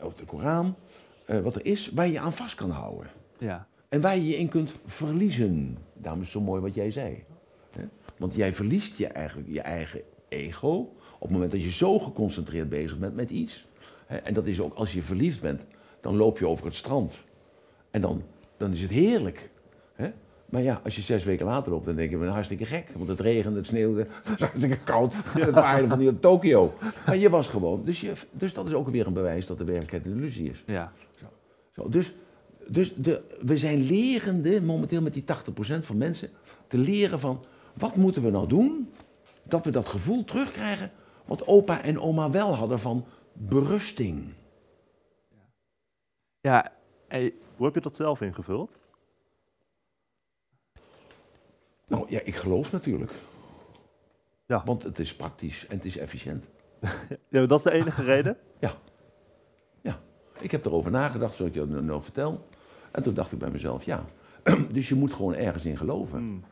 of 0.00 0.14
de 0.14 0.24
Koran. 0.24 0.74
wat 1.26 1.54
er 1.54 1.66
is 1.66 1.90
waar 1.90 2.08
je 2.08 2.20
aan 2.20 2.32
vast 2.32 2.54
kan 2.54 2.70
houden. 2.70 3.06
Ja. 3.38 3.66
En 3.88 4.00
waar 4.00 4.16
je 4.16 4.26
je 4.26 4.36
in 4.36 4.48
kunt 4.48 4.72
verliezen. 4.86 5.78
Daarom 5.92 6.20
is 6.20 6.26
het 6.26 6.36
zo 6.36 6.44
mooi 6.44 6.60
wat 6.60 6.74
jij 6.74 6.90
zei. 6.90 7.24
Hè? 7.70 7.84
Want 8.16 8.34
jij 8.34 8.54
verliest 8.54 8.96
je 8.96 9.06
eigenlijk 9.06 9.48
je 9.48 9.60
eigen 9.60 10.00
ego 10.28 10.74
op 11.14 11.20
het 11.20 11.30
moment 11.30 11.50
dat 11.50 11.62
je 11.62 11.72
zo 11.72 11.98
geconcentreerd 11.98 12.68
bezig 12.68 12.98
bent 12.98 13.14
met 13.14 13.30
iets. 13.30 13.66
Hè? 14.06 14.16
En 14.16 14.34
dat 14.34 14.46
is 14.46 14.60
ook 14.60 14.74
als 14.74 14.92
je 14.92 15.02
verliefd 15.02 15.40
bent, 15.40 15.62
dan 16.00 16.16
loop 16.16 16.38
je 16.38 16.48
over 16.48 16.64
het 16.64 16.74
strand. 16.74 17.24
En 17.90 18.00
dan, 18.00 18.22
dan 18.56 18.72
is 18.72 18.80
het 18.80 18.90
heerlijk. 18.90 19.50
Hè? 19.94 20.10
Maar 20.54 20.62
ja, 20.62 20.80
als 20.84 20.96
je 20.96 21.02
zes 21.02 21.24
weken 21.24 21.46
later 21.46 21.72
loopt, 21.72 21.86
dan 21.86 21.96
denk 21.96 22.10
je, 22.10 22.16
ben 22.16 22.28
hartstikke 22.28 22.64
gek. 22.64 22.88
Want 22.96 23.08
het 23.08 23.20
regende, 23.20 23.58
het 23.58 23.66
sneeuwde, 23.66 24.00
het 24.22 24.28
was 24.28 24.38
hartstikke 24.38 24.78
koud. 24.78 25.14
Het 25.14 25.54
waaide 25.54 25.88
van 25.88 25.98
hier 25.98 26.10
tot 26.10 26.22
Tokio. 26.22 26.74
Maar 27.06 27.16
je 27.16 27.30
was 27.30 27.48
gewoon. 27.48 27.84
Dus, 27.84 28.00
je, 28.00 28.12
dus 28.30 28.52
dat 28.52 28.68
is 28.68 28.74
ook 28.74 28.88
weer 28.88 29.06
een 29.06 29.12
bewijs 29.12 29.46
dat 29.46 29.58
de 29.58 29.64
werkelijkheid 29.64 30.04
een 30.04 30.12
illusie 30.12 30.50
is. 30.50 30.62
Ja. 30.66 30.92
Zo, 31.72 31.88
dus 31.88 32.14
dus 32.68 32.94
de, 32.94 33.22
we 33.40 33.56
zijn 33.56 33.82
lerende 33.82 34.62
momenteel 34.62 35.02
met 35.02 35.14
die 35.14 35.24
80% 35.24 35.26
van 35.80 35.96
mensen 35.96 36.30
te 36.66 36.78
leren 36.78 37.20
van 37.20 37.44
wat 37.72 37.96
moeten 37.96 38.22
we 38.22 38.30
nou 38.30 38.48
doen 38.48 38.90
dat 39.42 39.64
we 39.64 39.70
dat 39.70 39.88
gevoel 39.88 40.24
terugkrijgen 40.24 40.90
wat 41.24 41.46
opa 41.46 41.82
en 41.82 42.00
oma 42.00 42.30
wel 42.30 42.54
hadden 42.54 42.78
van 42.78 43.04
berusting. 43.32 44.32
Ja, 46.40 46.72
eh, 47.08 47.32
Hoe 47.56 47.66
heb 47.66 47.74
je 47.74 47.80
dat 47.80 47.96
zelf 47.96 48.20
ingevuld? 48.20 48.82
Nou 51.94 52.06
ja, 52.10 52.20
ik 52.24 52.34
geloof 52.34 52.72
natuurlijk. 52.72 53.12
Ja. 54.46 54.62
Want 54.64 54.82
het 54.82 54.98
is 54.98 55.16
praktisch 55.16 55.66
en 55.68 55.76
het 55.76 55.84
is 55.84 55.96
efficiënt. 55.96 56.44
Ja, 57.28 57.46
dat 57.46 57.58
is 57.58 57.64
de 57.64 57.72
enige 57.72 58.02
reden? 58.14 58.36
Ik 60.40 60.50
heb 60.50 60.64
erover 60.64 60.90
nagedacht, 60.90 61.34
zoals 61.36 61.52
ik 61.52 61.56
je 61.56 61.66
nu 61.66 61.80
nog 61.80 62.04
vertel. 62.04 62.46
En 62.90 63.02
toen 63.02 63.14
dacht 63.14 63.32
ik 63.32 63.38
bij 63.38 63.50
mezelf, 63.50 63.84
ja, 63.84 64.04
dus 64.72 64.88
je 64.88 64.94
moet 64.94 65.14
gewoon 65.14 65.34
ergens 65.34 65.64
in 65.64 65.76
geloven. 65.76 66.18
Hmm. 66.18 66.42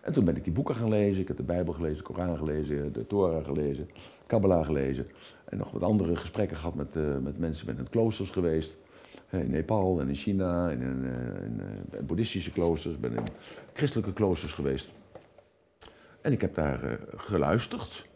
En 0.00 0.12
toen 0.12 0.24
ben 0.24 0.36
ik 0.36 0.44
die 0.44 0.52
boeken 0.52 0.74
gaan 0.74 0.88
lezen. 0.88 1.20
Ik 1.20 1.28
heb 1.28 1.36
de 1.36 1.42
Bijbel 1.42 1.72
gelezen, 1.72 1.96
de 1.96 2.02
Koran 2.02 2.36
gelezen, 2.36 2.92
de 2.92 3.06
Torah 3.06 3.44
gelezen, 3.44 3.88
Kabbalah 4.26 4.66
gelezen. 4.66 5.06
En 5.44 5.58
nog 5.58 5.70
wat 5.70 5.82
andere 5.82 6.16
gesprekken 6.16 6.56
gehad 6.56 6.74
met, 6.74 6.96
eh, 6.96 7.18
met 7.22 7.38
mensen. 7.38 7.66
Ben 7.66 7.78
in 7.78 7.88
kloosters 7.88 8.30
geweest. 8.30 8.74
In 9.32 9.50
Nepal 9.50 10.00
en 10.00 10.08
in 10.08 10.14
China, 10.14 10.70
in, 10.70 10.80
in 10.80 11.60
eh, 11.90 12.00
boeddhistische 12.00 12.52
kloosters. 12.52 12.98
Ben 12.98 13.12
in 13.12 13.24
christelijke 13.72 14.12
kloosters 14.12 14.52
geweest. 14.52 14.90
En 16.20 16.32
ik 16.32 16.40
heb 16.40 16.54
daar 16.54 16.84
eh, 16.84 16.96
geluisterd. 17.16 18.06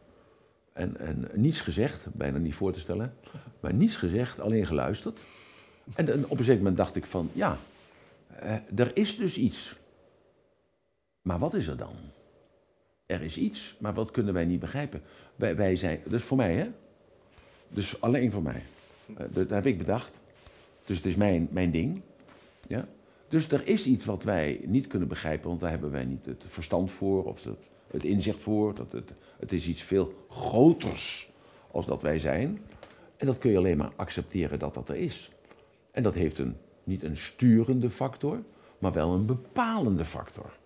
En, 0.73 0.97
en 0.97 1.29
niets 1.35 1.61
gezegd, 1.61 2.07
bijna 2.13 2.39
niet 2.39 2.55
voor 2.55 2.73
te 2.73 2.81
stellen. 2.81 3.15
Maar 3.61 3.75
niets 3.75 3.97
gezegd, 3.97 4.41
alleen 4.41 4.67
geluisterd. 4.67 5.21
En, 5.95 6.29
op 6.29 6.39
een 6.39 6.45
zeker 6.45 6.61
moment 6.61 6.77
dacht 6.77 6.97
ik 6.97 7.07
van, 7.07 7.31
ja, 7.33 7.59
eh, 8.27 8.55
er 8.75 8.97
is 8.97 9.17
dus 9.17 9.37
iets. 9.37 9.77
Maar 11.23 11.39
wat 11.39 11.55
is 11.55 11.67
er 11.67 11.77
dan? 11.77 11.95
Er 13.07 13.23
is 13.23 13.37
iets, 13.37 13.77
maar 13.79 13.95
wat 13.95 14.11
kunnen 14.11 14.35
wij 14.35 14.45
niet 14.45 14.61
begrijpen? 14.61 15.03
Wij, 15.37 15.57
wij 15.57 15.77
zijn, 15.77 16.01
dat 16.07 16.23
voor 16.23 16.37
mij, 16.37 16.55
hè? 16.55 16.69
Dus 17.69 18.01
alleen 18.01 18.33
voor 18.33 18.43
mij. 18.43 18.63
Dat 19.31 19.51
heb 19.51 19.67
ik 19.67 19.79
bedacht. 19.79 20.11
Dus 20.87 20.97
het 20.97 21.07
is 21.07 21.15
mijn, 21.15 21.49
mijn 21.51 21.71
ding. 21.71 22.01
Ja? 22.69 22.89
Dus 23.29 23.51
er 23.51 23.69
is 23.69 23.87
iets 23.87 24.05
wat 24.05 24.23
wij 24.23 24.61
niet 24.67 24.87
kunnen 24.87 25.09
begrijpen, 25.09 25.49
want 25.49 25.61
daar 25.61 25.71
hebben 25.71 25.91
wij 25.91 26.05
niet 26.05 26.27
het 26.27 26.45
verstand 26.47 26.93
voor 26.93 27.25
of 27.25 27.45
het, 27.45 27.59
het 27.91 28.05
inzicht 28.05 28.41
voor. 28.41 28.75
Dat 28.75 28.93
het, 28.93 29.13
het 29.39 29.53
is 29.53 29.69
iets 29.69 29.83
veel 29.83 30.27
groters 30.29 31.31
als 31.71 31.87
dat 31.87 32.03
wij 32.03 32.19
zijn. 32.19 32.61
En 33.17 33.27
dat 33.27 33.39
kun 33.39 33.51
je 33.51 33.57
alleen 33.57 33.77
maar 33.77 33.93
accepteren 33.97 34.59
dat 34.59 34.75
dat 34.75 34.89
er 34.89 34.97
is. 34.97 35.31
En 35.91 36.03
dat 36.03 36.15
heeft 36.15 36.39
een, 36.39 36.57
niet 36.85 37.03
een 37.03 37.17
sturende 37.17 37.91
factor, 37.91 38.43
maar 38.79 38.93
wel 38.93 39.13
een 39.13 39.27
bepalende 39.27 40.05
factor. 40.05 40.57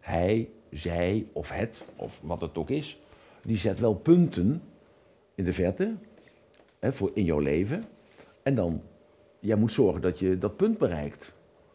Hij, 0.00 0.48
zij 0.70 1.26
of 1.32 1.50
het, 1.50 1.84
of 1.96 2.20
wat 2.22 2.40
het 2.40 2.58
ook 2.58 2.70
is, 2.70 3.00
die 3.42 3.56
zet 3.56 3.78
wel 3.78 3.94
punten 3.94 4.62
in 5.34 5.44
de 5.44 5.52
verte 5.52 5.94
hè, 6.78 6.92
voor 6.92 7.10
in 7.14 7.24
jouw 7.24 7.38
leven. 7.38 7.82
En 8.42 8.54
dan, 8.54 8.82
jij 9.46 9.56
moet 9.56 9.72
zorgen 9.72 10.00
dat 10.00 10.18
je 10.18 10.38
dat 10.38 10.56
punt 10.56 10.78
bereikt. 10.78 11.34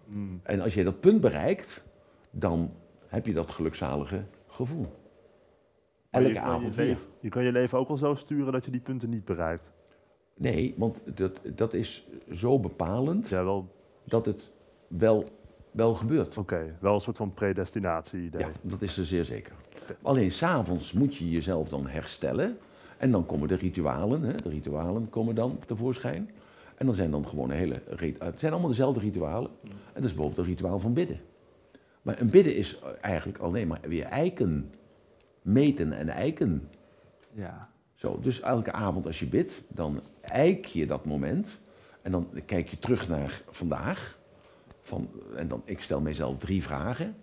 Hmm. 0.10 0.39
En 0.43 0.62
als 0.62 0.73
je 0.73 0.84
dat 0.84 0.99
punt 0.99 1.21
bereikt, 1.21 1.86
dan 2.31 2.71
heb 3.07 3.25
je 3.25 3.34
dat 3.34 3.51
gelukzalige 3.51 4.23
gevoel. 4.47 4.81
Je 6.10 6.17
Elke 6.17 6.29
je 6.34 6.39
avond 6.39 6.75
weer. 6.75 6.86
leven- 6.86 7.07
Je 7.19 7.29
kan 7.29 7.43
je 7.43 7.51
leven 7.51 7.77
ook 7.77 7.88
wel 7.88 7.97
zo 7.97 8.15
sturen 8.15 8.51
dat 8.51 8.65
je 8.65 8.71
die 8.71 8.79
punten 8.79 9.10
niet 9.10 9.25
bereikt. 9.25 9.71
Nee, 10.38 10.73
want 10.77 10.97
dat, 11.15 11.39
dat 11.55 11.73
is 11.73 12.07
zo 12.31 12.60
bepalend 12.60 13.29
Ja, 13.29 13.43
wel, 13.43 13.67
dat 14.03 14.25
het 14.25 14.51
wel, 14.88 15.23
wel 15.71 15.93
gebeurt. 15.93 16.38
oké. 16.38 16.77
Wel 16.79 16.93
een 16.93 17.01
soort 17.01 17.17
van 17.17 17.34
predestinatie-idee. 17.34 18.41
Ja, 18.41 18.49
dat 18.62 18.81
is 18.81 18.97
er 18.97 19.05
zeer 19.05 19.23
zeker. 19.25 19.53
Alleen 20.01 20.31
s'avonds 20.31 20.93
moet 20.93 21.15
je 21.15 21.29
jezelf 21.29 21.69
dan 21.69 21.88
herstellen. 21.88 22.57
En 22.97 23.12
dan 23.12 23.25
komen 23.25 23.47
de 23.47 23.55
ritualen, 23.55 24.21
hè, 24.21 24.36
de 24.36 24.49
ritualen 24.49 25.10
komen 25.10 25.36
dan 25.36 25.60
tevoorschijn. 25.60 26.29
En 26.81 26.87
dan 26.87 26.95
zijn 26.95 27.11
dan 27.11 27.27
gewoon 27.27 27.49
een 27.49 27.57
hele... 27.57 27.75
Het 28.19 28.39
zijn 28.39 28.51
allemaal 28.51 28.69
dezelfde 28.69 28.99
ritualen. 28.99 29.51
En 29.63 29.71
dat 29.93 30.03
is 30.03 30.13
bijvoorbeeld 30.13 30.37
een 30.37 30.53
rituaal 30.53 30.79
van 30.79 30.93
bidden. 30.93 31.19
Maar 32.01 32.21
een 32.21 32.29
bidden 32.29 32.55
is 32.55 32.79
eigenlijk 33.01 33.37
alleen 33.37 33.67
maar 33.67 33.79
weer 33.81 34.05
eiken. 34.05 34.73
Meten 35.41 35.93
en 35.93 36.09
eiken. 36.09 36.69
ja. 37.33 37.69
Zo, 37.93 38.19
dus 38.19 38.39
elke 38.39 38.71
avond 38.71 39.05
als 39.05 39.19
je 39.19 39.25
bidt, 39.25 39.61
dan 39.67 40.01
eik 40.21 40.65
je 40.65 40.85
dat 40.85 41.05
moment. 41.05 41.59
En 42.01 42.11
dan 42.11 42.29
kijk 42.45 42.67
je 42.67 42.79
terug 42.79 43.07
naar 43.07 43.41
vandaag. 43.49 44.19
Van, 44.81 45.09
en 45.35 45.47
dan, 45.47 45.61
ik 45.65 45.81
stel 45.81 46.01
mezelf 46.01 46.37
drie 46.37 46.63
vragen. 46.63 47.15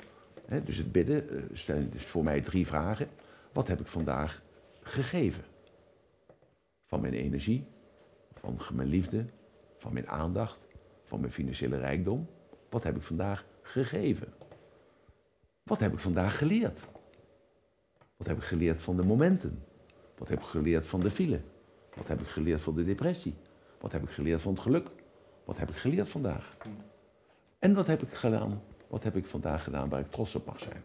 Hè, 0.46 0.62
dus 0.62 0.76
het 0.76 0.92
bidden 0.92 1.28
eh, 1.30 1.42
stel, 1.52 1.78
is 1.92 2.06
voor 2.06 2.24
mij 2.24 2.40
drie 2.40 2.66
vragen. 2.66 3.08
Wat 3.52 3.68
heb 3.68 3.80
ik 3.80 3.86
vandaag 3.86 4.42
gegeven? 4.80 5.44
Van 6.86 7.00
mijn 7.00 7.14
energie, 7.14 7.64
van 8.34 8.58
mijn 8.72 8.88
liefde, 8.88 9.24
van 9.78 9.92
mijn 9.92 10.08
aandacht, 10.08 10.58
van 11.04 11.20
mijn 11.20 11.32
financiële 11.32 11.76
rijkdom. 11.76 12.28
Wat 12.68 12.82
heb 12.82 12.96
ik 12.96 13.02
vandaag 13.02 13.44
gegeven? 13.62 14.32
Wat 15.62 15.80
heb 15.80 15.92
ik 15.92 15.98
vandaag 15.98 16.38
geleerd? 16.38 16.86
Wat 18.16 18.26
heb 18.26 18.36
ik 18.36 18.42
geleerd 18.42 18.80
van 18.80 18.96
de 18.96 19.04
momenten? 19.04 19.62
Wat 20.18 20.28
heb 20.28 20.38
ik 20.38 20.46
geleerd 20.46 20.86
van 20.86 21.00
de 21.00 21.10
file? 21.10 21.40
Wat 21.94 22.08
heb 22.08 22.20
ik 22.20 22.26
geleerd 22.26 22.60
van 22.60 22.74
de 22.74 22.84
depressie? 22.84 23.34
Wat 23.80 23.92
heb 23.92 24.02
ik 24.02 24.10
geleerd 24.10 24.40
van 24.40 24.52
het 24.52 24.62
geluk? 24.62 24.88
Wat 25.44 25.58
heb 25.58 25.70
ik 25.70 25.76
geleerd 25.76 26.08
vandaag? 26.08 26.56
En 27.58 27.74
wat 27.74 27.86
heb 27.86 28.02
ik 28.02 28.14
gedaan? 28.14 28.62
Wat 28.88 29.04
heb 29.04 29.16
ik 29.16 29.26
vandaag 29.26 29.64
gedaan 29.64 29.88
waar 29.88 30.00
ik 30.00 30.10
trots 30.10 30.34
op 30.34 30.46
mag 30.46 30.60
zijn? 30.60 30.82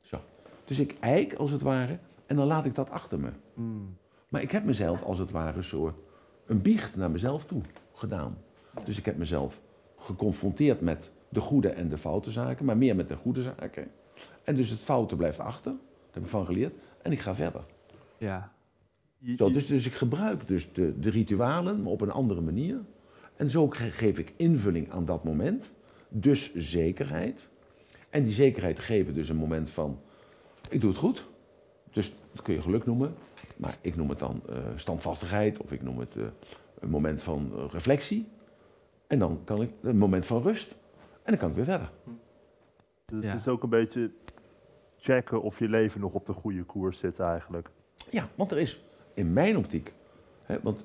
Zo. 0.00 0.20
Dus 0.64 0.78
ik 0.78 0.96
eik 1.00 1.34
als 1.34 1.50
het 1.50 1.62
ware 1.62 1.98
en 2.26 2.36
dan 2.36 2.46
laat 2.46 2.64
ik 2.64 2.74
dat 2.74 2.90
achter 2.90 3.20
me. 3.20 3.30
Mm. 3.54 3.96
Maar 4.28 4.42
ik 4.42 4.50
heb 4.50 4.64
mezelf 4.64 5.02
als 5.02 5.18
het 5.18 5.30
ware 5.30 5.62
zo 5.62 5.94
een 6.48 6.62
biecht 6.62 6.96
naar 6.96 7.10
mezelf 7.10 7.44
toe 7.44 7.62
gedaan. 7.94 8.36
Dus 8.84 8.98
ik 8.98 9.04
heb 9.04 9.16
mezelf 9.16 9.60
geconfronteerd 9.98 10.80
met 10.80 11.10
de 11.28 11.40
goede 11.40 11.68
en 11.68 11.88
de 11.88 11.98
foute 11.98 12.30
zaken, 12.30 12.64
maar 12.64 12.76
meer 12.76 12.96
met 12.96 13.08
de 13.08 13.16
goede 13.16 13.42
zaken. 13.42 13.90
En 14.44 14.54
dus 14.56 14.70
het 14.70 14.78
foute 14.80 15.16
blijft 15.16 15.38
achter, 15.38 15.72
daar 15.72 16.10
heb 16.12 16.22
ik 16.22 16.28
van 16.28 16.46
geleerd, 16.46 16.74
en 17.02 17.12
ik 17.12 17.20
ga 17.20 17.34
verder. 17.34 17.64
Ja. 18.18 18.52
Je- 19.18 19.36
Zo, 19.36 19.52
dus, 19.52 19.66
dus 19.66 19.86
ik 19.86 19.92
gebruik 19.94 20.46
dus 20.46 20.72
de, 20.72 20.98
de 20.98 21.10
ritualen, 21.10 21.82
maar 21.82 21.92
op 21.92 22.00
een 22.00 22.10
andere 22.10 22.40
manier. 22.40 22.78
En 23.36 23.50
zo 23.50 23.68
ge- 23.68 23.90
geef 23.90 24.18
ik 24.18 24.32
invulling 24.36 24.90
aan 24.90 25.04
dat 25.04 25.24
moment, 25.24 25.70
dus 26.08 26.54
zekerheid. 26.54 27.48
En 28.10 28.22
die 28.24 28.32
zekerheid 28.32 28.78
geven 28.78 29.14
dus 29.14 29.28
een 29.28 29.36
moment 29.36 29.70
van, 29.70 29.98
ik 30.70 30.80
doe 30.80 30.90
het 30.90 30.98
goed. 30.98 31.24
Dus 31.92 32.14
dat 32.32 32.42
kun 32.42 32.54
je 32.54 32.62
geluk 32.62 32.86
noemen, 32.86 33.14
maar 33.58 33.76
ik 33.80 33.96
noem 33.96 34.08
het 34.08 34.18
dan 34.18 34.42
eh, 34.48 34.56
standvastigheid 34.74 35.58
of 35.58 35.72
ik 35.72 35.82
noem 35.82 35.98
het 35.98 36.16
eh, 36.16 36.22
een 36.78 36.90
moment 36.90 37.22
van 37.22 37.52
eh, 37.56 37.64
reflectie. 37.70 38.28
En 39.06 39.18
dan 39.18 39.40
kan 39.44 39.62
ik 39.62 39.70
een 39.82 39.98
moment 39.98 40.26
van 40.26 40.42
rust 40.42 40.70
en 41.22 41.32
dan 41.32 41.36
kan 41.36 41.48
ik 41.48 41.54
weer 41.54 41.64
verder. 41.64 41.90
Dus 43.04 43.22
Ja. 43.22 43.28
Het 43.28 43.38
is 43.40 43.48
ook 43.48 43.62
een 43.62 43.68
beetje 43.68 44.10
checken 44.96 45.42
of 45.42 45.58
je 45.58 45.68
leven 45.68 46.00
nog 46.00 46.12
op 46.12 46.26
de 46.26 46.32
goede 46.32 46.62
koers 46.62 46.98
zit 46.98 47.20
eigenlijk. 47.20 47.70
Ja, 48.10 48.28
want 48.34 48.50
er 48.50 48.58
is 48.58 48.84
in 49.14 49.32
mijn 49.32 49.56
optiek, 49.56 49.92
hè, 50.44 50.60
want 50.62 50.84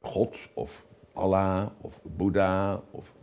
God 0.00 0.36
of 0.54 0.86
Allah 1.12 1.66
of 1.80 2.00
Boeddha 2.02 2.82
of 2.90 3.14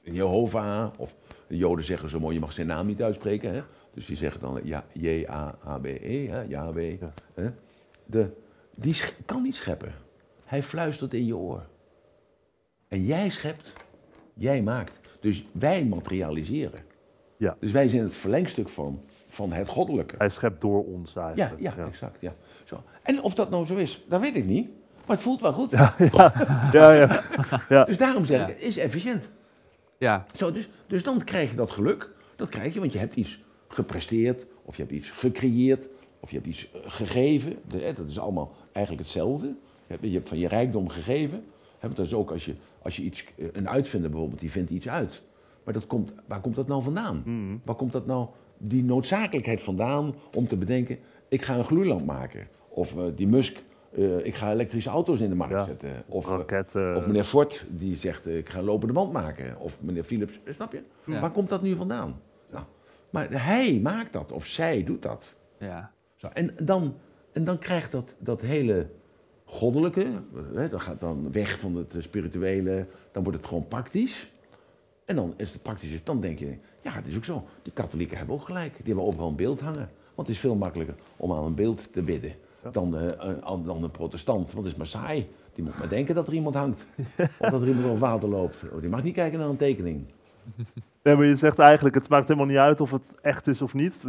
Jehovah 0.00 0.90
of 0.96 1.14
de 1.46 1.56
Joden 1.56 1.84
zeggen 1.84 2.08
zo 2.08 2.20
mooi, 2.20 2.34
je 2.34 2.40
mag 2.40 2.52
zijn 2.52 2.66
naam 2.66 2.86
niet 2.86 3.02
uitspreken, 3.02 3.54
hè? 3.54 3.62
Dus 3.96 4.06
die 4.06 4.16
zeggen 4.16 4.40
dan 4.40 4.60
ja, 4.62 4.84
J-A-H-B-E. 4.92 6.42
Ja. 6.48 6.72
Hè? 7.34 7.50
De, 8.06 8.28
die 8.74 8.96
kan 9.24 9.42
niet 9.42 9.56
scheppen. 9.56 9.92
Hij 10.44 10.62
fluistert 10.62 11.14
in 11.14 11.26
je 11.26 11.36
oor. 11.36 11.66
En 12.88 13.04
jij 13.04 13.28
schept, 13.28 13.72
jij 14.34 14.62
maakt. 14.62 15.18
Dus 15.20 15.46
wij 15.52 15.84
materialiseren. 15.84 16.84
Ja. 17.36 17.56
Dus 17.60 17.70
wij 17.72 17.88
zijn 17.88 18.02
het 18.02 18.14
verlengstuk 18.14 18.68
van, 18.68 19.00
van 19.28 19.52
het 19.52 19.68
goddelijke. 19.68 20.14
Hij 20.18 20.28
schept 20.28 20.60
door 20.60 20.84
ons 20.84 21.12
Ja, 21.12 21.26
eigenlijk. 21.26 21.76
ja, 21.76 21.86
exact. 21.86 22.20
Ja. 22.20 22.34
Zo. 22.64 22.82
En 23.02 23.22
of 23.22 23.34
dat 23.34 23.50
nou 23.50 23.66
zo 23.66 23.74
is, 23.74 24.04
dat 24.08 24.20
weet 24.20 24.36
ik 24.36 24.44
niet. 24.44 24.68
Maar 25.06 25.16
het 25.16 25.24
voelt 25.24 25.40
wel 25.40 25.52
goed. 25.52 25.70
ja, 25.70 25.94
ja. 26.72 27.22
ja. 27.68 27.84
Dus 27.84 27.96
daarom 27.96 28.24
zeg 28.24 28.40
ik, 28.40 28.46
Ja. 28.46 28.52
het 28.52 28.62
is 28.62 28.76
efficiënt. 28.76 29.30
Ja. 29.98 30.24
Zo, 30.34 30.52
dus, 30.52 30.68
dus 30.86 31.02
dan 31.02 31.24
krijg 31.24 31.50
je 31.50 31.56
dat 31.56 31.70
geluk. 31.70 32.10
Dat 32.36 32.48
krijg 32.48 32.74
je, 32.74 32.80
want 32.80 32.92
je 32.92 32.98
hebt 32.98 33.16
iets 33.16 33.44
gepresteerd, 33.68 34.46
of 34.64 34.76
je 34.76 34.82
hebt 34.82 34.94
iets 34.94 35.10
gecreëerd, 35.10 35.88
of 36.20 36.30
je 36.30 36.36
hebt 36.36 36.48
iets 36.48 36.70
eh, 36.72 36.80
gegeven. 36.84 37.56
Dat 37.94 38.06
is 38.08 38.18
allemaal 38.18 38.52
eigenlijk 38.72 39.04
hetzelfde. 39.06 39.54
Je 39.86 40.08
hebt, 40.10 40.28
van 40.28 40.38
je 40.38 40.48
rijkdom 40.48 40.88
gegeven. 40.88 41.44
Dat 41.80 41.98
is 42.06 42.14
ook 42.14 42.30
als 42.30 42.44
je, 42.44 42.54
als 42.82 42.96
je 42.96 43.02
iets, 43.02 43.24
eh, 43.38 43.46
een 43.52 43.68
uitvinder 43.68 44.10
bijvoorbeeld, 44.10 44.40
die 44.40 44.50
vindt 44.50 44.70
iets 44.70 44.88
uit. 44.88 45.22
Maar 45.64 45.74
dat 45.74 45.86
komt, 45.86 46.12
waar 46.26 46.40
komt 46.40 46.54
dat 46.56 46.66
nou 46.66 46.82
vandaan? 46.82 47.22
Mm. 47.24 47.60
Waar 47.64 47.74
komt 47.74 47.92
dat 47.92 48.06
nou, 48.06 48.26
die 48.58 48.84
noodzakelijkheid 48.84 49.60
vandaan 49.62 50.14
om 50.34 50.46
te 50.48 50.56
bedenken, 50.56 50.98
ik 51.28 51.42
ga 51.42 51.56
een 51.58 51.64
gloeilamp 51.64 52.04
maken. 52.06 52.48
Of 52.68 52.96
eh, 52.96 53.04
die 53.16 53.26
Musk, 53.26 53.64
ik 54.22 54.34
ga 54.34 54.52
elektrische 54.52 54.90
auto's 54.90 55.20
in 55.20 55.28
de 55.28 55.34
markt 55.34 55.54
Ja. 55.54 55.64
zetten. 55.64 56.04
Of, 56.06 56.26
of 56.28 57.06
meneer 57.06 57.24
Ford, 57.24 57.64
die 57.68 57.96
zegt, 57.96 58.26
ik 58.26 58.48
ga 58.48 58.58
een 58.58 58.64
lopende 58.64 58.92
band 58.92 59.12
maken. 59.12 59.58
Of 59.58 59.76
meneer 59.80 60.04
Philips, 60.04 60.40
snap 60.48 60.72
je? 60.72 60.82
Ja. 61.04 61.20
Waar 61.20 61.30
komt 61.30 61.48
dat 61.48 61.62
nu 61.62 61.76
vandaan? 61.76 62.20
Maar 63.16 63.44
hij 63.44 63.80
maakt 63.82 64.12
dat, 64.12 64.32
of 64.32 64.46
zij 64.46 64.84
doet 64.84 65.02
dat. 65.02 65.34
Ja. 65.58 65.92
Zo, 66.16 66.26
en, 66.26 66.54
dan, 66.62 66.94
en 67.32 67.44
dan 67.44 67.58
krijgt 67.58 67.92
dat, 67.92 68.14
dat 68.18 68.40
hele 68.40 68.86
goddelijke, 69.44 70.02
eh, 70.02 70.40
hè, 70.54 70.68
dat 70.68 70.80
gaat 70.80 71.00
dan 71.00 71.32
weg 71.32 71.58
van 71.58 71.76
het 71.76 71.94
eh, 71.94 72.02
spirituele, 72.02 72.86
dan 73.12 73.22
wordt 73.22 73.38
het 73.38 73.46
gewoon 73.48 73.68
praktisch. 73.68 74.30
En 75.04 75.16
dan 75.16 75.34
is 75.36 75.52
het 75.52 75.62
praktisch, 75.62 76.04
dan 76.04 76.20
denk 76.20 76.38
je, 76.38 76.56
ja, 76.82 76.92
het 76.92 77.06
is 77.06 77.16
ook 77.16 77.24
zo. 77.24 77.44
Die 77.62 77.72
katholieken 77.72 78.16
hebben 78.16 78.34
ook 78.34 78.44
gelijk. 78.44 78.76
Die 78.76 78.86
hebben 78.86 79.04
overal 79.04 79.28
een 79.28 79.36
beeld 79.36 79.60
hangen. 79.60 79.88
Want 80.14 80.28
het 80.28 80.36
is 80.36 80.38
veel 80.42 80.54
makkelijker 80.54 80.94
om 81.16 81.32
aan 81.32 81.44
een 81.44 81.54
beeld 81.54 81.92
te 81.92 82.02
bidden 82.02 82.32
dan, 82.72 82.96
eh, 82.96 83.06
eh, 83.30 83.38
aan- 83.40 83.64
dan 83.64 83.82
een 83.82 83.90
protestant. 83.90 84.52
Want 84.52 84.64
het 84.64 84.72
is 84.72 84.78
maar 84.78 84.86
saai. 85.02 85.28
Die 85.54 85.64
moet 85.64 85.78
maar 85.78 85.88
denken 85.88 86.14
dat 86.14 86.26
er 86.26 86.34
iemand 86.34 86.54
hangt. 86.54 86.86
Of 87.40 87.50
dat 87.50 87.62
er 87.62 87.68
iemand 87.68 87.86
op 87.86 87.98
water 87.98 88.28
loopt. 88.28 88.62
Oh, 88.72 88.80
Die 88.80 88.90
mag 88.90 89.02
niet 89.02 89.14
kijken 89.14 89.38
naar 89.38 89.48
een 89.48 89.56
tekening. 89.56 90.04
Nee, 91.06 91.16
maar 91.16 91.26
je 91.26 91.36
zegt 91.36 91.58
eigenlijk, 91.58 91.94
het 91.94 92.08
maakt 92.08 92.28
helemaal 92.28 92.48
niet 92.48 92.56
uit 92.56 92.80
of 92.80 92.90
het 92.90 93.12
echt 93.20 93.46
is 93.46 93.62
of 93.62 93.74
niet. 93.74 94.00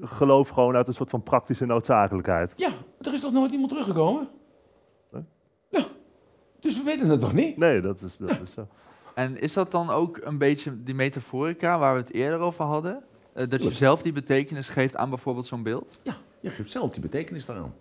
Geloof 0.00 0.48
gewoon 0.48 0.76
uit 0.76 0.88
een 0.88 0.94
soort 0.94 1.10
van 1.10 1.22
praktische 1.22 1.66
noodzakelijkheid. 1.66 2.52
Ja, 2.56 2.72
er 3.00 3.12
is 3.12 3.20
toch 3.20 3.32
nooit 3.32 3.52
iemand 3.52 3.68
teruggekomen? 3.70 4.28
Nee. 5.10 5.22
Ja, 5.68 5.86
dus 6.60 6.76
we 6.76 6.82
weten 6.82 7.08
het 7.08 7.20
toch 7.20 7.32
niet? 7.32 7.56
Nee, 7.56 7.80
dat 7.80 8.02
is, 8.02 8.16
dat 8.16 8.40
is 8.42 8.52
zo. 8.52 8.66
En 9.14 9.40
is 9.40 9.52
dat 9.52 9.70
dan 9.70 9.90
ook 9.90 10.20
een 10.22 10.38
beetje 10.38 10.82
die 10.82 10.94
metaforica 10.94 11.78
waar 11.78 11.94
we 11.94 12.00
het 12.00 12.12
eerder 12.12 12.38
over 12.38 12.64
hadden? 12.64 13.02
Eh, 13.32 13.48
dat 13.48 13.62
je 13.62 13.74
zelf 13.74 14.02
die 14.02 14.12
betekenis 14.12 14.68
geeft 14.68 14.96
aan 14.96 15.08
bijvoorbeeld 15.08 15.46
zo'n 15.46 15.62
beeld? 15.62 15.98
Ja, 16.02 16.16
je 16.40 16.50
geeft 16.50 16.70
zelf 16.70 16.90
die 16.90 17.02
betekenis 17.02 17.46
daaraan. 17.46 17.74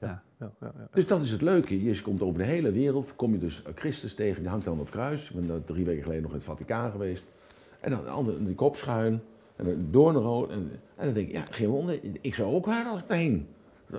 Ja, 0.00 0.22
ja, 0.38 0.50
ja. 0.60 0.72
Dus 0.92 1.06
dat 1.06 1.22
is 1.22 1.30
het 1.30 1.42
leuke. 1.42 1.82
Je 1.82 2.02
komt 2.02 2.22
over 2.22 2.38
de 2.38 2.46
hele 2.46 2.72
wereld, 2.72 3.16
kom 3.16 3.32
je 3.32 3.38
dus 3.38 3.62
Christus 3.74 4.14
tegen, 4.14 4.40
die 4.40 4.50
hangt 4.50 4.64
dan 4.64 4.74
op 4.74 4.80
het 4.80 4.90
kruis. 4.90 5.30
Ik 5.30 5.36
ben 5.36 5.46
daar 5.46 5.64
drie 5.64 5.84
weken 5.84 6.02
geleden 6.02 6.22
nog 6.22 6.30
in 6.30 6.36
het 6.36 6.46
Vaticaan 6.46 6.90
geweest. 6.90 7.26
En 7.80 7.90
dan 7.90 8.04
de 8.04 8.10
andere, 8.10 8.54
kop 8.54 8.76
schuin, 8.76 9.22
en 9.56 9.64
dan 9.64 9.86
doornrood. 9.90 10.50
En, 10.50 10.70
en 10.96 11.04
dan 11.04 11.14
denk 11.14 11.28
ik, 11.28 11.34
ja, 11.34 11.44
geen 11.50 11.68
wonder, 11.68 12.00
ik 12.20 12.34
zou 12.34 12.54
ook 12.54 12.66
haar 12.66 12.86
als 12.86 13.00
ik 13.00 13.08
daarheen. 13.08 13.48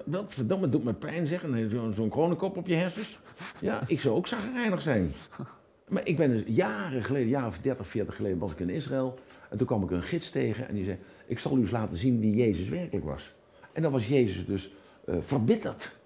Dat 0.05 0.33
verdomme 0.33 0.69
doet 0.69 0.83
me 0.83 0.93
pijn 0.93 1.27
zeggen, 1.27 1.53
en 1.53 1.69
zo'n 1.69 1.93
zo'n 1.93 2.09
kronenkop 2.09 2.57
op 2.57 2.67
je 2.67 2.75
hersens. 2.75 3.19
Ja, 3.59 3.83
ik 3.87 3.99
zou 3.99 4.15
ook 4.15 4.27
zagrijnig 4.27 4.81
zijn. 4.81 5.11
Maar 5.87 6.07
ik 6.07 6.17
ben 6.17 6.29
dus 6.29 6.43
jaren 6.45 7.03
geleden, 7.03 7.27
jaar 7.27 7.47
of 7.47 7.59
30, 7.59 7.87
40 7.87 8.15
geleden, 8.15 8.37
was 8.37 8.51
ik 8.51 8.59
in 8.59 8.69
Israël. 8.69 9.19
En 9.49 9.57
toen 9.57 9.67
kwam 9.67 9.83
ik 9.83 9.91
een 9.91 10.01
gids 10.01 10.29
tegen 10.29 10.67
en 10.67 10.75
die 10.75 10.85
zei, 10.85 10.97
ik 11.25 11.39
zal 11.39 11.57
u 11.57 11.59
eens 11.59 11.71
laten 11.71 11.97
zien 11.97 12.19
wie 12.19 12.35
Jezus 12.35 12.69
werkelijk 12.69 13.05
was. 13.05 13.33
En 13.73 13.81
dan 13.81 13.91
was 13.91 14.07
Jezus 14.07 14.45
dus 14.45 14.73
eh, 15.05 15.15
verbitterd. 15.19 15.97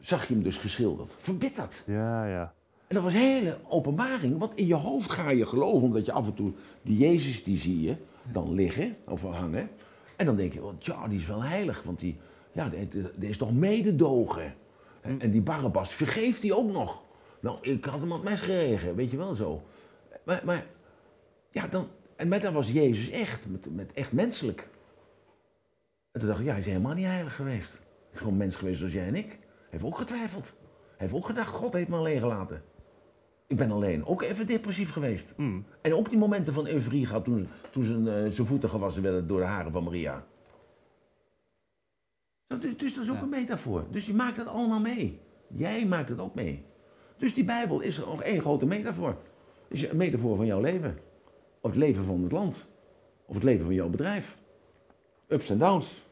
Zag 0.00 0.26
je 0.26 0.34
hem 0.34 0.42
dus 0.42 0.58
geschilderd. 0.58 1.14
Verbitterd. 1.18 1.82
Ja, 1.86 2.26
ja. 2.26 2.54
En 2.90 2.96
dat 2.96 3.04
was 3.04 3.14
een 3.14 3.18
hele 3.18 3.58
openbaring, 3.68 4.38
want 4.38 4.54
in 4.54 4.66
je 4.66 4.74
hoofd 4.74 5.10
ga 5.10 5.30
je 5.30 5.46
geloven, 5.46 5.82
omdat 5.82 6.06
je 6.06 6.12
af 6.12 6.26
en 6.26 6.34
toe 6.34 6.52
die 6.82 6.96
Jezus, 6.96 7.44
die 7.44 7.58
zie 7.58 7.80
je 7.80 7.96
dan 8.32 8.54
liggen 8.54 8.96
of 9.06 9.22
hangen. 9.22 9.70
En 10.16 10.26
dan 10.26 10.36
denk 10.36 10.52
je, 10.52 10.60
want 10.60 10.84
ja, 10.84 11.08
die 11.08 11.18
is 11.18 11.26
wel 11.26 11.42
heilig, 11.42 11.82
want 11.82 12.00
die, 12.00 12.16
ja, 12.52 12.68
die, 12.68 12.88
die 13.14 13.28
is 13.28 13.36
toch 13.36 13.52
mededogen. 13.52 14.54
En, 15.00 15.30
die 15.30 15.40
Barabbas, 15.40 15.94
vergeeft 15.94 16.42
hij 16.42 16.52
ook 16.52 16.72
nog? 16.72 17.02
Nou, 17.40 17.58
ik 17.60 17.84
had 17.84 18.00
hem 18.00 18.12
op 18.12 18.22
mes 18.22 18.40
geregen, 18.40 18.94
weet 18.94 19.10
je 19.10 19.16
wel 19.16 19.34
zo. 19.34 19.62
Maar, 20.24 20.42
maar 20.44 20.66
ja, 21.50 21.66
dan, 21.66 21.88
en 22.16 22.28
met 22.28 22.42
dat 22.42 22.52
was 22.52 22.72
Jezus 22.72 23.10
echt, 23.10 23.48
met, 23.48 23.74
met 23.74 23.92
echt 23.92 24.12
menselijk. 24.12 24.68
En 26.12 26.20
toen 26.20 26.28
dacht 26.28 26.40
ik, 26.40 26.46
ja, 26.46 26.50
hij 26.50 26.60
is 26.60 26.66
helemaal 26.66 26.94
niet 26.94 27.06
heilig 27.06 27.36
geweest. 27.36 27.70
Hij 27.70 28.12
is 28.12 28.18
gewoon 28.18 28.36
mens 28.36 28.56
geweest 28.56 28.78
zoals 28.78 28.92
jij 28.92 29.06
en 29.06 29.14
ik. 29.14 29.28
Hij 29.28 29.68
heeft 29.68 29.84
ook 29.84 29.98
getwijfeld. 29.98 30.52
Hij 30.96 31.08
heeft 31.08 31.14
ook 31.14 31.26
gedacht, 31.26 31.54
God 31.54 31.72
heeft 31.72 31.88
me 31.88 31.96
alleen 31.96 32.20
gelaten. 32.20 32.62
Ik 33.50 33.56
ben 33.56 33.70
alleen. 33.70 34.06
Ook 34.06 34.22
even 34.22 34.46
depressief 34.46 34.90
geweest. 34.92 35.32
Mm. 35.36 35.64
En 35.80 35.94
ook 35.94 36.08
die 36.10 36.18
momenten 36.18 36.52
van 36.52 36.66
euforie 36.68 37.06
gehad 37.06 37.24
toen, 37.24 37.48
toen 37.70 37.84
zijn, 37.84 38.08
eh, 38.08 38.14
zijn 38.30 38.46
voeten 38.46 38.68
gewassen 38.68 39.02
werden 39.02 39.26
door 39.26 39.38
de 39.40 39.46
haren 39.46 39.72
van 39.72 39.84
Maria. 39.84 40.24
Dat 42.46 42.64
is, 42.64 42.76
dus 42.76 42.94
dat 42.94 43.04
is 43.04 43.10
ook 43.10 43.16
Ja. 43.16 43.22
een 43.22 43.28
metafoor. 43.28 43.84
Dus 43.90 44.06
je 44.06 44.14
maakt 44.14 44.36
het 44.36 44.46
allemaal 44.46 44.80
mee. 44.80 45.18
Jij 45.48 45.86
maakt 45.86 46.08
het 46.08 46.18
ook 46.18 46.34
mee. 46.34 46.64
Dus 47.16 47.34
die 47.34 47.44
Bijbel 47.44 47.80
is 47.80 47.98
nog 47.98 48.22
één 48.22 48.40
grote 48.40 48.66
metafoor. 48.66 49.16
Is 49.68 49.82
een 49.88 49.96
metafoor 49.96 50.36
van 50.36 50.46
jouw 50.46 50.60
leven. 50.60 50.98
Of 51.60 51.70
het 51.70 51.78
leven 51.80 52.04
van 52.04 52.22
het 52.22 52.32
land. 52.32 52.66
Of 53.26 53.34
het 53.34 53.44
leven 53.44 53.64
van 53.64 53.74
jouw 53.74 53.88
bedrijf. 53.88 54.38
Ups 55.28 55.50
en 55.50 55.58
downs. 55.58 56.06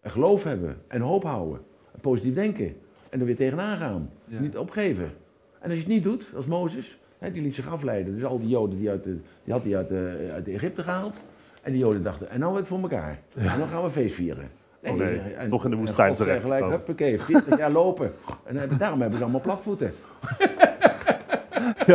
En 0.00 0.10
geloof 0.10 0.42
hebben. 0.42 0.82
En 0.88 1.00
hoop 1.00 1.22
houden. 1.22 1.60
En 1.92 2.00
positief 2.00 2.34
denken. 2.34 2.76
En 3.08 3.20
er 3.20 3.26
weer 3.26 3.36
tegenaan 3.36 3.76
gaan. 3.76 4.10
Ja. 4.24 4.40
Niet 4.40 4.56
opgeven. 4.56 5.12
En 5.60 5.68
als 5.70 5.78
je 5.78 5.84
het 5.84 5.92
niet 5.92 6.02
doet, 6.04 6.26
als 6.36 6.46
Mozes, 6.46 6.98
hè, 7.18 7.32
die 7.32 7.42
liet 7.42 7.54
zich 7.54 7.68
afleiden. 7.68 8.14
Dus 8.14 8.24
al 8.24 8.38
die 8.38 8.48
Joden 8.48 8.78
die, 8.78 8.90
uit 8.90 9.04
de, 9.04 9.16
die 9.44 9.52
had 9.52 9.62
hij 9.64 9.76
uit, 9.76 9.88
de, 9.88 10.30
uit 10.32 10.44
de 10.44 10.52
Egypte 10.52 10.82
gehaald. 10.82 11.16
En 11.62 11.72
die 11.72 11.80
Joden 11.80 12.02
dachten, 12.02 12.30
en 12.30 12.40
nou 12.40 12.56
het 12.56 12.66
voor 12.66 12.80
elkaar. 12.80 13.18
En 13.34 13.58
dan 13.58 13.68
gaan 13.68 13.82
we 13.82 13.90
feest 13.90 14.14
vieren. 14.14 14.50
Oh 14.84 14.96
nee, 14.96 15.18
en- 15.18 15.48
toch 15.48 15.64
in 15.64 15.70
de 15.70 15.76
en 15.76 15.82
woestijn 15.82 16.16
God 16.16 16.26
zei 16.26 16.40
gelijk, 16.40 16.64
huppakee, 16.68 17.20
40 17.20 17.58
jaar 17.58 17.70
lopen. 17.70 18.12
En 18.44 18.70
daarom 18.78 19.00
hebben 19.00 19.18
ze 19.18 19.24
allemaal 19.24 19.40
platvoeten. 19.40 19.92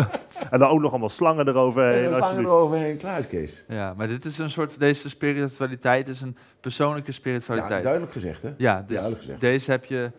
En 0.52 0.60
dan 0.60 0.70
ook 0.70 0.80
nog 0.82 0.90
allemaal 0.92 1.10
slangen 1.10 1.46
En 1.48 1.54
eroverheen. 1.54 2.10
we 2.12 2.30
die- 2.36 2.40
eroverheen, 2.46 2.98
klaar 2.98 3.20
is 3.20 3.28
Kees. 3.28 3.64
Ja, 3.68 3.94
maar 3.98 4.08
dit 4.08 4.26
is 4.26 4.38
een 4.38 4.50
soort, 4.50 4.80
deze 4.80 5.10
spiritualiteit 5.10 6.08
is 6.08 6.22
een 6.22 6.38
persoonlijke 6.60 7.10
Ja, 7.12 7.18
spiritualiteit. 7.18 7.82
duidelijk 7.84 8.12
gezegd, 8.12 8.42
hè? 8.42 8.50
Ja, 8.58 8.80
dus 8.80 8.88
Duidelijk 8.88 9.20
gezegd. 9.22 9.40
deze 9.42 9.72
heb 9.72 9.86
je 9.86 10.12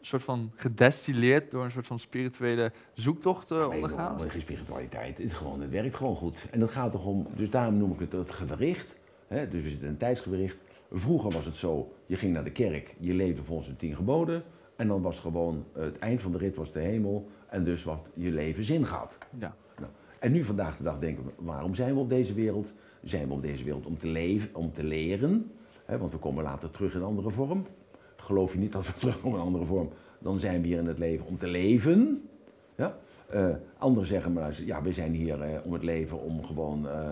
soort 0.00 0.22
van 0.22 0.52
gedestilleerd 0.54 1.50
door 1.50 1.64
een 1.64 1.70
soort 1.70 1.86
van 1.86 1.98
spirituele 1.98 2.72
zoektocht 2.92 3.50
Nee, 3.50 3.68
ondergaan. 3.68 4.16
maar 4.16 4.30
geen 4.30 4.40
spiritualiteit. 4.40 5.16
Het, 5.18 5.26
is 5.26 5.32
gewoon, 5.32 5.60
het 5.60 5.70
werkt 5.70 5.96
gewoon 5.96 6.16
goed. 6.16 6.46
En 6.50 6.60
dat 6.60 6.70
gaat 6.70 6.92
toch 6.92 7.04
om, 7.04 7.26
dus 7.36 7.50
daarom 7.50 7.76
noem 7.76 7.92
ik 7.92 7.98
het 8.00 8.12
het 8.12 8.30
gewricht. 8.30 8.96
Hè? 9.26 9.48
Dus 9.48 9.62
we 9.62 9.68
zitten 9.68 9.86
in 9.86 9.92
een 9.92 9.98
tijdsgewricht. 9.98 10.56
Vroeger 10.92 11.30
was 11.30 11.44
het 11.44 11.56
zo, 11.56 11.92
je 12.06 12.16
ging 12.16 12.32
naar 12.32 12.44
de 12.44 12.52
kerk, 12.52 12.94
je 12.98 13.14
leefde 13.14 13.42
volgens 13.42 13.68
de 13.68 13.76
tien 13.76 13.94
geboden. 13.96 14.42
En 14.76 14.88
dan 14.88 15.02
was 15.02 15.20
gewoon, 15.20 15.64
eh, 15.72 15.82
het 15.82 15.98
eind 15.98 16.20
van 16.20 16.32
de 16.32 16.38
rit 16.38 16.56
was 16.56 16.72
de 16.72 16.80
hemel. 16.80 17.28
En 17.48 17.64
dus 17.64 17.84
wat 17.84 18.06
je 18.14 18.30
leven 18.30 18.64
zin 18.64 18.86
gaat. 18.86 19.18
Ja. 19.38 19.54
Nou, 19.78 19.90
en 20.18 20.32
nu 20.32 20.42
vandaag 20.44 20.76
de 20.76 20.82
dag 20.82 20.98
denken 20.98 21.24
we, 21.24 21.30
waarom 21.36 21.74
zijn 21.74 21.94
we 21.94 22.00
op 22.00 22.08
deze 22.08 22.34
wereld? 22.34 22.72
Zijn 23.02 23.28
we 23.28 23.32
op 23.32 23.42
deze 23.42 23.64
wereld 23.64 23.86
om 23.86 23.98
te 23.98 24.06
leven, 24.06 24.54
om 24.54 24.72
te 24.72 24.84
leren? 24.84 25.50
Hè, 25.84 25.98
want 25.98 26.12
we 26.12 26.18
komen 26.18 26.44
later 26.44 26.70
terug 26.70 26.94
in 26.94 27.00
een 27.00 27.06
andere 27.06 27.30
vorm. 27.30 27.66
Geloof 28.20 28.52
je 28.52 28.58
niet 28.58 28.72
dat 28.72 28.86
we 28.86 28.92
terugkomen 29.00 29.32
in 29.34 29.40
een 29.40 29.46
andere 29.46 29.64
vorm? 29.64 29.88
Dan 30.18 30.38
zijn 30.38 30.60
we 30.60 30.66
hier 30.66 30.78
in 30.78 30.86
het 30.86 30.98
leven 30.98 31.26
om 31.26 31.38
te 31.38 31.46
leven. 31.46 32.28
Ja? 32.76 32.96
Eh, 33.26 33.48
anderen 33.78 34.08
zeggen 34.08 34.32
maar, 34.32 34.60
ja, 34.64 34.82
we 34.82 34.92
zijn 34.92 35.12
hier 35.14 35.42
eh, 35.42 35.58
om 35.64 35.72
het 35.72 35.82
leven 35.82 36.20
om 36.20 36.44
gewoon 36.44 36.88
eh, 36.88 37.10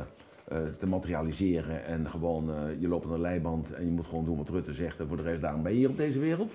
te 0.78 0.86
materialiseren. 0.86 1.84
En 1.84 2.10
gewoon, 2.10 2.50
je 2.78 2.88
loopt 2.88 3.04
aan 3.04 3.12
de 3.12 3.18
leiband 3.18 3.72
en 3.72 3.84
je 3.84 3.90
moet 3.90 4.06
gewoon 4.06 4.24
doen 4.24 4.36
wat 4.36 4.48
Rutte 4.48 4.72
zegt. 4.72 5.00
En 5.00 5.08
voor 5.08 5.16
de 5.16 5.22
rest, 5.22 5.40
daarom 5.40 5.62
ben 5.62 5.72
je 5.72 5.78
hier 5.78 5.88
op 5.88 5.96
deze 5.96 6.18
wereld. 6.18 6.52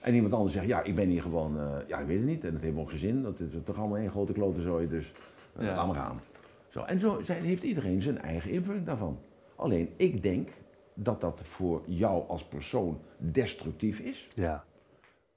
En 0.00 0.14
iemand 0.14 0.32
anders 0.34 0.52
zegt, 0.52 0.66
ja, 0.66 0.82
ik 0.82 0.94
ben 0.94 1.08
hier 1.08 1.22
gewoon, 1.22 1.58
ja, 1.86 1.98
ik 1.98 2.06
weet 2.06 2.16
het 2.18 2.26
niet. 2.26 2.44
En 2.44 2.52
dat 2.52 2.62
heeft 2.62 2.76
ook 2.76 2.90
geen 2.90 2.98
zin. 2.98 3.22
Dat 3.22 3.40
is 3.40 3.46
toch 3.64 3.78
allemaal 3.78 3.96
één 3.98 4.10
grote 4.10 4.32
klote 4.32 4.60
zooi, 4.60 4.88
dus 4.88 5.12
Ja. 5.58 5.74
laat 5.74 5.86
maar 5.86 5.96
gaan. 5.96 6.20
Zo, 6.68 6.80
en 6.80 6.98
zo 6.98 7.20
zijn, 7.22 7.42
heeft 7.44 7.62
iedereen 7.62 8.02
zijn 8.02 8.18
eigen 8.18 8.50
invulling 8.50 8.86
daarvan. 8.86 9.18
Alleen, 9.56 9.88
ik 9.96 10.22
denk 10.22 10.48
dat 10.94 11.20
dat 11.20 11.40
voor 11.42 11.82
jou 11.86 12.28
als 12.28 12.44
persoon 12.44 12.98
destructief 13.18 13.98
is. 13.98 14.28
Ja. 14.34 14.64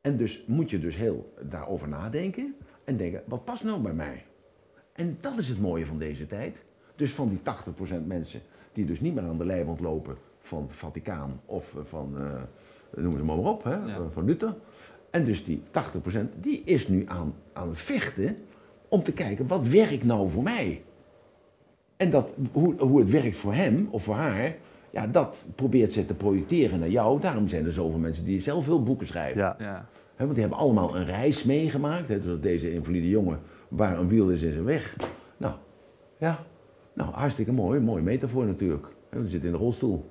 En 0.01 0.17
dus 0.17 0.43
moet 0.47 0.69
je 0.69 0.79
dus 0.79 0.95
heel 0.95 1.33
daarover 1.41 1.87
nadenken 1.87 2.55
en 2.83 2.97
denken, 2.97 3.23
wat 3.25 3.45
past 3.45 3.63
nou 3.63 3.81
bij 3.81 3.93
mij? 3.93 4.25
En 4.93 5.17
dat 5.21 5.37
is 5.37 5.49
het 5.49 5.59
mooie 5.61 5.85
van 5.85 5.97
deze 5.97 6.27
tijd. 6.27 6.65
Dus 6.95 7.11
van 7.13 7.29
die 7.29 7.39
80% 8.01 8.05
mensen 8.05 8.41
die 8.71 8.85
dus 8.85 8.99
niet 8.99 9.13
meer 9.15 9.23
aan 9.23 9.37
de 9.37 9.45
leiband 9.45 9.79
lopen 9.79 10.17
van 10.39 10.61
het 10.61 10.75
Vaticaan 10.75 11.41
of 11.45 11.75
eh, 11.75 11.81
van, 11.85 12.17
eh 12.17 12.41
noem 13.03 13.17
ze 13.17 13.23
maar, 13.23 13.35
maar 13.37 13.45
op, 13.45 13.63
hè, 13.63 13.75
Ja. 13.75 14.09
van 14.09 14.25
Luther. 14.25 14.55
En 15.09 15.25
dus 15.25 15.43
die 15.43 15.61
80% 15.71 16.39
die 16.39 16.61
is 16.65 16.87
nu 16.87 17.03
aan, 17.07 17.33
aan 17.53 17.69
het 17.69 17.79
vechten 17.79 18.37
om 18.87 19.03
te 19.03 19.11
kijken, 19.13 19.47
wat 19.47 19.67
werkt 19.67 20.03
nou 20.03 20.29
voor 20.29 20.43
mij? 20.43 20.83
En 21.97 22.09
dat, 22.09 22.29
hoe, 22.51 22.75
hoe 22.81 22.99
het 22.99 23.09
werkt 23.09 23.37
voor 23.37 23.53
hem 23.53 23.87
of 23.91 24.03
voor 24.03 24.15
haar, 24.15 24.55
ja, 24.97 25.07
dat 25.07 25.45
probeert 25.55 25.93
ze 25.93 26.05
te 26.05 26.13
projecteren 26.13 26.79
naar 26.79 26.89
jou. 26.89 27.21
Daarom 27.21 27.47
zijn 27.47 27.65
er 27.65 27.73
zoveel 27.73 27.99
mensen 27.99 28.25
die 28.25 28.41
zelf 28.41 28.63
veel 28.63 28.83
boeken 28.83 29.07
schrijven. 29.07 29.41
Ja. 29.41 29.55
Ja. 29.59 29.87
Hè, 30.15 30.23
want 30.23 30.31
die 30.31 30.39
hebben 30.39 30.59
allemaal 30.59 30.95
een 30.95 31.05
reis 31.05 31.43
meegemaakt. 31.43 32.07
Hè, 32.07 32.21
zoals 32.21 32.39
deze 32.39 32.73
invalide 32.73 33.09
jongen, 33.09 33.39
waar 33.67 33.99
een 33.99 34.07
wiel 34.07 34.29
is, 34.29 34.41
is 34.41 34.55
een 34.55 34.63
weg. 34.63 34.95
Nou, 35.37 35.53
ja. 36.17 36.39
Nou, 36.93 37.13
hartstikke 37.13 37.51
mooi. 37.51 37.79
Mooie 37.79 38.01
metafoor 38.01 38.45
natuurlijk. 38.45 38.87
Want 39.09 39.21
die 39.21 39.31
zit 39.31 39.43
in 39.43 39.51
de 39.51 39.57
rolstoel. 39.57 40.05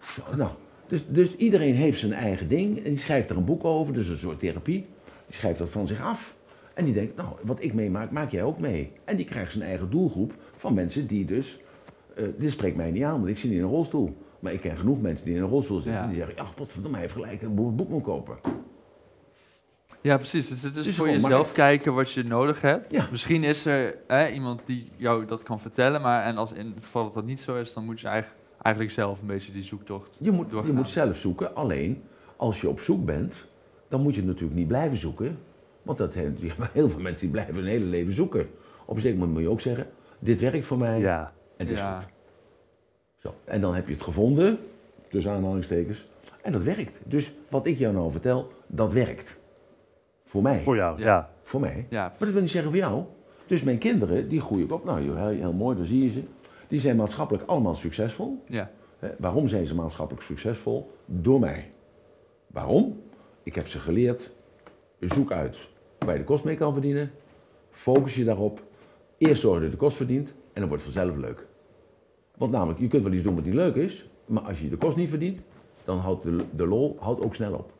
Zo, 0.00 0.22
nou, 0.36 0.50
dus, 0.86 1.04
dus 1.08 1.36
iedereen 1.36 1.74
heeft 1.74 1.98
zijn 1.98 2.12
eigen 2.12 2.48
ding. 2.48 2.76
En 2.76 2.90
die 2.90 2.98
schrijft 2.98 3.30
er 3.30 3.36
een 3.36 3.44
boek 3.44 3.64
over. 3.64 3.94
Dus 3.94 4.08
een 4.08 4.16
soort 4.16 4.40
therapie. 4.40 4.86
Die 5.26 5.36
schrijft 5.36 5.58
dat 5.58 5.68
van 5.68 5.86
zich 5.86 6.02
af. 6.02 6.36
En 6.74 6.84
die 6.84 6.94
denkt, 6.94 7.16
nou, 7.16 7.28
wat 7.42 7.62
ik 7.62 7.74
meemaak, 7.74 8.10
maak 8.10 8.30
jij 8.30 8.42
ook 8.42 8.58
mee. 8.58 8.92
En 9.04 9.16
die 9.16 9.26
krijgt 9.26 9.52
zijn 9.52 9.64
eigen 9.64 9.90
doelgroep 9.90 10.34
van 10.56 10.74
mensen 10.74 11.06
die 11.06 11.24
dus... 11.24 11.58
eh, 12.16 12.24
dit 12.38 12.50
spreekt 12.50 12.76
mij 12.76 12.90
niet 12.90 13.02
aan, 13.02 13.16
want 13.16 13.28
ik 13.28 13.38
zit 13.38 13.50
in 13.50 13.62
een 13.62 13.68
rolstoel. 13.68 14.16
Maar 14.40 14.52
ik 14.52 14.60
ken 14.60 14.76
genoeg 14.76 15.00
mensen 15.00 15.24
die 15.24 15.34
in 15.34 15.42
een 15.42 15.48
rolstoel 15.48 15.80
zitten. 15.80 16.02
Ja. 16.02 16.08
Die 16.08 16.16
zeggen, 16.16 16.34
ja, 16.36 16.44
potverdomme, 16.54 16.96
hij 16.96 17.00
heeft 17.06 17.16
gelijk. 17.18 17.42
Ik 17.42 17.48
moet 17.48 17.68
een 17.68 17.76
boek 17.76 17.88
moet 17.88 18.02
kopen. 18.02 18.36
Ja, 20.00 20.16
precies. 20.16 20.48
Dus 20.48 20.62
het 20.62 20.76
is 20.76 20.84
Dus 20.84 20.96
voor 20.96 21.08
jezelf 21.10 21.30
markt. 21.32 21.52
kijken 21.52 21.94
wat 21.94 22.12
je 22.12 22.22
nodig 22.22 22.60
hebt. 22.60 22.90
Ja. 22.90 23.08
Misschien 23.10 23.44
is 23.44 23.66
er 23.66 23.94
hè, 24.06 24.28
iemand 24.28 24.60
die 24.64 24.90
jou 24.96 25.24
dat 25.26 25.42
kan 25.42 25.60
vertellen, 25.60 26.00
maar 26.00 26.24
en 26.24 26.36
als 26.36 26.52
in 26.52 26.72
het 26.74 26.84
geval 26.84 27.04
dat 27.04 27.14
dat 27.14 27.24
niet 27.24 27.40
zo 27.40 27.56
is, 27.56 27.72
dan 27.72 27.84
moet 27.84 28.00
je 28.00 28.06
eigenlijk, 28.06 28.40
eigenlijk 28.62 28.94
zelf 28.94 29.20
een 29.20 29.26
beetje 29.26 29.52
die 29.52 29.62
zoektocht 29.62 30.18
Je 30.20 30.30
moet, 30.30 30.50
je 30.50 30.72
moet 30.72 30.88
zelf 30.88 31.16
zoeken, 31.16 31.54
alleen 31.54 32.02
als 32.36 32.60
je 32.60 32.68
op 32.68 32.80
zoek 32.80 33.04
bent, 33.04 33.46
dan 33.88 34.00
moet 34.02 34.14
je 34.14 34.24
natuurlijk 34.24 34.58
niet 34.58 34.68
blijven 34.68 34.98
zoeken. 34.98 35.38
Want 35.82 35.98
dat, 35.98 36.14
heel 36.72 36.88
veel 36.88 37.00
mensen 37.00 37.20
die 37.20 37.30
blijven 37.30 37.54
hun 37.54 37.64
hele 37.66 37.86
leven 37.86 38.12
zoeken. 38.12 38.48
Op 38.84 38.94
een 38.96 39.02
zeker 39.02 39.18
moment 39.18 39.34
moet 39.36 39.46
je 39.46 39.50
ook 39.50 39.60
zeggen, 39.60 39.86
dit 40.18 40.40
werkt 40.40 40.64
voor 40.64 40.78
mij 40.78 40.98
Ja. 40.98 41.32
En 41.56 41.66
dit 41.66 41.74
is 41.74 41.80
Ja. 41.80 42.00
goed. 42.00 42.12
Zo. 43.18 43.34
En 43.44 43.60
dan 43.60 43.74
heb 43.74 43.86
je 43.86 43.92
het 43.94 44.02
gevonden, 44.02 44.58
tussen 45.08 45.32
aanhalingstekens, 45.32 46.06
en 46.42 46.52
dat 46.52 46.62
werkt. 46.62 47.00
Dus 47.04 47.32
wat 47.48 47.66
ik 47.66 47.78
jou 47.78 47.94
nou 47.94 48.10
vertel, 48.10 48.52
dat 48.66 48.92
werkt. 48.92 49.38
Voor 50.24 50.42
mij. 50.42 50.60
Voor 50.60 50.76
jou, 50.76 50.98
Ja. 50.98 51.04
ja. 51.04 51.30
Voor 51.42 51.60
mij. 51.60 51.86
Ja, 51.90 52.02
Maar 52.08 52.14
dat 52.18 52.28
wil 52.30 52.40
niet 52.40 52.50
zeggen 52.50 52.70
voor 52.70 52.80
jou. 52.80 53.02
Dus 53.46 53.62
mijn 53.62 53.78
kinderen, 53.78 54.28
die 54.28 54.40
groeien 54.40 54.64
ook 54.64 54.78
op. 54.78 54.84
Nou, 54.84 55.00
heel, 55.02 55.16
heel 55.40 55.52
mooi, 55.52 55.76
daar 55.76 55.86
zie 55.86 56.02
je 56.04 56.10
ze. 56.10 56.22
Die 56.68 56.80
zijn 56.80 56.96
maatschappelijk 56.96 57.48
allemaal 57.48 57.74
succesvol. 57.74 58.42
ja, 58.46 58.70
Hè, 58.98 59.08
Waarom 59.18 59.48
zijn 59.48 59.66
ze 59.66 59.74
maatschappelijk 59.74 60.24
succesvol? 60.24 60.90
Door 61.06 61.40
mij. 61.40 61.70
Waarom? 62.46 63.00
Ik 63.42 63.54
heb 63.54 63.68
ze 63.68 63.78
geleerd, 63.78 64.30
zoek 65.00 65.32
uit 65.32 65.56
waar 65.98 66.12
je 66.12 66.18
de 66.18 66.24
kost 66.24 66.44
mee 66.44 66.56
kan 66.56 66.72
verdienen, 66.72 67.10
focus 67.70 68.14
je 68.14 68.24
daarop, 68.24 68.62
eerst 69.18 69.40
zorg 69.40 69.54
dat 69.54 69.64
je 69.64 69.70
de 69.70 69.76
kost 69.76 69.96
verdient 69.96 70.32
en 70.54 70.60
dan 70.60 70.68
wordt 70.68 70.84
het 70.84 70.94
vanzelf 70.94 71.16
leuk. 71.16 71.46
Want 72.36 72.52
namelijk, 72.52 72.80
je 72.80 72.88
kunt 72.88 73.02
wel 73.02 73.12
iets 73.12 73.22
doen 73.22 73.34
wat 73.34 73.44
niet 73.44 73.54
leuk 73.54 73.74
is, 73.74 74.08
maar 74.26 74.42
als 74.42 74.60
je 74.60 74.68
de 74.68 74.76
kost 74.76 74.96
niet 74.96 75.08
verdient, 75.08 75.40
dan 75.84 75.98
houdt 75.98 76.22
de, 76.22 76.36
de 76.56 76.66
lol 76.66 76.96
houdt 77.00 77.24
ook 77.24 77.34
snel 77.34 77.52
op. 77.52 77.72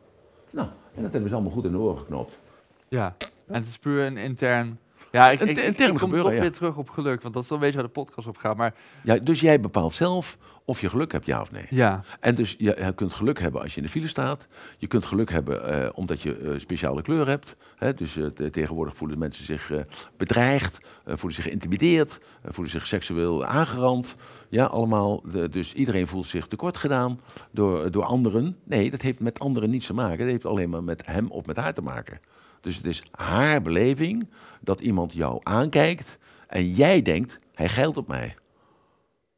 Nou, 0.51 0.67
en 0.95 1.01
dat 1.01 1.11
hebben 1.11 1.29
ze 1.29 1.35
allemaal 1.35 1.53
goed 1.53 1.65
in 1.65 1.71
de 1.71 1.77
oren 1.77 1.97
geknopt. 1.97 2.39
ja. 2.87 3.15
En 3.47 3.53
het 3.53 3.67
is 3.67 3.77
puur 3.77 4.05
een 4.05 4.17
intern... 4.17 4.79
Ja, 5.15 5.29
ik, 5.29 5.39
ik, 5.41 5.57
ik, 5.57 5.93
kom 5.97 6.11
toch 6.17 6.33
ja. 6.33 6.39
weer 6.39 6.51
terug 6.51 6.75
op 6.75 6.89
geluk, 6.89 7.21
want 7.21 7.33
dat 7.33 7.43
is 7.43 7.49
wel 7.49 7.57
een 7.57 7.63
beetje 7.63 7.79
waar 7.79 7.87
de 7.87 7.93
podcast 7.93 8.27
op 8.27 8.37
gaat. 8.37 8.57
Maar 8.57 8.73
Ja, 9.03 9.15
dus 9.15 9.39
jij 9.39 9.59
bepaalt 9.59 9.93
zelf 9.93 10.37
of 10.65 10.81
je 10.81 10.89
geluk 10.89 11.11
hebt, 11.11 11.25
ja 11.25 11.41
of 11.41 11.51
nee. 11.51 11.65
ja, 11.69 12.03
En 12.19 12.35
dus 12.35 12.55
je, 12.57 12.91
kunt 12.95 13.13
geluk 13.13 13.39
hebben 13.39 13.61
als 13.61 13.71
je 13.71 13.77
in 13.79 13.85
de 13.85 13.91
file 13.91 14.07
staat. 14.07 14.47
Je 14.77 14.87
kunt 14.87 15.05
geluk 15.05 15.29
hebben 15.31 15.83
eh, 15.83 15.89
omdat 15.93 16.21
je 16.21 16.37
eh, 16.37 16.59
speciale 16.59 17.01
kleur 17.01 17.27
hebt. 17.27 17.55
Hè? 17.75 17.93
Dus 17.93 18.17
eh, 18.17 18.25
te- 18.25 18.49
tegenwoordig 18.49 18.95
voelen 18.95 19.17
mensen 19.17 19.45
zich 19.45 19.71
bedreigd, 20.17 20.79
voelen 21.05 21.33
zich 21.33 21.43
geïntimideerd, 21.43 22.19
voelen 22.45 22.71
zich 22.73 22.87
seksueel 22.87 23.45
aangerand. 23.45 24.15
Ja, 24.49 24.65
allemaal. 24.65 25.21
De- 25.31 25.49
dus 25.49 25.73
iedereen 25.73 26.07
voelt 26.07 26.25
zich 26.25 26.47
tekort 26.47 26.77
gedaan 26.77 27.19
door, 27.51 27.91
door 27.91 28.03
anderen. 28.03 28.57
Nee, 28.63 28.91
dat 28.91 29.01
heeft 29.01 29.19
met 29.19 29.39
anderen 29.39 29.69
niets 29.69 29.85
te 29.87 29.93
maken. 29.93 30.17
Dat 30.17 30.27
heeft 30.27 30.45
alleen 30.45 30.69
maar 30.69 30.83
met 30.83 31.05
hem 31.05 31.31
of 31.31 31.45
met 31.45 31.57
haar 31.57 31.73
te 31.73 31.81
maken. 31.81 32.19
Dus 32.65 32.75
het 32.77 32.85
is 32.85 33.03
haar 33.11 33.61
beleving 33.61 34.27
dat 34.61 34.79
iemand 34.79 35.13
jou 35.13 35.39
aankijkt 35.43 36.17
en 36.47 36.71
jij 36.71 37.01
denkt, 37.01 37.39
hij 37.53 37.69
geilt 37.69 37.97
op 37.97 38.07
mij. 38.07 38.35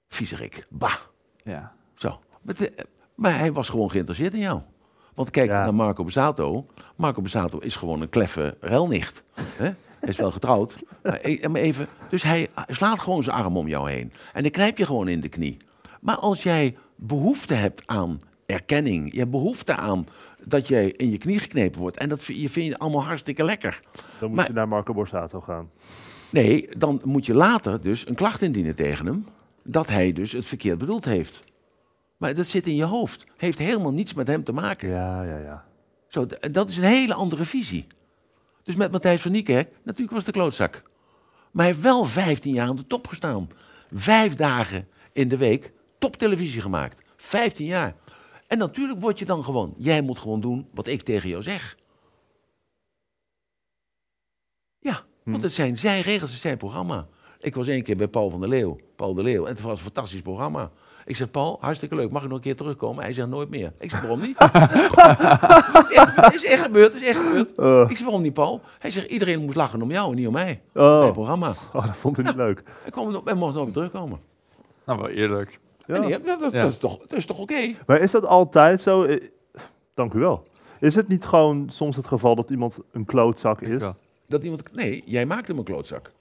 Viezerik, 0.09 0.65
bah. 0.69 0.95
ja. 1.43 1.73
Zo. 1.95 2.19
Maar, 2.41 2.55
de- 2.55 2.73
maar 3.15 3.37
hij 3.37 3.51
was 3.53 3.69
gewoon 3.69 3.91
geïnteresseerd 3.91 4.33
in 4.33 4.39
jou. 4.39 4.61
Want 5.13 5.29
kijk 5.29 5.49
Ja. 5.49 5.63
naar 5.63 5.73
Marco 5.73 6.03
Bezzato. 6.03 6.65
Marco 6.95 7.21
Bezzato 7.21 7.57
is 7.59 7.75
gewoon 7.75 8.01
een 8.01 8.09
kleffe 8.09 8.57
relnicht. 8.59 9.23
Hè? 9.41 9.63
Hij 9.99 10.09
is 10.09 10.17
wel 10.17 10.31
getrouwd. 10.31 10.83
Maar 11.03 11.19
e- 11.21 11.47
maar 11.47 11.61
even, 11.61 11.87
dus 12.09 12.23
hij 12.23 12.47
slaat 12.67 12.99
gewoon 12.99 13.23
zijn 13.23 13.35
arm 13.35 13.57
om 13.57 13.67
jou 13.67 13.91
heen. 13.91 14.13
En 14.33 14.41
dan 14.41 14.51
knijp 14.51 14.77
je 14.77 14.85
gewoon 14.85 15.07
in 15.07 15.21
de 15.21 15.29
knie. 15.29 15.57
Maar 16.01 16.17
als 16.17 16.43
jij 16.43 16.77
behoefte 16.95 17.53
hebt 17.53 17.87
aan 17.87 18.21
erkenning. 18.47 19.11
Je 19.13 19.19
hebt 19.19 19.31
behoefte 19.31 19.75
aan 19.75 20.07
dat 20.43 20.67
jij 20.67 20.91
in 20.91 21.11
je 21.11 21.17
knie 21.17 21.39
geknepen 21.39 21.79
wordt. 21.79 21.97
En 21.97 22.09
dat 22.09 22.23
vind 22.23 22.39
je, 22.39 22.49
vind 22.49 22.65
je 22.65 22.77
allemaal 22.77 23.03
hartstikke 23.03 23.43
lekker. 23.43 23.79
Dan 24.19 24.27
moet 24.27 24.37
Maar- 24.37 24.47
je 24.47 24.53
naar 24.53 24.67
Marco 24.67 24.93
Borsato 24.93 25.41
gaan. 25.41 25.69
Nee, 26.31 26.69
dan 26.77 27.01
moet 27.03 27.25
je 27.25 27.33
later 27.33 27.81
dus 27.81 28.07
een 28.07 28.15
klacht 28.15 28.41
indienen 28.41 28.75
tegen 28.75 29.05
hem. 29.05 29.25
Dat 29.63 29.87
hij 29.87 30.13
dus 30.13 30.31
het 30.31 30.45
verkeerd 30.45 30.77
bedoeld 30.77 31.05
heeft. 31.05 31.43
Maar 32.17 32.35
dat 32.35 32.47
zit 32.47 32.67
in 32.67 32.75
je 32.75 32.83
hoofd. 32.83 33.25
Heeft 33.37 33.57
helemaal 33.57 33.91
niets 33.91 34.13
met 34.13 34.27
hem 34.27 34.43
te 34.43 34.51
maken. 34.53 34.89
Ja, 34.89 35.23
ja, 35.23 35.37
ja. 35.37 35.65
Zo, 36.07 36.25
dat 36.51 36.69
is 36.69 36.77
een 36.77 36.83
hele 36.83 37.13
andere 37.13 37.45
visie. 37.45 37.87
Dus 38.63 38.75
met 38.75 38.91
Matthijs 38.91 39.21
van 39.21 39.31
Niekerk, 39.31 39.69
natuurlijk 39.83 40.11
was 40.15 40.25
de 40.25 40.31
klootzak. 40.31 40.81
Maar 41.51 41.65
hij 41.65 41.73
heeft 41.73 41.83
wel 41.85 42.05
15 42.05 42.53
jaar 42.53 42.67
aan 42.67 42.75
de 42.75 42.87
top 42.87 43.07
gestaan. 43.07 43.47
Vijf 43.93 44.35
dagen 44.35 44.87
in 45.11 45.27
de 45.27 45.37
week 45.37 45.71
toptelevisie 45.99 46.61
gemaakt. 46.61 47.01
15 47.15 47.65
jaar. 47.65 47.95
En 48.47 48.57
natuurlijk 48.57 49.01
word 49.01 49.19
je 49.19 49.25
dan 49.25 49.43
gewoon, 49.43 49.73
jij 49.77 50.01
moet 50.01 50.19
gewoon 50.19 50.41
doen 50.41 50.67
wat 50.73 50.87
ik 50.87 51.01
tegen 51.01 51.29
jou 51.29 51.41
zeg. 51.41 51.77
Ja, 54.79 54.99
want 55.23 55.37
Hm. 55.37 55.43
het 55.43 55.53
zijn 55.53 55.77
zijn 55.77 56.01
regels, 56.01 56.21
het 56.21 56.31
is 56.31 56.41
zijn 56.41 56.57
programma. 56.57 57.07
Ik 57.39 57.55
was 57.55 57.67
één 57.67 57.83
keer 57.83 57.97
bij 57.97 58.07
Paul 58.07 58.29
van 58.29 58.39
der 58.39 58.49
Leeuw, 58.49 58.77
Paul 58.95 59.13
de 59.13 59.23
Leeuw, 59.23 59.45
en 59.45 59.51
het 59.51 59.61
was 59.61 59.77
een 59.77 59.83
fantastisch 59.83 60.21
programma. 60.21 60.71
Ik 61.05 61.15
zeg, 61.15 61.31
Paul, 61.31 61.57
hartstikke 61.61 61.95
leuk, 61.95 62.11
mag 62.11 62.21
ik 62.23 62.27
nog 62.27 62.37
een 62.37 62.43
keer 62.43 62.55
terugkomen? 62.55 63.03
Hij 63.03 63.13
zegt, 63.13 63.27
nooit 63.27 63.49
meer. 63.49 63.73
Ik 63.79 63.89
zeg, 63.89 63.99
waarom 64.01 64.19
niet? 64.21 64.37
Het 66.25 66.33
is 66.33 66.45
echt 66.45 66.61
gebeurd, 66.61 66.93
het 66.93 67.01
is 67.01 67.07
echt 67.07 67.19
gebeurd. 67.19 67.55
Eh, 67.57 67.85
Ik 67.89 67.95
zeg, 67.97 68.05
waarom 68.05 68.21
niet, 68.21 68.33
Paul? 68.33 68.61
Hij 68.79 68.91
zegt, 68.91 69.07
iedereen 69.09 69.41
moest 69.43 69.55
lachen 69.55 69.81
om 69.81 69.91
jou 69.91 70.09
en 70.09 70.15
niet 70.15 70.27
om 70.27 70.33
mij. 70.33 70.61
Oh. 70.73 71.03
het 71.03 71.13
programma. 71.13 71.53
oh, 71.73 71.85
dat 71.85 71.97
vond 71.97 72.17
ik 72.17 72.25
niet 72.25 72.35
leuk. 72.35 72.63
Ik 72.85 72.91
kwam 72.91 73.11
nog, 73.11 73.25
en 73.25 73.37
mocht 73.37 73.53
nooit 73.53 73.65
meer 73.65 73.73
terugkomen. 73.73 74.19
Nou, 74.85 74.99
wel 74.99 75.09
eerlijk. 75.09 75.59
Ja. 75.87 75.95
En 75.95 76.01
die- 76.01 76.19
dat, 76.21 76.39
dat, 76.39 76.51
Ja. 76.51 76.61
dat 76.61 76.71
is 76.71 76.77
toch, 76.77 76.97
dat 76.99 77.13
is 77.13 77.25
toch 77.25 77.39
oké? 77.39 77.75
Maar 77.85 77.99
is 78.01 78.11
dat 78.11 78.25
altijd 78.25 78.81
zo? 78.81 79.17
Dank 79.93 80.13
u 80.13 80.19
wel. 80.19 80.43
Is 80.79 80.95
het 80.95 81.07
niet 81.07 81.25
gewoon 81.25 81.69
soms 81.69 81.95
het 81.95 82.07
geval 82.07 82.35
dat 82.35 82.49
iemand 82.49 82.77
een 82.91 83.05
klootzak 83.05 83.61
is? 83.61 83.83
Dat 84.27 84.43
iemand, 84.43 84.75
nee, 84.75 85.03
jij 85.05 85.25
maakt 85.25 85.47
hem 85.47 85.57
een 85.57 85.63
klootzak. 85.63 86.11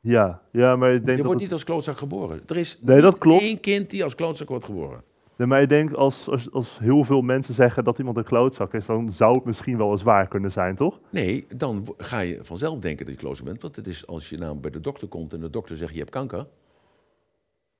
Ja, 0.00 0.40
ja, 0.50 0.76
maar 0.76 0.88
ik 0.94 0.96
denk 0.96 1.08
Je 1.10 1.16
dat 1.16 1.24
wordt 1.24 1.30
het- 1.32 1.40
niet 1.40 1.52
als 1.52 1.64
klootzak 1.64 1.98
geboren. 1.98 2.42
Er 2.46 2.56
is 2.56 2.78
Nee, 2.80 3.00
dat 3.00 3.18
klopt. 3.18 3.42
één 3.42 3.60
kind 3.60 3.90
die 3.90 4.04
als 4.04 4.14
klootzak 4.14 4.48
wordt 4.48 4.64
geboren. 4.64 5.02
Nee, 5.36 5.48
maar 5.48 5.62
ik 5.62 5.68
denk 5.68 5.92
als, 5.92 6.28
als, 6.30 6.52
als 6.52 6.78
heel 6.78 7.04
veel 7.04 7.20
mensen 7.22 7.54
zeggen 7.54 7.84
dat 7.84 7.98
iemand 7.98 8.16
een 8.16 8.24
klootzak 8.24 8.74
is, 8.74 8.86
dan 8.86 9.12
zou 9.12 9.34
het 9.34 9.44
misschien 9.44 9.76
wel 9.78 9.90
eens 9.90 10.02
waar 10.02 10.28
kunnen 10.28 10.52
zijn, 10.52 10.76
toch? 10.76 11.00
Nee, 11.10 11.46
dan 11.56 11.86
ga 11.98 12.18
je 12.20 12.38
vanzelf 12.42 12.78
denken 12.78 13.06
dat 13.06 13.14
je 13.14 13.20
klootzak 13.20 13.44
bent. 13.46 13.62
Want 13.62 13.76
het 13.76 13.86
is 13.86 14.06
als 14.06 14.28
je 14.28 14.38
nou 14.38 14.56
bij 14.56 14.70
de 14.70 14.80
dokter 14.80 15.08
komt 15.08 15.32
en 15.32 15.40
de 15.40 15.50
dokter 15.50 15.76
zegt 15.76 15.92
je 15.92 15.98
hebt 15.98 16.10
kanker, 16.10 16.46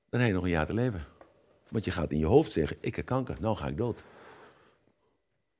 dan 0.09 0.19
heb 0.19 0.29
je 0.29 0.35
nog 0.35 0.43
een 0.43 0.49
jaar 0.49 0.65
te 0.65 0.73
leven. 0.73 1.01
Want 1.69 1.85
je 1.85 1.91
gaat 1.91 2.11
in 2.11 2.17
je 2.17 2.25
hoofd 2.25 2.51
zeggen, 2.51 2.77
ik 2.79 2.95
heb 2.95 3.05
kanker, 3.05 3.37
nou 3.39 3.55
ga 3.57 3.67
ik 3.67 3.77
dood. 3.77 4.03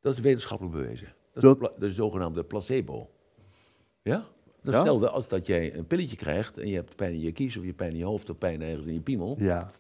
Dat 0.02 0.14
is 0.14 0.20
wetenschappelijk 0.20 0.76
bewezen. 0.76 1.14
Dat 1.34 1.44
is, 1.44 1.60
Dat- 1.60 1.80
de, 1.80 1.90
zogenaamde 1.90 2.44
placebo. 2.44 3.10
Ja? 4.02 4.16
Dat 4.62 4.74
is 4.74 4.74
hetzelfde 4.74 5.10
als 5.10 5.28
dat 5.28 5.46
jij 5.46 5.76
een 5.76 5.88
pilletje 5.88 6.16
krijgt 6.16 6.58
en 6.58 6.68
je 6.68 6.76
hebt 6.76 6.96
pijn 6.96 7.12
in 7.14 7.20
je 7.20 7.32
kies 7.32 7.58
of 7.58 7.64
je 7.64 7.74
pijn 7.74 7.92
in 7.92 7.98
je 7.98 8.04
hoofd 8.04 8.30
of 8.30 8.38
pijn 8.38 8.62
ergens 8.62 8.86
in 8.86 8.94
je 8.94 9.00
piemel. 9.02 9.36
Ja. 9.40 9.72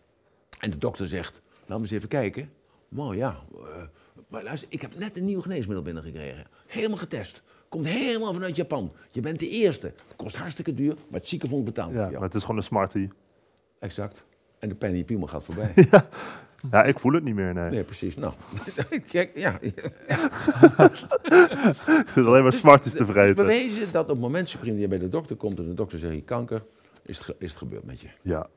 En 0.59 0.69
de 0.71 0.77
dokter 0.77 1.07
zegt, 1.07 1.41
laat 1.65 1.77
me 1.77 1.83
eens 1.83 1.93
even 1.93 2.09
kijken. 2.09 2.51
Maar 2.87 3.15
ja, 3.15 3.39
eh, 3.55 3.83
maar 4.27 4.43
luister, 4.43 4.67
ik 4.71 4.81
heb 4.81 4.97
net 4.97 5.17
een 5.17 5.25
nieuw 5.25 5.41
geneesmiddel 5.41 5.83
binnengekregen. 5.83 6.47
Helemaal 6.67 6.97
getest. 6.97 7.41
Komt 7.69 7.85
helemaal 7.85 8.33
vanuit 8.33 8.55
Japan. 8.55 8.91
Je 9.11 9.21
bent 9.21 9.39
de 9.39 9.49
eerste. 9.49 9.87
Het 9.87 10.15
kost 10.15 10.35
hartstikke 10.35 10.73
duur, 10.73 10.93
maar 10.95 11.19
het 11.19 11.27
ziekenfonds 11.27 11.65
betaalt 11.65 11.89
ja, 11.91 11.95
voor 11.95 12.05
jou. 12.05 12.13
maar 12.13 12.27
het 12.27 12.35
is 12.35 12.41
gewoon 12.41 12.57
een 12.57 12.63
smartie. 12.63 13.09
Exact. 13.79 14.23
En 14.59 14.69
de 14.69 14.75
pijn 14.75 14.91
in 14.91 14.97
je 14.97 15.03
piemel 15.03 15.27
gaat 15.27 15.43
voorbij. 15.43 15.73
Ja, 16.71 16.83
ik 16.83 16.99
voel 16.99 17.13
het 17.13 17.23
niet 17.23 17.35
meer, 17.35 17.53
nee. 17.53 17.69
Nee, 17.69 17.83
precies. 17.83 18.15
Nou, 18.15 18.33
kijk, 19.11 19.31
ja. 19.37 19.59
Ik 22.01 22.09
zit 22.09 22.25
alleen 22.25 22.43
maar 22.43 22.53
smarties 22.53 22.93
te 22.93 23.05
vreten. 23.05 23.35
bewezen 23.35 23.91
dat 23.91 24.03
op 24.03 24.09
het 24.09 24.19
moment 24.19 24.49
supreme 24.49 24.71
dat 24.73 24.81
je 24.81 24.87
bij 24.87 24.97
de 24.97 25.09
dokter 25.09 25.35
komt 25.35 25.59
en 25.59 25.65
de 25.67 25.73
dokter 25.73 25.99
zegt 25.99 26.13
je 26.13 26.21
kanker, 26.21 26.63
is 27.05 27.17
het, 27.17 27.25
ge- 27.25 27.35
is 27.39 27.49
het 27.49 27.57
gebeurd 27.57 27.83
met 27.83 27.99
je. 28.01 28.07
Ja. 28.21 28.49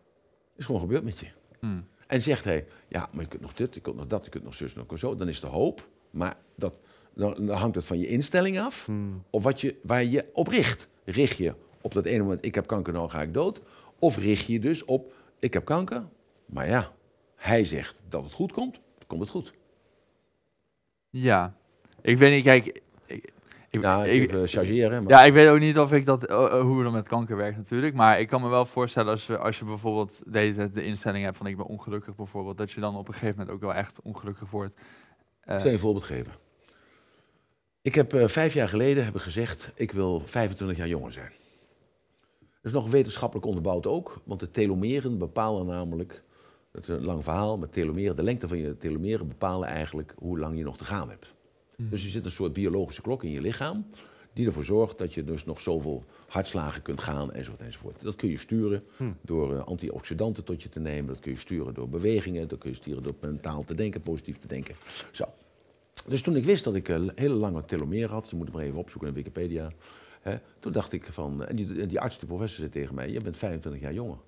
Is 0.56 0.64
gewoon 0.64 0.80
gebeurd 0.80 1.04
met 1.04 1.18
je. 1.18 1.26
Hmm. 1.58 1.86
En 2.06 2.22
zegt 2.22 2.44
hij, 2.44 2.66
ja, 2.88 3.08
maar 3.12 3.22
je 3.22 3.28
kunt 3.28 3.42
nog 3.42 3.52
dit, 3.54 3.74
je 3.74 3.80
kunt 3.80 3.96
nog 3.96 4.06
dat, 4.06 4.24
je 4.24 4.30
kunt 4.30 4.44
nog 4.44 4.54
zus, 4.54 4.74
nog 4.74 4.98
zo. 4.98 5.16
Dan 5.16 5.28
is 5.28 5.40
de 5.40 5.46
hoop, 5.46 5.88
maar 6.10 6.36
dat, 6.54 6.74
dan, 7.14 7.34
dan 7.46 7.56
hangt 7.56 7.74
het 7.74 7.86
van 7.86 7.98
je 7.98 8.06
instelling 8.08 8.60
af. 8.60 8.86
Hmm. 8.86 9.22
Of 9.30 9.42
wat 9.42 9.60
je, 9.60 9.74
waar 9.82 10.04
je 10.04 10.24
op 10.32 10.48
richt. 10.48 10.88
Richt 11.04 11.36
je 11.36 11.54
op 11.80 11.94
dat 11.94 12.04
ene 12.06 12.22
moment, 12.22 12.44
ik 12.44 12.54
heb 12.54 12.66
kanker, 12.66 12.92
nou 12.92 13.10
ga 13.10 13.22
ik 13.22 13.34
dood. 13.34 13.60
Of 13.98 14.16
richt 14.16 14.46
je 14.46 14.60
dus 14.60 14.84
op, 14.84 15.12
ik 15.40 15.52
heb 15.52 15.64
kanker, 15.64 16.02
maar 16.46 16.68
ja, 16.68 16.92
hij 17.36 17.64
zegt 17.64 18.00
dat 18.08 18.22
het 18.24 18.32
goed 18.32 18.52
komt, 18.52 18.72
dan 18.74 19.06
komt 19.06 19.20
het 19.20 19.30
goed. 19.30 19.52
Ja. 21.10 21.54
Ik 22.02 22.18
weet 22.18 22.32
niet, 22.32 22.44
kijk... 22.44 22.66
Ik, 23.06 23.32
ik, 23.70 23.80
Ja, 23.82 24.04
ik- 24.04 24.28
even 24.32 24.48
chargeren. 24.48 25.02
Maar 25.02 25.12
ja, 25.12 25.24
ik 25.24 25.32
weet 25.32 25.48
ook 25.48 25.58
niet 25.58 25.78
of 25.78 25.92
ik 25.92 26.04
dat, 26.06 26.24
eh, 26.26 26.60
hoe 26.60 26.84
het 26.84 26.92
met 26.92 27.08
kanker 27.08 27.36
werkt 27.36 27.56
natuurlijk. 27.56 27.94
Maar 27.94 28.20
ik 28.20 28.28
kan 28.28 28.42
me 28.42 28.48
wel 28.48 28.66
voorstellen 28.66 29.10
als 29.10 29.26
je, 29.26 29.38
als 29.38 29.58
je 29.58 29.64
bijvoorbeeld 29.64 30.22
deze, 30.26 30.70
de 30.72 30.84
instelling 30.84 31.24
hebt 31.24 31.36
van 31.36 31.46
ik 31.46 31.56
ben 31.56 31.66
ongelukkig 31.66 32.14
bijvoorbeeld. 32.16 32.58
Dat 32.58 32.70
je 32.70 32.80
dan 32.80 32.96
op 32.96 33.08
een 33.08 33.14
gegeven 33.14 33.36
moment 33.38 33.54
ook 33.54 33.60
wel 33.60 33.74
echt 33.74 34.00
ongelukkig 34.02 34.50
wordt. 34.50 34.74
Eh, 35.40 35.54
Ik 35.54 35.60
zal 35.60 35.68
je 35.68 35.74
een 35.74 35.80
voorbeeld 35.82 36.04
geven. 36.04 36.32
Ik 37.82 37.94
heb 37.94 38.12
vijf 38.24 38.54
jaar 38.54 38.68
geleden 38.68 39.04
hebben 39.04 39.22
gezegd, 39.22 39.72
ik 39.74 39.92
wil 39.92 40.20
25 40.26 40.76
jaar 40.76 40.88
jonger 40.88 41.12
zijn. 41.12 41.30
Dat 42.62 42.72
is 42.72 42.78
nog 42.78 42.90
wetenschappelijk 42.90 43.46
onderbouwd 43.46 43.86
ook, 43.86 44.20
want 44.24 44.40
de 44.40 44.50
telomeren 44.50 45.18
bepalen 45.18 45.66
namelijk, 45.66 46.22
het 46.72 46.82
is 46.82 46.88
een 46.88 47.04
lang 47.04 47.24
verhaal, 47.24 47.58
maar 47.58 47.68
telomeren, 47.68 48.16
de 48.16 48.22
lengte 48.22 48.48
van 48.48 48.58
je 48.58 48.76
telomeren 48.76 49.28
bepalen 49.28 49.68
eigenlijk 49.68 50.14
hoe 50.18 50.38
lang 50.38 50.58
je 50.58 50.64
nog 50.64 50.76
te 50.76 50.84
gaan 50.84 51.08
hebt. 51.08 51.34
Hmm. 51.76 51.88
Dus 51.90 52.04
er 52.04 52.10
zit 52.10 52.24
een 52.24 52.30
soort 52.30 52.52
biologische 52.52 53.02
klok 53.02 53.24
in 53.24 53.30
je 53.30 53.40
lichaam, 53.40 53.86
die 54.32 54.46
ervoor 54.46 54.64
zorgt 54.64 54.98
dat 54.98 55.14
je 55.14 55.24
dus 55.24 55.44
nog 55.44 55.60
zoveel 55.60 56.04
hartslagen 56.28 56.82
kunt 56.82 57.00
gaan 57.00 57.32
enzovoort 57.32 57.60
enzovoort. 57.60 58.02
Dat 58.02 58.16
kun 58.16 58.28
je 58.28 58.38
sturen 58.38 58.82
Hmm. 58.96 59.16
door 59.20 59.56
eh, 59.56 59.64
antioxidanten 59.64 60.44
tot 60.44 60.62
je 60.62 60.68
te 60.68 60.80
nemen, 60.80 61.06
dat 61.06 61.20
kun 61.20 61.32
je 61.32 61.38
sturen 61.38 61.74
door 61.74 61.88
bewegingen, 61.88 62.48
dat 62.48 62.58
kun 62.58 62.70
je 62.70 62.76
sturen 62.76 63.02
door 63.02 63.14
mentaal 63.20 63.64
te 63.64 63.74
denken, 63.74 64.00
positief 64.00 64.38
te 64.38 64.48
denken. 64.48 64.74
Zo. 65.10 65.24
Dus 66.08 66.22
toen 66.22 66.36
ik 66.36 66.44
wist 66.44 66.64
dat 66.64 66.74
ik 66.74 66.88
een 66.88 67.12
hele 67.14 67.34
lange 67.34 67.64
telomeren 67.64 68.10
had, 68.10 68.30
je 68.30 68.36
moet 68.36 68.46
het 68.46 68.54
maar 68.54 68.64
even 68.64 68.78
opzoeken 68.78 69.08
in 69.08 69.14
Wikipedia. 69.14 69.72
Toen 70.58 70.72
dacht 70.72 70.92
ik 70.92 71.04
van, 71.04 71.46
en 71.46 71.56
die, 71.56 71.86
die 71.86 72.00
arts, 72.00 72.18
die 72.18 72.28
professor, 72.28 72.58
zei 72.58 72.70
tegen 72.70 72.94
mij, 72.94 73.10
je 73.10 73.20
bent 73.20 73.36
25 73.36 73.82
jaar 73.82 73.92
jonger. 73.92 74.18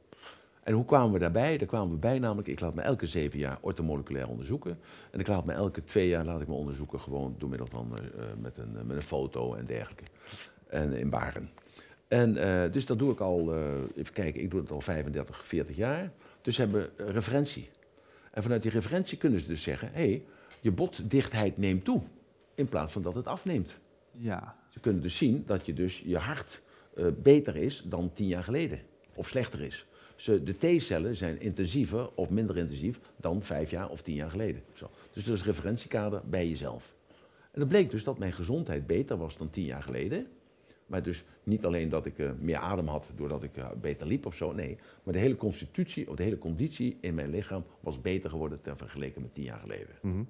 En 0.63 0.75
hoe 0.75 0.85
kwamen 0.85 1.13
we 1.13 1.19
daarbij? 1.19 1.59
Daar 1.59 1.69
kwamen 1.69 1.91
we 1.91 1.97
bij 1.97 2.19
namelijk, 2.19 2.49
ik 2.49 2.61
laat 2.61 2.75
me 2.75 2.83
elke 2.83 3.07
zeven 3.07 3.39
jaar 3.39 3.59
ortomoleculair 3.61 4.29
onderzoeken. 4.29 4.79
En 5.11 5.21
ik 5.21 5.27
laat 5.27 5.45
me 5.45 5.53
elke 5.53 5.85
twee 5.85 6.09
jaar 6.09 6.25
laat 6.25 6.41
ik 6.41 6.49
me 6.49 6.55
onderzoeken, 6.55 7.01
gewoon 7.01 7.35
door 7.39 7.49
middel 7.49 7.67
van, 7.67 7.99
eh, 7.99 8.05
eh, 8.05 8.37
met, 8.39 8.59
een, 8.59 8.73
met 8.87 8.97
een 8.97 9.03
foto 9.03 9.55
en 9.55 9.65
dergelijke. 9.65 10.05
En 10.67 10.93
in 10.93 11.11
Baren. 11.11 11.51
En 12.09 12.37
eh, 12.37 12.73
dus 12.73 12.87
dat 12.87 12.99
doe 12.99 13.13
ik 13.13 13.21
al, 13.21 13.55
even 13.97 14.13
kijken, 14.13 14.41
ik 14.43 14.51
doe 14.51 14.61
het 14.61 14.71
al 14.71 14.81
35, 14.81 15.47
40 15.47 15.77
jaar. 15.77 16.13
Dus 16.43 16.57
hebben 16.57 16.91
referentie. 16.97 17.71
En 18.31 18.43
vanuit 18.43 18.63
die 18.63 18.71
referentie 18.71 19.19
kunnen 19.19 19.41
ze 19.41 19.47
dus 19.47 19.63
zeggen, 19.63 19.89
hé, 19.93 20.09
hey, 20.09 20.25
je 20.61 20.73
botdichtheid 20.73 21.57
neemt 21.59 21.85
toe. 21.85 22.03
In 22.55 22.69
plaats 22.69 22.93
van 22.93 23.03
dat 23.03 23.15
het 23.15 23.27
afneemt. 23.27 23.79
ja. 24.11 24.61
Ze 24.73 24.81
kunnen 24.81 25.03
dus 25.03 25.17
zien 25.17 25.43
dat 25.47 25.67
je 25.67 25.73
dus 25.73 26.03
je 26.07 26.17
hart 26.17 26.61
eh, 26.95 27.07
beter 27.23 27.57
is 27.57 27.83
dan 27.87 28.13
tien 28.13 28.27
jaar 28.27 28.45
geleden. 28.45 28.81
Of 29.15 29.29
slechter 29.29 29.61
is. 29.61 29.87
Ze, 30.17 30.43
de 30.43 30.53
T-cellen 30.53 31.17
zijn 31.17 31.41
intensiever 31.41 32.11
of 32.15 32.31
minder 32.31 32.57
intensief 32.57 33.01
dan 33.17 33.43
vijf 33.43 33.71
jaar 33.71 33.89
of 33.89 34.03
tien 34.03 34.15
jaar 34.15 34.31
geleden. 34.31 34.63
Zo. 34.73 34.91
Dus 35.13 35.25
dat 35.25 35.37
is 35.37 35.45
referentiekader 35.45 36.23
bij 36.25 36.49
jezelf. 36.49 36.95
En 37.51 37.61
dat 37.61 37.69
bleek 37.69 37.91
dus 37.91 38.05
dat 38.05 38.19
mijn 38.19 38.33
gezondheid 38.33 38.87
beter 38.87 39.17
was 39.17 39.37
dan 39.37 39.51
tien 39.51 39.65
jaar 39.65 39.83
geleden. 39.83 40.27
Maar 40.87 41.03
dus 41.03 41.25
niet 41.43 41.65
alleen 41.65 41.89
dat 41.89 42.07
ik 42.07 42.19
eh, 42.19 42.31
meer 42.41 42.57
adem 42.57 42.87
had 42.87 43.11
doordat 43.17 43.43
ik 43.43 43.57
eh, 43.57 43.71
beter 43.81 44.07
liep 44.07 44.27
of 44.27 44.35
zo, 44.35 44.53
nee. 44.53 44.79
Maar 45.03 45.13
de 45.13 45.21
hele 45.21 45.37
constitutie 45.37 46.09
of 46.09 46.17
de 46.17 46.23
hele 46.23 46.39
conditie 46.39 46.97
in 47.01 47.15
mijn 47.15 47.31
lichaam 47.31 47.65
was 47.81 48.01
beter 48.01 48.31
geworden 48.31 48.61
ten 48.61 48.77
vergeleken 48.77 49.23
met 49.23 49.35
tien 49.35 49.45
jaar 49.45 49.61
geleden. 49.61 49.95
Mhm. 50.03 50.23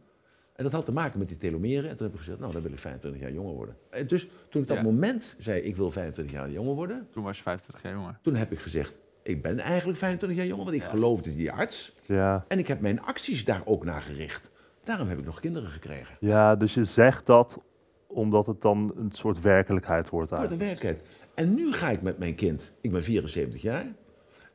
En 0.52 0.64
dat 0.64 0.72
had 0.72 0.84
te 0.84 0.92
maken 0.92 1.18
met 1.18 1.28
die 1.28 1.36
telomeren. 1.38 1.90
En 1.90 1.96
toen 1.96 2.06
heb 2.06 2.14
ik 2.14 2.20
gezegd, 2.22 2.38
nou 2.38 2.52
dan 2.52 2.62
wil 2.62 2.72
ik 2.72 2.78
25 2.78 3.20
jaar 3.20 3.32
jonger 3.32 3.54
worden. 3.54 3.76
En 3.90 4.06
dus 4.06 4.28
toen 4.48 4.62
ik 4.62 4.68
dat 4.68 4.76
Ja. 4.76 4.82
moment 4.82 5.34
zei, 5.38 5.60
ik 5.60 5.76
wil 5.76 5.90
25 5.90 6.34
jaar 6.34 6.50
jonger 6.50 6.74
worden. 6.74 7.08
Toen 7.10 7.22
was 7.24 7.36
je 7.36 7.42
25 7.42 7.82
jaar 7.84 7.92
jonger. 7.94 8.18
Toen 8.22 8.34
heb 8.34 8.52
ik 8.52 8.58
gezegd, 8.58 8.94
ik 9.22 9.42
ben 9.42 9.58
eigenlijk 9.58 9.98
25 9.98 10.38
jaar 10.38 10.46
jonger, 10.48 10.64
want 10.64 10.76
ik 10.76 10.82
Ja. 10.82 10.88
geloofde 10.88 11.34
die 11.36 11.52
arts. 11.52 11.96
Ja. 12.06 12.44
En 12.48 12.58
ik 12.58 12.66
heb 12.66 12.80
mijn 12.80 13.02
acties 13.02 13.44
daar 13.44 13.62
ook 13.64 13.84
naar 13.84 14.00
gericht. 14.00 14.50
Daarom 14.84 15.08
heb 15.08 15.18
ik 15.18 15.24
nog 15.24 15.40
kinderen 15.40 15.68
gekregen. 15.70 16.16
ja, 16.20 16.56
dus 16.56 16.74
je 16.74 16.84
zegt 16.84 17.26
dat 17.26 17.60
omdat 18.06 18.46
het 18.46 18.60
dan 18.60 18.92
een 18.96 19.10
soort 19.12 19.40
werkelijkheid 19.40 20.08
wordt 20.08 20.28
Voor 20.28 20.38
de 20.38 20.44
eigenlijk. 20.46 20.70
werkelijkheid. 20.70 21.18
En 21.34 21.54
nu 21.54 21.72
ga 21.72 21.88
ik 21.90 22.02
met 22.02 22.18
mijn 22.18 22.34
kind, 22.34 22.72
ik 22.80 22.92
ben 22.92 23.02
74 23.04 23.62
jaar. 23.62 23.86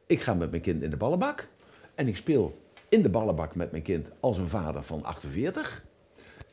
Ik 0.07 0.21
ga 0.21 0.33
met 0.33 0.49
mijn 0.49 0.61
kind 0.61 0.83
in 0.83 0.89
de 0.89 0.97
ballenbak. 0.97 1.47
En 1.95 2.07
ik 2.07 2.15
speel 2.15 2.61
in 2.89 3.01
de 3.01 3.09
ballenbak 3.09 3.55
met 3.55 3.71
mijn 3.71 3.83
kind 3.83 4.09
als 4.19 4.37
een 4.37 4.47
vader 4.47 4.83
van 4.83 5.03
48. 5.03 5.85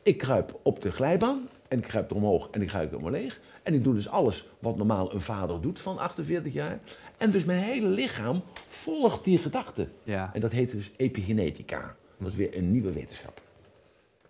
Ik 0.05 0.17
kruip 0.17 0.59
op 0.63 0.81
de 0.81 0.91
glijbaan 0.91 1.47
en 1.67 1.77
ik 1.77 1.83
kruip 1.83 2.09
er 2.09 2.15
omhoog 2.15 2.47
en 2.51 2.61
ik 2.61 2.67
kruip 2.67 2.93
er 2.93 3.11
leeg. 3.11 3.39
En 3.63 3.73
ik 3.73 3.83
doe 3.83 3.93
dus 3.93 4.09
alles 4.09 4.47
wat 4.59 4.77
normaal 4.77 5.13
een 5.13 5.21
vader 5.21 5.61
doet 5.61 5.79
van 5.79 5.97
48 5.97 6.53
jaar. 6.53 6.79
En 7.17 7.31
dus 7.31 7.43
mijn 7.43 7.59
hele 7.63 7.87
lichaam 7.87 8.41
volgt 8.67 9.23
die 9.23 9.37
gedachte. 9.37 9.87
Ja. 10.03 10.29
En 10.33 10.41
dat 10.41 10.51
heet 10.51 10.71
dus 10.71 10.91
epigenetica. 10.97 11.95
Dat 12.17 12.27
is 12.27 12.35
weer 12.35 12.57
een 12.57 12.71
nieuwe 12.71 12.91
wetenschap. 12.91 13.41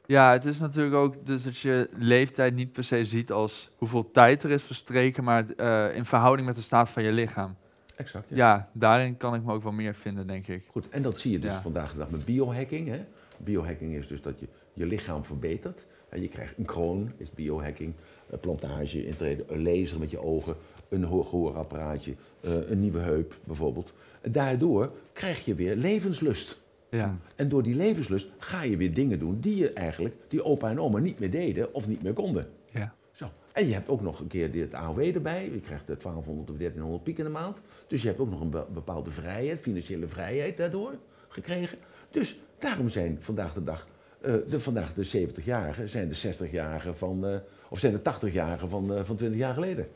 Ja, 0.06 0.32
het 0.32 0.46
is 0.46 0.60
natuurlijk 0.60 0.96
ook 0.96 1.26
dus 1.26 1.44
dat 1.44 1.58
je 1.58 1.90
leeftijd 1.98 2.54
niet 2.56 2.72
per 2.72 2.84
se 2.84 3.06
ziet 3.06 3.32
als 3.32 3.70
hoeveel 3.76 4.12
tijd 4.12 4.44
er 4.44 4.52
is 4.52 4.64
verstreken, 4.64 5.24
maar 5.24 5.46
eh, 5.50 5.96
in 5.96 6.06
verhouding 6.06 6.48
met 6.48 6.56
de 6.56 6.62
staat 6.62 6.90
van 6.90 7.04
je 7.04 7.12
lichaam. 7.12 7.56
Exact. 7.96 8.26
Ja. 8.30 8.70
daarin 8.74 9.18
kan 9.18 9.36
ik 9.36 9.44
me 9.44 9.54
ook 9.54 9.64
wel 9.64 9.72
meer 9.72 9.96
vinden, 9.96 10.28
denk 10.28 10.48
ik. 10.48 10.64
Goed, 10.72 10.90
en 10.90 11.02
dat 11.02 11.20
zie 11.20 11.32
je 11.32 11.40
dus 11.40 11.52
Ja. 11.52 11.62
vandaag 11.62 11.92
de 11.92 11.98
dag 11.98 12.10
met 12.12 12.26
biohacking. 12.26 12.88
Hè? 12.88 13.06
Biohacking 13.38 13.94
is 13.94 14.08
dus 14.08 14.22
dat 14.22 14.40
je 14.40 14.48
je 14.76 14.86
lichaam 14.86 15.26
verbetert. 15.26 15.86
En 16.10 16.22
je 16.22 16.28
krijgt 16.28 16.58
een 16.58 16.66
kroon, 16.66 17.12
is 17.18 17.32
biohacking. 17.32 17.94
Plantage, 18.42 19.06
intreden, 19.06 19.46
een 19.54 19.64
laser 19.64 20.00
met 20.00 20.12
je 20.12 20.20
ogen, 20.20 20.56
een 20.90 21.04
ho- 21.04 21.24
gehoorapparaatje, 21.24 22.14
eh, 22.40 22.70
een 22.70 22.80
nieuwe 22.80 23.00
heup 23.00 23.36
bijvoorbeeld. 23.44 23.94
En 24.22 24.32
daardoor 24.32 24.92
krijg 25.14 25.46
je 25.46 25.56
weer 25.56 25.76
levenslust. 25.76 26.62
Ja, 26.90 27.18
En 27.36 27.50
door 27.50 27.64
die 27.64 27.76
levenslust 27.76 28.28
ga 28.38 28.62
je 28.64 28.78
weer 28.78 28.94
dingen 28.94 29.20
doen 29.20 29.40
die 29.40 29.56
je 29.56 29.74
eigenlijk, 29.74 30.16
die 30.28 30.44
opa 30.44 30.70
en 30.70 30.80
oma 30.80 31.00
niet 31.00 31.20
meer 31.20 31.32
deden 31.32 31.74
of 31.74 31.88
niet 31.88 32.04
meer 32.04 32.14
konden. 32.14 32.46
ja. 32.72 32.94
Zo. 33.12 33.26
En 33.54 33.68
je 33.68 33.74
hebt 33.74 33.90
ook 33.90 34.02
nog 34.02 34.20
een 34.20 34.28
keer 34.28 34.52
dit 34.52 34.74
AOW 34.74 35.00
erbij. 35.16 35.50
Je 35.54 35.60
krijgt 35.60 35.90
eh, 35.90 35.96
1200 35.98 36.50
of 36.50 36.58
1300 36.58 37.04
piek 37.04 37.18
in 37.18 37.24
de 37.24 37.30
maand. 37.30 37.62
Dus 37.88 38.02
je 38.02 38.08
hebt 38.08 38.20
ook 38.20 38.30
nog 38.30 38.42
een 38.42 38.50
be- 38.50 38.66
bepaalde 38.74 39.12
vrijheid, 39.12 39.60
financiële 39.60 40.08
vrijheid 40.08 40.58
daardoor 40.58 40.94
gekregen. 41.28 41.78
Dus 42.12 42.40
daarom 42.58 42.90
zijn 42.90 43.18
vandaag 43.20 43.54
de 43.54 43.64
dag, 43.64 43.82
eh, 43.82 43.94
de, 44.26 44.62
vandaag 44.62 44.94
de 44.94 45.28
70-jarigen, 45.28 45.90
zijn 45.90 46.10
de 46.10 46.16
60-jarigen 46.16 46.98
van, 46.98 47.26
eh, 47.26 47.38
of 47.70 47.80
zijn 47.80 47.94
de 47.94 48.00
80-jarigen 48.00 48.70
van, 48.70 48.94
eh, 48.94 49.04
van 49.04 49.16
20 49.16 49.40
jaar 49.40 49.54
geleden. 49.54 49.88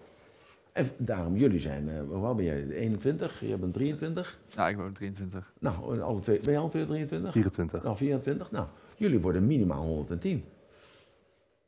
En 0.72 0.90
daarom, 0.98 1.36
jullie 1.36 1.60
zijn, 1.60 1.90
eh, 1.90 1.96
hoe 2.08 2.26
oud 2.26 2.36
ben 2.36 2.46
jij? 2.46 2.70
21? 2.70 3.40
Je 3.40 3.58
bent 3.58 3.74
23? 3.74 4.40
Ja, 4.48 4.70
ik 4.70 4.78
ben 4.78 4.94
23. 4.94 5.54
Nou, 5.60 6.02
alle 6.02 6.20
twee, 6.20 6.40
ben 6.40 6.52
je 6.52 6.60
alle 6.60 6.70
twee 6.70 6.86
23? 6.86 7.32
24. 7.32 7.84
Nou, 7.84 7.98
24. 7.98 8.52
Nou, 8.52 8.68
jullie 8.98 9.20
worden 9.20 9.48
minimaal 9.48 9.84
110. 9.84 10.44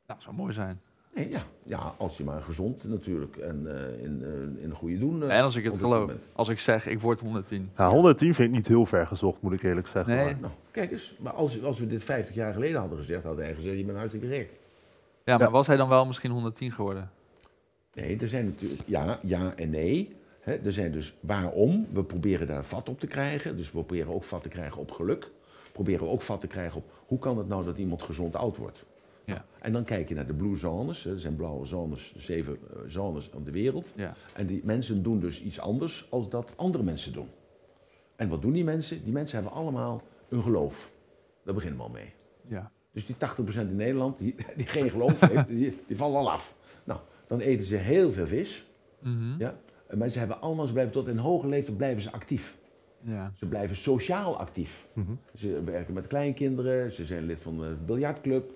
Nou, 0.08 0.22
zou 0.22 0.36
mooi 0.36 0.54
zijn. 0.54 0.82
Nee, 1.16 1.30
ja. 1.30 1.42
ja, 1.64 1.94
als 1.98 2.18
je 2.18 2.24
maar 2.24 2.42
gezond 2.42 2.84
natuurlijk 2.84 3.36
en 3.38 3.68
eh, 3.68 4.04
in, 4.04 4.22
eh, 4.24 4.64
in 4.64 4.70
een 4.70 4.76
goede 4.76 4.98
doen. 5.00 5.24
eh, 5.24 5.38
En 5.38 5.44
als 5.44 5.56
ik 5.56 5.64
het 5.64 5.78
geloof. 5.78 6.12
Als 6.34 6.50
ik 6.50 6.60
zeg, 6.60 6.88
ik 6.88 7.00
word 7.02 7.20
110. 7.20 7.70
Ja, 7.78 7.90
110 7.90 8.34
vind 8.34 8.50
ik 8.50 8.56
niet 8.56 8.68
heel 8.68 8.86
ver 8.86 9.08
gezocht, 9.08 9.42
moet 9.42 9.54
ik 9.54 9.64
eerlijk 9.64 9.88
zeggen. 9.88 10.16
Nee. 10.16 10.24
maar- 10.26 10.40
Nou, 10.42 10.54
kijk 10.72 10.92
eens, 10.92 11.16
maar 11.20 11.34
als, 11.34 11.64
als 11.64 11.80
we 11.80 11.88
dit 11.88 12.04
50 12.04 12.36
jaar 12.36 12.54
geleden 12.54 12.80
hadden 12.80 12.98
gezegd, 12.98 13.24
hadden 13.24 13.44
wij 13.46 13.54
gezegd, 13.56 13.78
je 13.78 13.84
bent 13.86 13.98
hartstikke 13.98 14.28
gek. 14.28 14.50
Ja, 15.24 15.38
maar 15.38 15.48
Ja. 15.48 15.52
was 15.54 15.68
hij 15.68 15.78
dan 15.78 15.90
wel 15.90 16.06
misschien 16.06 16.32
110 16.32 16.72
geworden? 16.72 17.10
Nee, 17.94 18.18
er 18.22 18.28
zijn 18.28 18.46
natuurlijk, 18.46 18.82
ja, 18.86 19.20
ja 19.24 19.54
en 19.56 19.70
nee. 19.70 20.16
Hè, 20.40 20.54
er 20.54 20.72
zijn 20.72 20.92
dus 20.92 21.14
waarom, 21.20 21.86
we 21.94 22.04
proberen 22.04 22.48
daar 22.48 22.64
vat 22.64 22.90
op 22.90 23.00
te 23.00 23.08
krijgen. 23.08 23.56
Dus 23.58 23.66
we 23.66 23.72
proberen 23.72 24.14
ook 24.14 24.24
vat 24.24 24.42
te 24.44 24.50
krijgen 24.50 24.78
op 24.82 24.92
geluk. 24.92 25.30
Proberen 25.72 26.06
we 26.06 26.12
ook 26.12 26.22
vat 26.22 26.40
te 26.40 26.48
krijgen 26.48 26.78
op, 26.78 26.84
hoe 27.06 27.20
kan 27.20 27.38
het 27.38 27.48
nou 27.48 27.66
dat 27.66 27.78
iemand 27.78 28.02
gezond 28.04 28.36
oud 28.36 28.58
wordt? 28.58 28.84
Ja. 29.34 29.46
En 29.60 29.74
dan 29.74 29.84
kijk 29.84 30.10
je 30.10 30.16
naar 30.16 30.28
de 30.28 30.34
blue 30.34 30.56
zones, 30.56 31.04
hè, 31.04 31.12
er 31.12 31.20
zijn 31.20 31.36
blauwe 31.36 31.66
zones, 31.66 32.16
zeven 32.16 32.58
eh, 32.70 32.78
zones 32.88 33.30
om 33.32 33.44
de 33.44 33.52
wereld. 33.52 33.94
Ja. 33.96 34.14
En 34.34 34.46
die 34.48 34.62
mensen 34.64 35.04
doen 35.04 35.20
dus 35.20 35.42
iets 35.42 35.60
anders 35.60 36.08
als 36.10 36.30
dat 36.30 36.54
andere 36.56 36.84
mensen 36.84 37.14
doen. 37.14 37.28
En 38.16 38.30
wat 38.30 38.42
doen 38.42 38.52
die 38.52 38.64
mensen? 38.64 39.04
Die 39.04 39.14
mensen 39.14 39.38
hebben 39.42 39.58
allemaal 39.58 40.02
een 40.30 40.44
geloof. 40.44 40.92
Daar 41.44 41.54
beginnen 41.54 41.80
we 41.80 41.86
al 41.86 41.92
mee. 41.92 42.14
Ja. 42.48 42.72
Dus 42.92 43.06
die 43.06 43.16
80% 43.16 43.20
in 43.56 43.76
Nederland, 43.76 44.18
die, 44.18 44.36
die 44.56 44.66
geen 44.66 44.90
geloof 44.90 45.20
heeft, 45.30 45.48
die, 45.48 45.78
die 45.88 45.98
vallen 45.98 46.20
al 46.20 46.32
af. 46.32 46.56
Nou, 46.84 47.00
dan 47.28 47.40
eten 47.40 47.66
ze 47.66 47.76
heel 47.76 48.12
veel 48.12 48.28
vis. 48.28 48.66
Mhm. 49.00 49.38
Ja? 49.38 49.56
Maar 49.98 50.10
ze 50.10 50.20
hebben 50.20 50.42
allemaal, 50.42 50.66
ze 50.66 50.74
blijven 50.74 50.94
tot 50.94 51.08
in 51.08 51.18
hoge 51.18 51.48
leeftijd 51.48 51.78
blijven 51.78 52.02
ze 52.02 52.12
actief. 52.12 52.58
ja. 53.00 53.32
Ze 53.36 53.46
blijven 53.46 53.76
sociaal 53.76 54.38
actief. 54.40 54.88
Mhm. 54.94 55.12
Ze 55.34 55.64
werken 55.64 55.94
met 55.94 56.08
kleinkinderen, 56.08 56.92
ze 56.92 57.06
zijn 57.06 57.26
lid 57.26 57.40
van 57.40 57.58
de 57.58 57.76
biljartclub, 57.86 58.54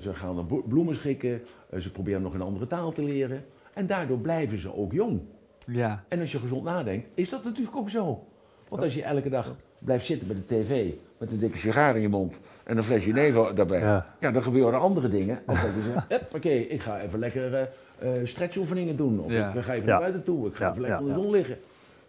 ze 0.00 0.14
gaan 0.14 0.46
bo- 0.46 0.62
bloemen 0.68 0.94
schikken, 0.94 1.42
eh, 1.70 1.80
ze 1.80 1.90
proberen 1.90 2.22
nog 2.22 2.34
een 2.34 2.40
andere 2.42 2.66
taal 2.66 2.92
te 2.92 3.02
leren. 3.02 3.44
En 3.74 3.86
daardoor 3.86 4.18
blijven 4.18 4.58
ze 4.58 4.74
ook 4.76 4.92
jong. 4.92 5.20
Ja. 5.66 6.04
En 6.08 6.20
als 6.20 6.32
je 6.32 6.38
gezond 6.38 6.64
nadenkt, 6.64 7.08
is 7.14 7.28
dat 7.28 7.44
natuurlijk 7.44 7.76
ook 7.76 7.90
zo. 7.90 8.24
Want 8.68 8.82
als 8.82 8.94
je 8.94 9.02
elke 9.02 9.28
dag 9.28 9.56
blijft 9.78 10.04
zitten 10.06 10.26
bij 10.26 10.36
de 10.36 10.46
tv 10.46 10.92
met 11.18 11.32
een 11.32 11.38
dikke 11.38 11.58
sigaar 11.58 11.96
in 11.96 12.02
je 12.02 12.08
mond 12.08 12.38
en 12.64 12.76
een 12.76 12.84
flesje 12.84 13.10
nevel 13.12 13.54
daarbij, 13.54 13.80
ja. 13.80 14.06
Ja. 14.20 14.30
dan 14.30 14.42
gebeuren 14.42 14.80
andere 14.80 15.08
dingen. 15.08 15.38
Als 15.46 15.60
dat 15.62 15.70
je 15.74 15.92
zegt, 16.08 16.34
oké, 16.36 16.48
ik 16.48 16.80
ga 16.80 17.00
even 17.00 17.18
lekker 17.18 17.54
eh, 17.54 17.62
eh, 17.98 18.26
stretchoefeningen 18.26 18.96
doen. 18.96 19.20
Of 19.20 19.30
Ja. 19.30 19.52
ik 19.54 19.62
ga 19.64 19.72
even 19.72 19.88
naar 19.88 19.98
buiten 19.98 20.22
toe, 20.22 20.46
ik 20.48 20.54
ga 20.54 20.70
even 20.70 20.80
lekker 20.80 21.00
in 21.00 21.06
de 21.06 21.12
zon 21.12 21.30
liggen. 21.30 21.58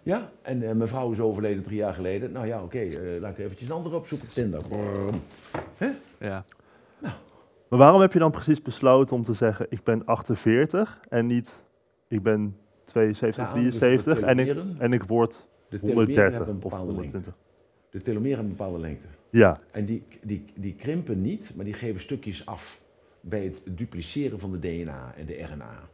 Ja, 0.03 0.29
en 0.41 0.63
eh, 0.63 0.71
mijn 0.71 0.87
vrouw 0.89 1.11
is 1.11 1.19
overleden 1.19 1.63
drie 1.63 1.77
jaar 1.77 1.93
geleden. 1.93 2.31
Nou 2.31 2.47
ja, 2.47 2.63
oké, 2.63 2.77
eh, 2.79 2.97
laat 3.19 3.31
ik 3.31 3.37
eventjes 3.45 3.69
een 3.69 3.75
andere 3.75 3.95
opzoeken 3.95 4.27
op 4.27 4.33
Tinder. 4.33 4.61
Ja. 6.19 6.45
Maar 7.69 7.79
waarom 7.79 8.01
heb 8.01 8.13
je 8.13 8.19
dan 8.19 8.31
precies 8.31 8.61
besloten 8.61 9.15
om 9.15 9.23
te 9.23 9.33
zeggen, 9.33 9.65
ik 9.69 9.83
ben 9.83 10.05
48 10.05 10.99
en 11.09 11.25
niet, 11.25 11.59
ik 12.07 12.23
ben 12.23 12.57
72, 12.83 13.43
Nou, 13.43 13.63
dus 13.63 13.77
73 13.77 14.19
en 14.19 14.39
ik, 14.39 14.57
en 14.77 14.93
ik 14.93 15.03
word 15.03 15.47
De 15.69 15.79
telomeren 15.79 16.33
hebben 16.33 16.39
130 16.43 16.47
een 16.47 16.55
of 16.55 16.61
bepaalde 16.61 16.91
lengte. 16.91 17.17
120? 17.17 17.33
De 17.89 18.01
telomeren 18.01 18.37
hebben 18.37 18.51
een 18.51 18.57
bepaalde 18.57 18.79
lengte. 18.79 19.07
Ja, 19.29 19.57
En 19.71 19.85
die, 19.85 20.03
die, 20.23 20.45
die 20.55 20.75
krimpen 20.75 21.21
niet, 21.21 21.51
maar 21.55 21.65
die 21.65 21.73
geven 21.73 22.01
stukjes 22.01 22.45
af 22.45 22.81
bij 23.21 23.43
het 23.43 23.61
dupliceren 23.77 24.39
van 24.39 24.51
de 24.51 24.59
DNA 24.59 25.13
en 25.15 25.25
de 25.25 25.43
RNA. 25.43 25.89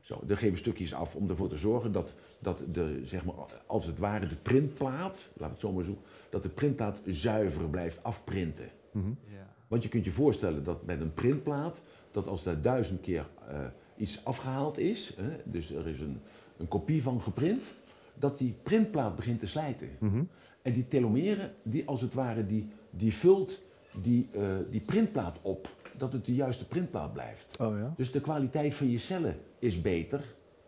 Zo, 0.00 0.20
die 0.26 0.36
geven 0.36 0.58
stukjes 0.58 0.94
af 0.94 1.14
om 1.14 1.28
ervoor 1.28 1.48
te 1.48 1.56
zorgen 1.56 1.92
dat, 1.92 2.14
dat 2.38 2.62
de, 2.72 2.98
zeg 3.02 3.24
maar, 3.24 3.34
als 3.66 3.86
het 3.86 3.98
ware 3.98 4.26
de 4.26 4.36
printplaat, 4.36 5.30
laat 5.36 5.50
het 5.50 5.60
zo 5.60 5.72
maar 5.72 5.84
zo, 5.84 5.98
dat 6.30 6.42
de 6.42 6.48
printplaat 6.48 7.00
zuiver 7.06 7.68
blijft 7.68 8.02
afprinten. 8.02 8.68
mhm. 8.92 9.08
Ja. 9.08 9.51
Want 9.72 9.84
je 9.84 9.90
kunt 9.90 10.04
je 10.04 10.12
voorstellen 10.12 10.64
dat 10.64 10.84
met 10.84 11.00
een 11.00 11.14
printplaat, 11.14 11.80
dat 12.10 12.26
als 12.26 12.42
daar 12.42 12.60
duizend 12.60 13.00
keer 13.00 13.26
eh, 13.48 13.60
iets 13.96 14.24
afgehaald 14.24 14.78
is, 14.78 15.14
hè, 15.16 15.36
dus 15.44 15.70
er 15.70 15.86
is 15.86 16.00
een, 16.00 16.20
een 16.56 16.68
kopie 16.68 17.02
van 17.02 17.20
geprint, 17.20 17.74
dat 18.14 18.38
die 18.38 18.54
printplaat 18.62 19.16
begint 19.16 19.40
te 19.40 19.46
slijten. 19.46 19.88
Mhm. 19.98 20.22
En 20.62 20.72
die 20.72 20.88
telomeren, 20.88 21.52
die 21.62 21.86
als 21.86 22.00
het 22.00 22.14
ware, 22.14 22.46
die, 22.46 22.68
die 22.90 23.14
vult 23.14 23.62
die, 24.02 24.28
eh, 24.32 24.42
die 24.70 24.80
printplaat 24.80 25.38
op, 25.42 25.68
dat 25.96 26.12
het 26.12 26.26
de 26.26 26.34
juiste 26.34 26.66
printplaat 26.66 27.12
blijft. 27.12 27.60
Oh 27.60 27.78
ja? 27.78 27.94
Dus 27.96 28.12
de 28.12 28.20
kwaliteit 28.20 28.74
van 28.74 28.90
je 28.90 28.98
cellen 28.98 29.36
is 29.58 29.80
beter 29.80 30.24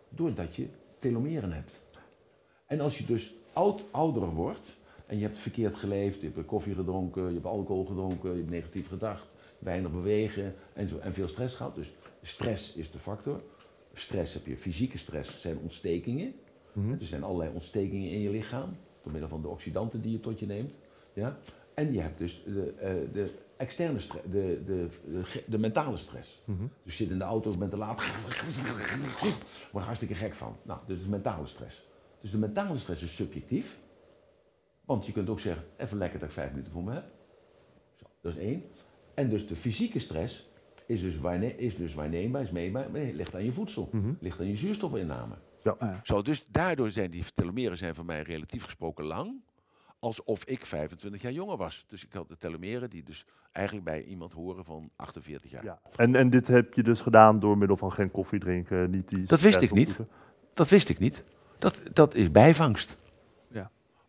doordat 0.09 0.57
je 0.57 0.67
telomeren 0.99 1.53
hebt. 1.53 1.81
En 2.67 2.81
als 2.81 2.99
je 2.99 3.05
dus 3.05 3.35
oud, 3.53 3.85
ouder 3.91 4.29
wordt 4.29 4.77
en 5.07 5.19
je 5.19 5.23
hebt 5.23 5.39
verkeerd 5.39 5.77
geleefd, 5.77 6.21
je 6.21 6.31
hebt 6.35 6.47
koffie 6.47 6.75
gedronken, 6.75 7.27
je 7.27 7.33
hebt 7.35 7.47
alcohol 7.47 7.85
gedronken, 7.85 8.31
je 8.31 8.37
hebt 8.37 8.51
negatief 8.51 8.89
gedacht, 8.89 9.27
weinig 9.59 9.93
bewegen 9.93 10.55
en, 10.73 10.89
zo, 10.89 10.99
en 10.99 11.15
veel 11.15 11.29
stress 11.29 11.55
gehad. 11.55 11.75
Dus 11.75 11.93
stress 12.23 12.73
is 12.73 12.91
de 12.91 12.99
factor. 12.99 13.43
Stress 13.93 14.35
heb 14.35 14.47
je, 14.47 14.57
fysieke 14.57 14.99
stress 14.99 15.41
zijn 15.41 15.59
ontstekingen. 15.59 16.35
Mhm. 16.73 16.91
Er 16.91 17.05
zijn 17.05 17.23
allerlei 17.23 17.51
ontstekingen 17.55 18.11
in 18.11 18.21
je 18.21 18.31
lichaam, 18.31 18.77
door 19.03 19.13
middel 19.13 19.31
van 19.31 19.43
de 19.43 19.49
oxidanten 19.49 20.01
die 20.01 20.13
je 20.13 20.21
tot 20.21 20.39
je 20.39 20.47
neemt. 20.47 20.79
Ja? 21.13 21.39
En 21.75 21.93
je 21.93 22.01
hebt 22.01 22.19
dus 22.19 22.43
de, 22.45 22.73
eh, 22.79 22.95
de 23.13 23.31
externe 23.57 23.99
stress, 23.99 24.25
de, 24.31 24.63
de, 24.67 24.89
de, 25.47 25.59
mentale 25.59 25.97
stress. 25.97 26.43
Mhm. 26.45 26.63
Dus 26.83 26.97
je 26.97 27.05
zit 27.05 27.13
in 27.13 27.19
de 27.19 27.25
auto, 27.25 27.57
bent 27.57 27.71
te 27.71 27.77
laat, 27.77 28.03
word 29.73 29.85
hartstikke 29.85 30.15
gek 30.15 30.35
van. 30.35 30.57
Nou, 30.63 30.81
dus 30.87 30.99
is 30.99 31.07
mentale 31.07 31.47
stress. 31.47 31.87
Dus 32.21 32.31
de 32.31 32.39
mentale 32.39 32.79
stress 32.79 33.03
is 33.03 33.17
subjectief. 33.17 33.79
Want 34.85 35.07
je 35.07 35.13
kunt 35.13 35.29
ook 35.29 35.41
zeggen, 35.41 35.65
even 35.77 35.99
lekker 35.99 36.19
dat 36.19 36.29
ik 36.29 36.35
vijf 36.35 36.51
minuten 36.51 36.73
voor 36.73 36.85
me 36.85 36.93
heb. 36.93 37.05
Zo, 37.95 38.05
dat 38.21 38.33
is 38.33 38.39
één. 38.39 38.65
En 39.15 39.29
dus 39.29 39.47
de 39.47 39.57
fysieke 39.57 39.99
stress 39.99 40.49
is 40.87 41.01
dus, 41.01 41.19
waarne 41.19 41.57
is 41.57 41.77
dus 41.77 41.95
waarneembaar, 41.95 42.43
is 42.43 42.51
meetbaar, 42.51 42.91
maar 42.91 43.01
nee, 43.01 43.15
ligt 43.15 43.35
aan 43.35 43.45
je 43.45 43.53
voedsel. 43.53 43.89
Mhm. 43.93 44.13
Ligt 44.21 44.41
aan 44.41 44.49
je 44.49 44.57
zuurstofinname. 44.57 45.35
Ah, 45.65 45.75
ja. 45.81 46.01
Zo, 46.03 46.23
dus 46.23 46.45
daardoor 46.47 46.91
zijn 46.91 47.11
die 47.11 47.25
telomeren 47.35 47.77
zijn 47.77 47.95
voor 47.95 48.05
mij 48.05 48.23
relatief 48.23 48.63
gesproken 48.65 49.05
lang. 49.05 49.43
Alsof 49.99 50.45
ik 50.45 50.67
25 50.67 51.23
jaar 51.23 51.33
jonger 51.33 51.57
was. 51.57 51.85
Dus 51.89 52.05
ik 52.05 52.13
had 52.13 52.29
de 52.29 52.37
telomeren 52.37 52.91
die 52.91 53.03
dus 53.03 53.27
eigenlijk 53.53 53.87
bij 53.87 54.05
iemand 54.05 54.33
horen 54.33 54.65
van 54.65 54.91
48 54.97 55.51
jaar. 55.51 55.65
Ja. 55.65 55.81
En, 55.97 56.15
en 56.15 56.31
dit 56.31 56.47
heb 56.47 56.75
je 56.75 56.83
dus 56.83 57.01
gedaan 57.01 57.41
door 57.41 57.59
middel 57.59 57.77
van 57.77 57.93
geen 57.93 58.11
koffie 58.11 58.39
drinken, 58.39 58.91
niet 58.91 59.09
die... 59.09 59.27
Dat 59.27 59.41
wist 59.41 59.61
ik 59.61 59.73
niet. 59.73 59.99
Dat 60.55 60.69
wist 60.69 60.89
ik 60.89 60.99
niet. 60.99 61.25
Dat, 61.59 61.81
dat 61.93 62.15
is 62.15 62.31
bijvangst. 62.31 62.97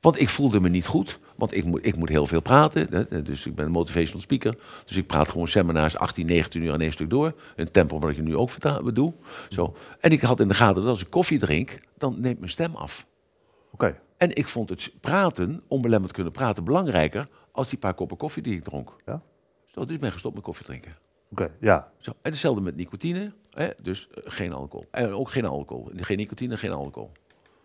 Want 0.05 0.21
ik 0.21 0.29
voelde 0.29 0.59
me 0.59 0.69
niet 0.69 0.85
goed. 0.85 1.19
Want 1.35 1.55
ik 1.55 1.63
moet, 1.63 1.85
ik 1.85 1.95
moet 1.95 2.09
heel 2.09 2.27
veel 2.27 2.41
praten. 2.41 2.87
Hè, 3.09 3.21
dus 3.21 3.45
ik 3.45 3.55
ben 3.55 3.65
een 3.65 3.71
motivational 3.71 4.21
speaker. 4.21 4.57
Dus 4.85 4.97
ik 4.97 5.07
praat 5.07 5.29
gewoon 5.29 5.47
seminars 5.47 5.97
18, 5.97 6.25
19 6.25 6.61
uur 6.61 6.71
aan 6.71 6.79
één 6.79 6.91
stuk 6.91 7.09
door. 7.09 7.33
Het 7.55 7.73
tempo 7.73 7.99
wat 7.99 8.09
ik 8.09 8.21
nu 8.21 8.35
ook 8.35 8.95
doe. 8.95 9.13
Zo. 9.49 9.75
En 9.99 10.11
ik 10.11 10.21
had 10.21 10.39
in 10.39 10.47
de 10.47 10.53
gaten 10.53 10.75
dat 10.75 10.85
als 10.85 11.01
ik 11.01 11.09
koffie 11.09 11.39
drink, 11.39 11.77
dan 11.97 12.15
neemt 12.19 12.39
mijn 12.39 12.51
stem 12.51 12.75
af. 12.75 13.05
Oké, 13.71 13.99
En 14.17 14.35
ik 14.35 14.47
vond 14.47 14.69
het 14.69 14.91
praten, 15.01 15.61
onbelemmerd 15.67 16.11
kunnen 16.11 16.31
praten, 16.31 16.63
belangrijker 16.63 17.27
als 17.51 17.69
die 17.69 17.79
paar 17.79 17.93
koppen 17.93 18.17
koffie 18.17 18.43
die 18.43 18.55
ik 18.55 18.63
dronk. 18.63 18.95
Ja. 19.05 19.21
Zo, 19.65 19.85
dus 19.85 19.95
ik 19.95 20.01
ben 20.01 20.11
gestopt 20.11 20.35
met 20.35 20.43
koffie 20.43 20.65
drinken. 20.65 20.95
oké, 21.31 21.51
ja. 21.59 21.91
Zo. 21.97 22.11
En 22.11 22.31
hetzelfde 22.31 22.61
met 22.61 22.75
nicotine, 22.75 23.33
hè? 23.49 23.69
dus 23.81 24.07
eh, 24.09 24.23
geen 24.25 24.53
alcohol. 24.53 24.85
En 24.91 25.13
ook 25.13 25.31
geen 25.31 25.45
alcohol. 25.45 25.89
Geen 25.95 26.17
nicotine, 26.17 26.57
geen 26.57 26.71
alcohol. 26.71 27.11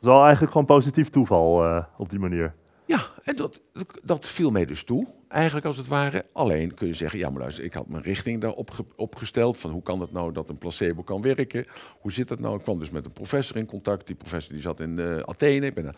Is 0.00 0.06
wel 0.06 0.22
eigenlijk 0.22 0.52
gewoon 0.52 0.66
positief 0.66 1.08
toeval 1.08 1.64
eh, 1.64 1.84
op 1.96 2.10
die 2.10 2.18
manier. 2.18 2.54
Ja, 2.86 3.00
en 3.24 3.36
dat, 3.36 3.60
dat 4.02 4.26
viel 4.26 4.50
mij 4.50 4.64
dus 4.64 4.84
toe, 4.84 5.06
eigenlijk 5.28 5.66
als 5.66 5.76
het 5.76 5.88
ware. 5.88 6.24
Alleen 6.32 6.74
kun 6.74 6.86
je 6.86 6.94
zeggen, 6.94 7.18
ja 7.18 7.30
maar 7.30 7.40
luister, 7.40 7.64
ik 7.64 7.74
had 7.74 7.88
mijn 7.88 8.02
richting 8.02 8.40
daarop 8.40 8.70
ge- 8.70 8.84
opgesteld. 8.96 9.58
Van 9.58 9.70
hoe 9.70 9.82
kan 9.82 10.00
het 10.00 10.12
nou 10.12 10.32
dat 10.32 10.48
een 10.48 10.58
placebo 10.58 11.02
kan 11.02 11.22
werken? 11.22 11.64
Hoe 12.00 12.12
zit 12.12 12.28
dat 12.28 12.38
nou? 12.38 12.56
Ik 12.56 12.62
kwam 12.62 12.78
dus 12.78 12.90
met 12.90 13.04
een 13.04 13.12
professor 13.12 13.56
in 13.56 13.66
contact. 13.66 14.06
Die 14.06 14.16
professor 14.16 14.52
die 14.52 14.62
zat 14.62 14.80
in 14.80 14.98
eh, 14.98 15.16
Athene. 15.16 15.66
Ik 15.66 15.74
ben 15.74 15.84
naar, 15.84 15.96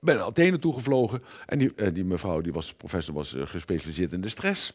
ben 0.00 0.16
naar 0.16 0.24
Athene 0.24 0.58
toegevlogen. 0.58 1.22
En 1.46 1.58
die, 1.58 1.72
eh, 1.74 1.94
die 1.94 2.04
mevrouw, 2.04 2.40
die 2.40 2.52
was, 2.52 2.74
professor, 2.74 3.14
was 3.14 3.34
gespecialiseerd 3.38 4.12
in 4.12 4.20
de 4.20 4.28
stress. 4.28 4.74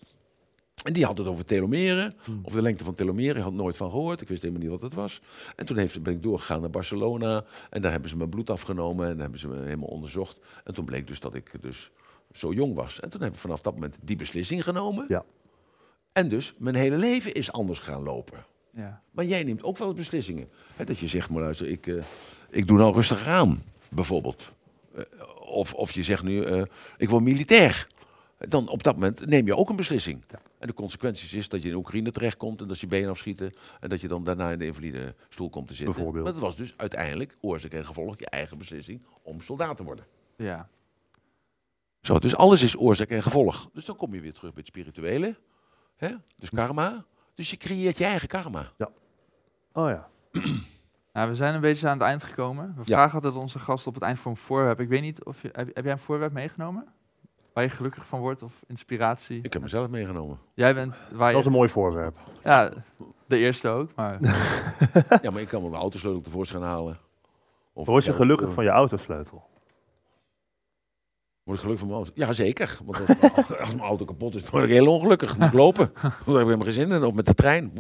En 0.84 0.94
die 0.94 1.06
had 1.06 1.18
het 1.18 1.28
over 1.28 1.46
telomeren, 1.46 2.14
Hmm. 2.24 2.40
of 2.44 2.54
de 2.54 2.62
lengte 2.62 2.84
van 2.84 2.94
telomeren. 2.96 3.36
Ik 3.36 3.42
had 3.42 3.54
nooit 3.54 3.78
van 3.78 3.90
gehoord, 3.90 4.22
ik 4.22 4.28
wist 4.28 4.42
helemaal 4.42 4.64
niet 4.64 4.72
wat 4.72 4.82
het 4.82 4.94
was. 4.94 5.22
En 5.56 5.66
toen 5.66 5.78
heeft, 5.78 6.04
ben 6.04 6.14
ik 6.14 6.24
doorgegaan 6.24 6.62
naar 6.62 6.70
Barcelona. 6.70 7.44
En 7.70 7.82
daar 7.82 7.92
hebben 7.92 8.10
ze 8.10 8.18
mijn 8.18 8.30
bloed 8.30 8.50
afgenomen 8.50 9.10
en 9.10 9.20
hebben 9.20 9.40
ze 9.40 9.48
me 9.48 9.64
helemaal 9.64 9.88
onderzocht. 9.88 10.40
En 10.64 10.74
toen 10.74 10.86
bleek 10.86 11.08
dus 11.08 11.20
dat 11.20 11.36
ik 11.36 11.52
dus 11.62 11.92
zo 12.32 12.54
jong 12.54 12.74
was. 12.76 13.00
En 13.00 13.10
toen 13.10 13.22
heb 13.22 13.34
ik 13.34 13.40
vanaf 13.40 13.62
dat 13.62 13.74
moment 13.74 13.98
die 14.02 14.16
beslissing 14.16 14.64
genomen. 14.64 15.06
Ja. 15.08 15.24
En 16.12 16.30
dus 16.30 16.54
mijn 16.58 16.76
hele 16.76 16.98
leven 16.98 17.34
is 17.34 17.52
anders 17.52 17.80
gaan 17.80 18.04
lopen. 18.04 18.46
Ja. 18.74 19.02
Maar 19.12 19.26
jij 19.26 19.44
neemt 19.44 19.64
ook 19.64 19.78
wel 19.78 19.94
beslissingen. 19.94 20.50
Dat 20.86 20.98
je 20.98 21.08
zegt, 21.08 21.30
maar 21.30 21.42
luister, 21.42 21.68
ik, 21.68 21.88
eh, 21.88 22.04
ik 22.50 22.68
doe 22.68 22.78
nou 22.78 22.94
rustig 22.94 23.28
aan, 23.28 23.64
bijvoorbeeld. 23.90 24.50
Eh, 24.96 25.04
of, 25.40 25.74
of 25.74 25.92
je 25.92 26.04
zegt 26.04 26.24
nu, 26.24 26.44
eh, 26.44 26.62
ik 26.98 27.10
word 27.10 27.24
militair. 27.24 27.88
Dan 28.38 28.68
op 28.68 28.84
dat 28.84 28.94
moment 28.94 29.26
neem 29.26 29.46
je 29.46 29.56
ook 29.56 29.70
een 29.70 29.76
beslissing. 29.76 30.24
En 30.60 30.68
de 30.68 30.74
consequenties 30.74 31.34
is 31.34 31.50
dat 31.50 31.62
je 31.62 31.70
in 31.70 31.76
Oekraïne 31.76 32.12
terechtkomt 32.12 32.62
en 32.62 32.68
dat 32.68 32.80
je 32.80 32.88
benen 32.88 33.10
afschieten. 33.10 33.52
En 33.80 33.90
dat 33.90 34.02
je 34.02 34.08
dan 34.08 34.24
daarna 34.24 34.52
in 34.52 34.60
de 34.60 34.66
invalide 34.66 35.16
stoel 35.30 35.50
komt 35.50 35.68
te 35.68 35.74
zitten. 35.74 35.94
Bijvoorbeeld. 35.94 36.24
Maar 36.24 36.34
dat 36.34 36.42
was 36.42 36.56
dus 36.56 36.74
uiteindelijk 36.78 37.36
oorzaak 37.42 37.72
en 37.72 37.86
gevolg 37.86 38.20
je 38.20 38.30
eigen 38.30 38.58
beslissing 38.58 39.06
om 39.22 39.42
soldaat 39.42 39.78
te 39.78 39.84
worden. 39.84 40.06
Ja. 40.38 40.70
Zo, 42.02 42.20
dus 42.20 42.36
alles 42.36 42.62
is 42.62 42.78
oorzaak 42.78 43.10
en 43.10 43.24
gevolg. 43.24 43.70
Dus 43.74 43.86
dan 43.86 43.96
kom 43.96 44.14
je 44.14 44.22
weer 44.22 44.34
terug 44.34 44.54
bij 44.54 44.60
het 44.66 44.68
spirituele. 44.68 45.36
Hè? 45.96 46.16
Dus 46.38 46.50
karma. 46.50 47.06
Dus 47.36 47.50
je 47.50 47.58
creëert 47.58 47.98
je 47.98 48.06
eigen 48.06 48.28
karma. 48.28 48.72
Oh 49.74 49.90
ja. 49.90 50.10
Nou, 51.14 51.30
we 51.30 51.36
zijn 51.36 51.56
een 51.56 51.62
beetje 51.62 51.88
aan 51.88 51.98
het 51.98 52.08
eind 52.08 52.24
gekomen. 52.24 52.74
We 52.76 52.82
Ja. 52.86 52.96
vragen 52.96 53.14
altijd 53.14 53.36
onze 53.36 53.60
gasten 53.60 53.88
op 53.88 53.94
het 53.94 54.04
eind 54.04 54.20
voor 54.20 54.32
een 54.32 54.38
voorwerp. 54.38 54.80
Ik 54.80 54.88
weet 54.88 55.02
niet 55.02 55.24
of 55.24 55.42
je... 55.42 55.50
Heb, 55.52 55.76
heb 55.76 55.84
jij 55.84 55.94
een 55.94 56.00
voorwerp 56.00 56.32
meegenomen? 56.34 56.88
Waar 57.56 57.64
je 57.64 57.70
gelukkig 57.70 58.06
van 58.08 58.20
wordt 58.20 58.42
of 58.42 58.54
inspiratie? 58.68 59.40
Ik 59.42 59.54
heb 59.54 59.62
mezelf 59.62 59.90
meegenomen. 59.90 60.40
Jij 60.54 60.74
bent 60.74 60.96
waar 61.12 61.30
Dat 61.32 61.38
is 61.38 61.44
je... 61.44 61.50
een 61.50 61.56
mooi 61.56 61.70
voorwerp. 61.70 62.18
Ja, 62.44 62.72
de 63.26 63.38
eerste 63.38 63.68
ook, 63.70 63.96
maar... 63.96 64.18
Ja, 65.22 65.32
maar 65.32 65.42
ik 65.42 65.48
kan 65.48 65.62
mijn 65.62 65.74
autosleutel 65.74 66.22
tevoorschijn 66.22 66.64
halen. 66.64 66.98
Of 67.74 67.88
Word 67.88 68.04
je 68.04 68.12
ja, 68.12 68.18
gelukkig 68.18 68.54
van 68.54 68.64
je 68.64 68.70
autosleutel? 68.70 69.44
Word 71.44 71.58
ik 71.58 71.64
gelukkig 71.64 71.80
van 71.80 71.88
mijn 71.88 72.00
auto? 72.00 72.12
Ja, 72.16 72.34
zeker. 72.34 72.80
Want 72.86 73.00
als, 73.00 73.08
mijn 73.20 73.34
auto- 73.34 73.56
als 73.64 73.70
mijn 73.76 73.88
auto 73.88 74.06
kapot 74.06 74.36
is, 74.36 74.42
dan 74.42 74.52
word 74.52 74.64
ik 74.64 74.70
heel 74.72 74.94
ongelukkig. 74.94 75.38
Moet 75.38 75.48
ik 75.48 75.54
lopen. 75.54 75.92
Dan 76.02 76.12
heb 76.12 76.20
ik 76.28 76.34
helemaal 76.34 76.60
geen 76.64 76.72
zin 76.72 76.92
in. 76.92 77.04
Of 77.04 77.14
met 77.14 77.26
de 77.26 77.34
trein. 77.34 77.72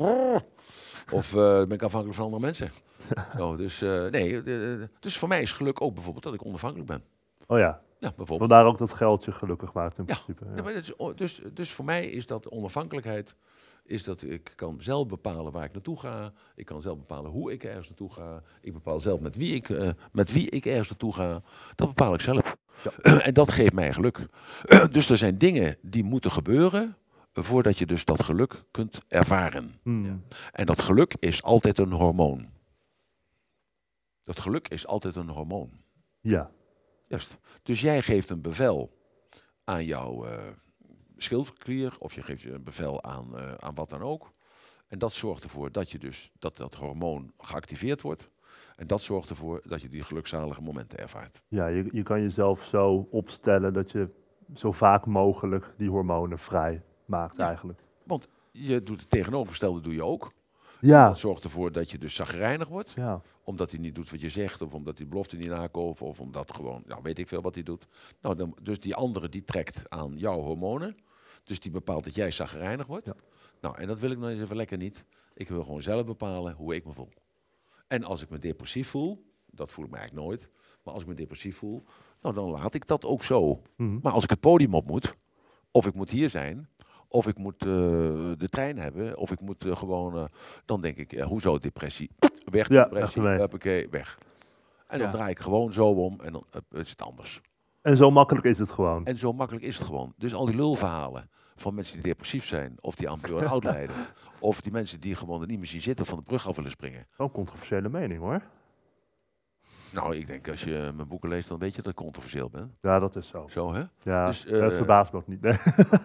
Of 1.11 1.35
eh, 1.35 1.41
ben 1.41 1.71
ik 1.71 1.83
afhankelijk 1.83 2.17
van 2.17 2.25
andere 2.25 2.43
mensen. 2.43 2.71
Zo, 3.37 3.55
dus 3.55 3.81
eh, 3.81 4.05
nee, 4.05 4.43
eh, 4.43 4.87
dus 4.99 5.17
voor 5.17 5.27
mij 5.27 5.41
is 5.41 5.51
geluk 5.51 5.81
ook 5.81 5.93
bijvoorbeeld 5.93 6.23
dat 6.23 6.33
ik 6.33 6.45
onafhankelijk 6.45 6.87
ben. 6.89 7.03
Oh 7.47 7.57
ja. 7.57 7.81
Ja, 7.99 8.07
bijvoorbeeld. 8.15 8.39
Vandaar 8.49 8.65
ook 8.65 8.77
dat 8.77 8.93
geld 8.93 9.25
je 9.25 9.31
gelukkig 9.31 9.73
maakt 9.73 9.97
in 9.97 10.03
Ja. 10.07 10.13
principe. 10.13 10.45
Ja, 10.45 10.55
Ja. 10.55 10.63
maar 10.63 10.73
dat 10.73 10.83
is, 10.83 10.97
o- 10.99 11.13
dus, 11.13 11.41
dus 11.53 11.71
voor 11.71 11.85
mij 11.85 12.07
is 12.09 12.25
dat 12.25 12.49
onafhankelijkheid, 12.49 13.35
is 13.83 14.03
dat 14.03 14.21
ik 14.23 14.53
kan 14.55 14.75
zelf 14.81 15.07
bepalen 15.07 15.51
waar 15.51 15.63
ik 15.63 15.73
naartoe 15.73 15.99
ga. 15.99 16.33
Ik 16.55 16.65
kan 16.65 16.81
zelf 16.81 16.97
bepalen 16.97 17.31
hoe 17.31 17.51
ik 17.51 17.63
ergens 17.63 17.87
naartoe 17.87 18.11
ga. 18.13 18.41
Ik 18.61 18.73
bepaal 18.73 18.99
zelf 18.99 19.19
met 19.19 19.35
wie 19.35 19.55
ik, 19.55 19.69
eh, 19.69 19.89
met 20.11 20.31
wie 20.31 20.49
ik 20.49 20.65
ergens 20.65 20.89
naartoe 20.89 21.13
ga. 21.13 21.41
Dat 21.75 21.87
bepaal 21.87 22.13
ik 22.13 22.21
zelf. 22.21 22.55
en 23.27 23.33
dat 23.33 23.51
geeft 23.51 23.73
mij 23.73 23.93
geluk. 23.93 24.25
dus 24.91 25.09
er 25.09 25.17
zijn 25.17 25.37
dingen 25.37 25.77
die 25.81 26.03
moeten 26.03 26.31
gebeuren 26.31 26.97
voordat 27.33 27.77
je 27.77 27.85
dus 27.85 28.05
dat 28.05 28.23
geluk 28.23 28.63
kunt 28.71 29.01
ervaren. 29.07 29.79
Hmm. 29.83 30.05
Ja. 30.05 30.19
En 30.51 30.65
dat 30.65 30.81
geluk 30.81 31.15
is 31.19 31.43
altijd 31.43 31.79
een 31.79 31.91
hormoon. 31.91 32.49
Dat 34.23 34.39
geluk 34.39 34.67
is 34.67 34.87
altijd 34.87 35.15
een 35.15 35.29
hormoon. 35.29 35.69
ja. 36.21 36.51
Juist. 37.07 37.37
Dus 37.63 37.81
jij 37.81 38.01
geeft 38.01 38.29
een 38.29 38.41
bevel 38.41 38.97
aan 39.63 39.85
jouw 39.85 40.25
eh 40.25 40.43
schildklier 41.17 41.95
of 41.99 42.13
je 42.13 42.21
geeft 42.21 42.41
je 42.41 42.51
een 42.51 42.63
bevel 42.63 43.03
aan, 43.03 43.37
eh, 43.37 43.53
aan 43.53 43.75
wat 43.75 43.89
dan 43.89 44.01
ook. 44.01 44.31
En 44.87 44.99
dat 44.99 45.13
zorgt 45.13 45.43
ervoor 45.43 45.71
dat 45.71 45.91
je 45.91 45.99
dus 45.99 46.31
dat, 46.39 46.57
dat 46.57 46.75
hormoon 46.75 47.31
geactiveerd 47.37 48.01
wordt. 48.01 48.29
En 48.75 48.87
dat 48.87 49.01
zorgt 49.01 49.29
ervoor 49.29 49.61
dat 49.67 49.81
je 49.81 49.89
die 49.89 50.03
gelukzalige 50.03 50.61
momenten 50.61 50.99
ervaart. 50.99 51.41
Ja, 51.47 51.67
je, 51.67 51.87
je 51.91 52.03
kan 52.03 52.21
jezelf 52.21 52.63
zo 52.63 53.07
opstellen 53.11 53.73
dat 53.73 53.91
je 53.91 54.09
zo 54.53 54.71
vaak 54.71 55.05
mogelijk 55.05 55.73
die 55.77 55.89
hormonen 55.89 56.39
vrij 56.39 56.81
maakt 57.05 57.37
Ja. 57.37 57.47
eigenlijk. 57.47 57.79
Je 58.51 58.83
doet 58.83 58.99
het 58.99 59.09
tegenovergestelde 59.09 59.81
doe 59.81 59.93
je 59.93 60.03
ook. 60.03 60.31
Ja. 60.81 61.07
Dat 61.07 61.19
zorgt 61.19 61.43
ervoor 61.43 61.71
dat 61.71 61.91
je 61.91 61.97
dus 61.97 62.15
zagrijnig 62.15 62.67
wordt. 62.67 62.91
Ja. 62.95 63.21
Omdat 63.43 63.71
hij 63.71 63.79
niet 63.79 63.95
doet 63.95 64.11
wat 64.11 64.21
je 64.21 64.29
zegt, 64.29 64.61
of 64.61 64.73
omdat 64.73 64.97
hij 64.97 65.07
belofte 65.07 65.37
niet 65.37 65.49
nakoopt, 65.49 66.01
of 66.01 66.19
omdat 66.19 66.53
gewoon, 66.55 66.83
nou 66.85 67.01
weet 67.03 67.19
ik 67.19 67.27
veel 67.27 67.41
wat 67.41 67.55
hij 67.55 67.63
doet. 67.63 67.87
Nou, 68.21 68.35
dan, 68.35 68.57
dus 68.61 68.79
die 68.79 68.95
andere 68.95 69.27
die 69.27 69.43
trekt 69.43 69.89
aan 69.89 70.15
jouw 70.15 70.39
hormonen. 70.41 70.95
Dus 71.43 71.59
die 71.59 71.71
bepaalt 71.71 72.03
dat 72.03 72.15
jij 72.15 72.31
zagrijnig 72.31 72.87
wordt. 72.87 73.05
Ja. 73.05 73.15
Nou, 73.61 73.77
en 73.77 73.87
dat 73.87 73.99
wil 73.99 74.11
ik 74.11 74.17
nou 74.17 74.31
eens 74.31 74.41
even 74.41 74.55
lekker 74.55 74.77
niet. 74.77 75.05
Ik 75.33 75.49
wil 75.49 75.63
gewoon 75.63 75.81
zelf 75.81 76.05
bepalen 76.05 76.53
hoe 76.53 76.75
ik 76.75 76.85
me 76.85 76.93
voel. 76.93 77.09
En 77.87 78.03
als 78.03 78.21
ik 78.21 78.29
me 78.29 78.39
depressief 78.39 78.89
voel, 78.89 79.25
dat 79.45 79.71
voel 79.71 79.85
ik 79.85 79.91
me 79.91 79.97
eigenlijk 79.97 80.27
nooit. 80.27 80.49
Maar 80.83 80.93
als 80.93 81.03
ik 81.03 81.09
me 81.09 81.15
depressief 81.15 81.57
voel, 81.57 81.83
nou 82.21 82.35
dan 82.35 82.49
laat 82.49 82.73
ik 82.73 82.87
dat 82.87 83.05
ook 83.05 83.23
zo. 83.23 83.61
Mhm. 83.75 83.99
Maar 84.01 84.11
als 84.11 84.23
ik 84.23 84.29
het 84.29 84.39
podium 84.39 84.73
op 84.73 84.87
moet, 84.87 85.15
of 85.71 85.85
ik 85.85 85.93
moet 85.93 86.09
hier 86.09 86.29
zijn, 86.29 86.69
of 87.07 87.27
ik 87.27 87.37
moet 87.37 87.61
eh, 87.61 87.67
de 88.37 88.47
trein 88.49 88.77
hebben, 88.77 89.17
of 89.17 89.31
ik 89.31 89.39
moet 89.39 89.65
eh, 89.65 89.75
gewoon, 89.75 90.17
eh, 90.17 90.23
dan 90.65 90.81
denk 90.81 90.97
ik, 90.97 91.19
hoezo 91.21 91.57
depressie? 91.59 92.09
Weg, 92.51 92.67
Ja, 92.69 92.83
depressie, 92.83 93.21
huppakee, 93.21 93.89
weg. 93.89 94.17
En 94.87 94.97
dan 94.99 95.07
Ja. 95.07 95.13
draai 95.13 95.29
ik 95.31 95.39
gewoon 95.39 95.73
zo 95.73 95.87
om 95.87 96.19
en 96.21 96.31
dan 96.31 96.45
is 96.71 96.89
het 96.89 97.01
anders. 97.01 97.41
En 97.81 97.97
zo 97.97 98.11
makkelijk 98.11 98.45
is 98.45 98.59
het 98.59 98.71
gewoon. 98.71 99.05
En 99.05 99.17
zo 99.17 99.33
makkelijk 99.33 99.65
is 99.65 99.77
het 99.77 99.87
gewoon. 99.87 100.13
Dus 100.17 100.33
al 100.33 100.45
die 100.45 100.55
lulverhalen 100.55 101.29
van 101.55 101.73
mensen 101.73 101.93
die 101.95 102.03
depressief 102.03 102.45
zijn, 102.45 102.77
of 102.81 102.95
die 102.95 103.09
aan 103.09 103.19
burn-out 103.21 103.63
lijden, 103.73 103.95
of 104.39 104.61
die 104.61 104.71
mensen 104.71 104.99
die 104.99 105.15
gewoon 105.15 105.41
er 105.41 105.47
niet 105.47 105.57
meer 105.57 105.67
zien 105.67 105.81
zitten 105.81 106.05
van 106.05 106.17
de 106.17 106.23
brug 106.23 106.47
af 106.47 106.55
willen 106.55 106.71
springen. 106.71 107.07
Wel 107.17 107.27
een 107.27 107.33
controversiële 107.33 107.89
mening 107.89 108.19
hoor. 108.19 108.41
Nou, 109.95 110.15
ik 110.15 110.27
denk 110.27 110.49
als 110.49 110.63
je 110.63 110.91
mijn 110.95 111.07
boeken 111.07 111.29
leest, 111.29 111.47
dan 111.47 111.59
weet 111.59 111.75
je 111.75 111.81
dat 111.81 111.91
ik 111.91 111.97
controversieel 111.97 112.49
ben. 112.49 112.75
Ja, 112.81 112.99
dat 112.99 113.15
is 113.15 113.27
zo. 113.27 113.47
Zo, 113.49 113.73
hè? 113.73 113.83
Ja, 114.03 114.25
Dus, 114.25 114.43
dat 114.43 114.71
eh, 114.71 114.77
verbaast 114.77 115.11
me 115.11 115.17
ook 115.17 115.27
niet. 115.27 115.41
Nee. 115.41 115.53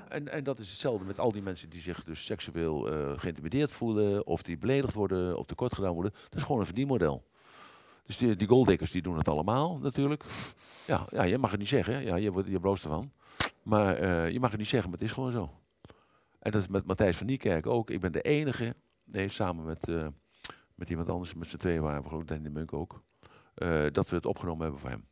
En, 0.08 0.28
en 0.28 0.44
dat 0.44 0.58
is 0.58 0.68
hetzelfde 0.70 1.04
met 1.04 1.18
al 1.18 1.32
die 1.32 1.42
mensen 1.42 1.70
die 1.70 1.80
zich 1.80 2.04
dus 2.04 2.24
seksueel 2.24 2.90
eh, 2.92 3.18
geïntimideerd 3.18 3.72
voelen, 3.72 4.26
of 4.26 4.42
die 4.42 4.58
beledigd 4.58 4.94
worden, 4.94 5.36
of 5.36 5.46
tekort 5.46 5.74
gedaan 5.74 5.92
worden. 5.94 6.12
Dat 6.12 6.34
is 6.34 6.42
gewoon 6.42 6.60
een 6.60 6.66
verdienmodel. 6.66 7.24
Dus 8.04 8.16
die, 8.16 8.36
die 8.36 8.48
golddiggers 8.48 8.90
die 8.90 9.02
doen 9.02 9.16
het 9.18 9.28
allemaal 9.28 9.78
natuurlijk. 9.78 10.24
Ja, 10.86 11.06
ja, 11.10 11.22
je 11.22 11.38
mag 11.38 11.50
het 11.50 11.58
niet 11.58 11.68
zeggen, 11.68 11.94
hè. 11.94 12.00
ja, 12.00 12.16
je, 12.16 12.32
wordt- 12.32 12.48
je 12.48 12.60
bloost 12.60 12.84
ervan. 12.84 13.12
Maar 13.62 13.96
eh, 13.96 14.30
je 14.30 14.40
mag 14.40 14.50
het 14.50 14.58
niet 14.58 14.68
zeggen, 14.68 14.90
maar 14.90 14.98
het 14.98 15.08
is 15.08 15.14
gewoon 15.14 15.30
zo. 15.32 15.50
En 16.38 16.50
dat 16.50 16.60
is 16.62 16.68
met 16.68 16.86
Matthijs 16.86 17.16
van 17.16 17.26
Niekerk 17.26 17.66
ook. 17.66 17.90
Ik 17.90 18.00
ben 18.00 18.12
de 18.12 18.20
enige, 18.22 18.74
nee, 19.04 19.28
samen 19.28 19.64
met, 19.64 19.86
met 20.74 20.90
iemand 20.90 21.08
anders, 21.08 21.34
met 21.34 21.48
z'n 21.48 21.56
tweeën 21.56 21.82
waren 21.82 22.02
we 22.02 22.08
geloof 22.08 22.22
ik, 22.22 22.28
Danny 22.28 22.48
Munk 22.48 22.72
ook, 22.72 23.02
eh, 23.60 23.86
dat 23.92 24.08
we 24.08 24.16
het 24.16 24.26
opgenomen 24.26 24.62
hebben 24.62 24.80
voor 24.80 24.90
hem. 24.90 25.06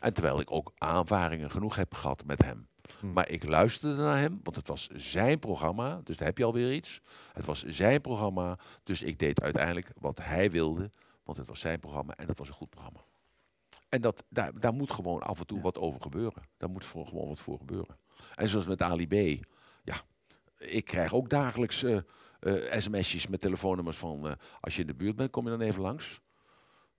En 0.00 0.12
terwijl 0.12 0.40
ik 0.40 0.50
ook 0.50 0.72
aanvaringen 0.78 1.50
genoeg 1.50 1.76
heb 1.76 1.94
gehad 1.94 2.24
met 2.24 2.42
hem. 2.42 2.68
Hm. 3.00 3.12
Maar 3.12 3.28
ik 3.28 3.48
luisterde 3.48 4.02
naar 4.02 4.18
hem, 4.18 4.40
want 4.42 4.56
het 4.56 4.68
was 4.68 4.88
zijn 4.88 5.38
programma. 5.38 6.00
Dus 6.04 6.16
daar 6.16 6.26
heb 6.26 6.38
je 6.38 6.44
alweer 6.44 6.72
iets. 6.72 7.00
Het 7.32 7.44
was 7.44 7.62
zijn 7.62 8.00
programma. 8.00 8.58
Dus 8.82 9.02
ik 9.02 9.18
deed 9.18 9.42
uiteindelijk 9.42 9.90
wat 10.00 10.18
hij 10.22 10.50
wilde. 10.50 10.90
Want 11.22 11.38
het 11.38 11.48
was 11.48 11.60
zijn 11.60 11.80
programma 11.80 12.14
en 12.16 12.28
het 12.28 12.38
was 12.38 12.48
een 12.48 12.54
goed 12.54 12.70
programma. 12.70 13.04
En 13.88 14.00
dat, 14.00 14.24
daar, 14.28 14.60
daar 14.60 14.74
moet 14.74 14.90
gewoon 14.90 15.22
af 15.22 15.38
en 15.38 15.46
toe 15.46 15.56
Ja. 15.56 15.62
wat 15.62 15.78
over 15.78 16.00
gebeuren. 16.00 16.42
Daar 16.56 16.70
moet 16.70 16.84
voor, 16.84 17.06
gewoon 17.06 17.28
wat 17.28 17.40
voor 17.40 17.58
gebeuren. 17.58 17.98
En 18.34 18.48
zoals 18.48 18.66
met 18.66 18.82
Ali 18.82 19.06
B. 19.06 19.44
Ja, 19.82 20.02
ik 20.58 20.84
krijg 20.84 21.14
ook 21.14 21.28
dagelijks 21.28 21.82
eh, 21.82 21.96
eh, 22.40 22.80
sms'jes 22.80 23.26
met 23.26 23.40
telefoonnummers 23.40 23.96
van... 23.96 24.36
als 24.60 24.74
je 24.74 24.80
in 24.80 24.86
de 24.86 24.94
buurt 24.94 25.16
bent, 25.16 25.30
kom 25.30 25.44
je 25.44 25.50
dan 25.50 25.60
even 25.60 25.82
langs. 25.82 26.20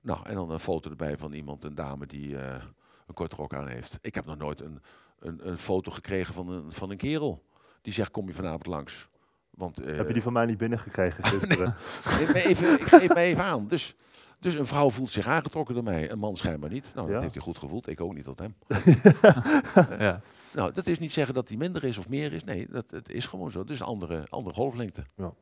Nou, 0.06 0.20
en 0.24 0.36
dan 0.36 0.52
een 0.52 0.60
foto 0.60 0.90
erbij 0.90 1.18
van 1.18 1.34
iemand, 1.34 1.64
een 1.64 1.76
dame 1.76 2.06
die 2.06 2.38
eh, 2.38 2.64
een 3.08 3.14
korte 3.14 3.36
rok 3.36 3.54
aan 3.54 3.68
heeft. 3.68 3.98
Ik 4.02 4.16
heb 4.16 4.26
nog 4.26 4.38
nooit 4.38 4.62
een, 4.62 4.82
een, 5.20 5.48
een 5.50 5.58
foto 5.58 5.92
gekregen 5.92 6.34
van 6.34 6.50
een, 6.50 6.72
van 6.72 6.90
een 6.90 6.98
kerel. 6.98 7.44
Die 7.82 7.94
zegt, 7.94 8.12
kom 8.12 8.28
je 8.28 8.34
vanavond 8.34 8.66
langs? 8.66 9.08
Want, 9.50 9.80
eh, 9.82 9.96
Heb 9.96 10.08
je 10.08 10.14
die 10.14 10.22
van 10.22 10.34
mij 10.34 10.46
niet 10.46 10.58
binnengekregen 10.58 11.24
gisteren? 11.34 11.76
Geef 12.02 12.34
me 12.34 12.44
even, 12.46 12.74
ik 12.74 12.82
geef 12.84 13.08
me 13.08 13.16
even 13.20 13.44
aan. 13.44 13.68
Dus, 13.68 13.96
dus 14.40 14.54
een 14.54 14.66
vrouw 14.66 14.90
voelt 14.90 15.12
zich 15.12 15.28
aangetrokken 15.28 15.74
door 15.76 15.84
mij, 15.84 16.12
een 16.12 16.20
man 16.20 16.36
schijnbaar 16.36 16.70
niet. 16.70 16.86
Nou, 16.96 17.06
dat 17.08 17.16
Ja. 17.16 17.22
heeft 17.22 17.34
hij 17.34 17.44
goed 17.44 17.58
gevoeld. 17.58 17.88
Ik 17.88 18.02
ook 18.02 18.14
niet 18.14 18.26
tot 18.26 18.40
hem. 18.40 18.56
Ja. 20.00 20.22
Nou, 20.54 20.74
dat 20.74 20.88
is 20.88 21.00
niet 21.00 21.12
zeggen 21.12 21.34
dat 21.34 21.48
hij 21.48 21.58
minder 21.58 21.84
is 21.84 21.98
of 21.98 22.10
meer 22.10 22.34
is. 22.34 22.44
Nee, 22.44 22.68
dat, 22.70 22.92
het 22.92 23.10
is 23.10 23.26
gewoon 23.26 23.52
zo. 23.52 23.64
Dus 23.64 23.82
andere, 23.82 24.24
andere 24.30 24.56
golflengte. 24.56 25.04
Ja, 25.16 25.34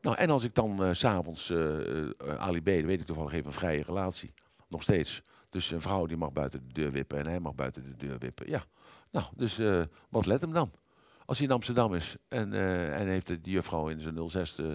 Nou, 0.00 0.16
en 0.16 0.30
als 0.30 0.44
ik 0.44 0.54
dan 0.54 0.94
s 0.96 0.98
s'avonds 0.98 1.50
eh, 1.50 2.08
Ali 2.38 2.60
B, 2.60 2.64
weet 2.64 3.00
ik 3.00 3.06
toevallig 3.06 3.32
even 3.32 3.46
een 3.46 3.52
vrije 3.52 3.82
relatie. 3.82 4.34
Nog 4.68 4.82
steeds. 4.82 5.22
Dus 5.50 5.70
een 5.70 5.80
vrouw 5.80 6.06
die 6.06 6.16
mag 6.16 6.32
buiten 6.32 6.66
de 6.66 6.72
deur 6.72 6.92
wippen 6.92 7.18
en 7.18 7.26
hij 7.26 7.40
mag 7.40 7.54
buiten 7.54 7.82
de 7.82 8.06
deur 8.06 8.18
wippen. 8.18 8.48
Ja. 8.48 8.64
Nou, 9.10 9.26
dus 9.34 9.60
wat 10.08 10.26
let 10.26 10.40
hem 10.40 10.52
dan? 10.52 10.70
Als 11.26 11.38
hij 11.38 11.46
in 11.46 11.52
Amsterdam 11.52 11.94
is 11.94 12.16
en, 12.28 12.52
en 12.92 13.06
heeft 13.06 13.26
die 13.26 13.52
juffrouw 13.52 13.88
in 13.88 14.00
zijn 14.00 14.28
06 14.28 14.58
eh, 14.58 14.66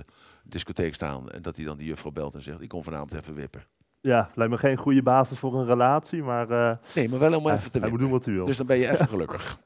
discotheek 0.43 0.93
staan. 0.93 1.29
En 1.29 1.41
dat 1.41 1.55
hij 1.55 1.65
dan 1.65 1.77
die 1.77 1.87
juffrouw 1.87 2.11
belt 2.11 2.33
en 2.33 2.41
zegt, 2.41 2.61
ik 2.61 2.69
kom 2.69 2.83
vanavond 2.83 3.13
even 3.13 3.33
wippen. 3.33 3.63
Ja, 4.01 4.29
lijkt 4.33 4.51
me 4.53 4.57
geen 4.59 4.77
goede 4.77 5.01
basis 5.03 5.39
voor 5.39 5.53
een 5.59 5.65
relatie, 5.65 6.23
maar 6.23 6.49
eh, 6.49 6.77
Nee, 6.95 7.09
maar 7.09 7.19
wel 7.19 7.33
om 7.39 7.49
even 7.49 7.71
te 7.71 7.79
hij 7.79 7.89
moet 7.89 7.99
doen 7.99 8.11
wat 8.11 8.25
hij 8.25 8.33
wil. 8.33 8.45
Dus 8.45 8.57
dan 8.57 8.65
ben 8.65 8.77
je 8.77 8.91
even 8.91 9.07
gelukkig. 9.17 9.57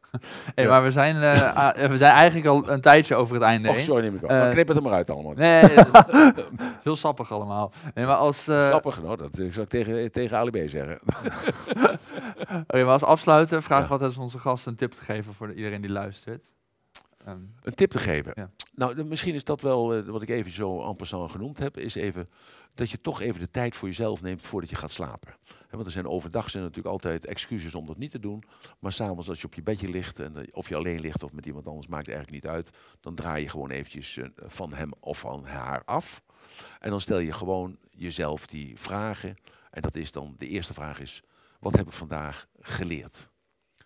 Hey, 0.56 0.64
Ja. 0.64 0.70
Maar 0.70 0.84
we 0.84 0.92
zijn, 0.92 1.16
eh, 1.16 1.56
ah, 1.66 1.90
we 1.90 1.98
zijn 1.98 2.12
eigenlijk 2.14 2.48
al 2.48 2.70
een 2.70 2.82
tijdje 2.82 3.16
over 3.16 3.34
het 3.34 3.44
einde 3.44 3.68
Och, 3.70 3.76
heen. 3.76 3.84
sorry, 3.84 4.04
neem 4.04 4.16
ik 4.16 4.24
op. 4.24 4.30
Eh, 4.30 4.38
maar 4.40 4.52
knip 4.52 4.68
het 4.68 4.78
er 4.78 4.84
maar 4.84 4.94
uit 4.94 5.10
allemaal. 5.10 5.34
Nee, 5.34 5.62
dat 5.76 6.14
is, 6.14 6.44
is 6.78 6.84
heel 6.84 6.96
sappig 6.96 7.32
allemaal. 7.32 7.72
Nee, 7.94 8.06
maar 8.06 8.16
als, 8.16 8.48
eh, 8.48 8.68
Grappig, 8.68 9.02
nou, 9.02 9.18
dat 9.18 9.30
zou 9.36 9.62
ik 9.62 9.70
tegen, 9.70 10.12
tegen 10.12 10.38
Ali 10.38 10.52
B 10.66 10.70
zeggen. 10.70 11.00
oké, 12.68 12.84
maar 12.84 12.86
als 12.86 13.04
afsluiten 13.04 13.64
vragen 13.64 13.84
Ja. 13.84 13.98
we 13.98 14.04
altijd 14.04 14.18
onze 14.24 14.40
gasten 14.40 14.72
een 14.72 14.78
tip 14.78 14.92
te 14.92 15.02
geven 15.04 15.34
voor 15.34 15.54
iedereen 15.54 15.82
die 15.82 15.92
luistert. 15.92 16.54
Ehm, 17.26 17.40
Een 17.62 17.74
tip 17.74 17.90
te 17.92 18.00
geven. 18.00 18.32
Ja. 18.36 18.50
Nou, 18.74 18.96
de- 18.96 19.04
misschien 19.04 19.34
is 19.34 19.44
dat 19.44 19.62
wel 19.62 19.94
eh, 19.96 20.06
wat 20.06 20.22
ik 20.22 20.30
even 20.30 20.52
zo 20.52 20.88
en 20.90 20.96
passant 20.96 21.32
genoemd 21.32 21.58
heb, 21.60 21.78
is 21.78 21.96
even 21.96 22.30
dat 22.74 22.90
je 22.90 23.02
toch 23.02 23.22
even 23.22 23.40
de 23.40 23.52
tijd 23.52 23.76
voor 23.76 23.88
jezelf 23.88 24.22
neemt 24.22 24.42
voordat 24.42 24.70
je 24.70 24.76
gaat 24.76 24.92
slapen. 24.92 25.34
Hè, 25.48 25.70
want 25.72 25.86
er 25.86 25.92
zijn 25.92 26.08
overdag 26.08 26.50
zijn 26.50 26.64
natuurlijk 26.64 26.92
altijd 26.94 27.26
excuses 27.26 27.76
om 27.76 27.86
dat 27.86 27.98
niet 27.98 28.12
te 28.12 28.20
doen. 28.20 28.44
Maar 28.80 28.92
s'avonds 28.92 29.30
als 29.30 29.42
je 29.42 29.48
op 29.48 29.54
je 29.54 29.64
bedje 29.64 29.90
ligt, 29.90 30.20
en, 30.20 30.38
eh, 30.38 30.48
of 30.52 30.70
je 30.70 30.76
alleen 30.76 31.00
ligt 31.00 31.24
of 31.24 31.32
met 31.32 31.46
iemand 31.46 31.68
anders, 31.68 31.88
maakt 31.88 32.06
het 32.06 32.16
eigenlijk 32.16 32.44
niet 32.44 32.54
uit. 32.54 32.70
Dan 33.00 33.16
draai 33.16 33.44
je 33.44 33.50
gewoon 33.50 33.70
eventjes 33.70 34.18
eh, 34.18 34.28
van 34.38 34.74
hem 34.74 34.92
of 35.00 35.20
van 35.20 35.46
haar 35.46 35.82
af. 35.86 36.22
En 36.80 36.90
dan 36.90 37.02
stel 37.02 37.20
je 37.20 37.32
gewoon 37.32 37.78
jezelf 37.90 38.48
die 38.48 38.80
vragen. 38.80 39.36
En 39.72 39.82
dat 39.82 39.96
is 39.98 40.12
dan, 40.12 40.36
de 40.38 40.48
eerste 40.48 40.74
vraag 40.74 41.00
is, 41.00 41.24
wat 41.60 41.76
heb 41.76 41.88
ik 41.88 41.94
vandaag 41.94 42.48
geleerd? 42.60 43.30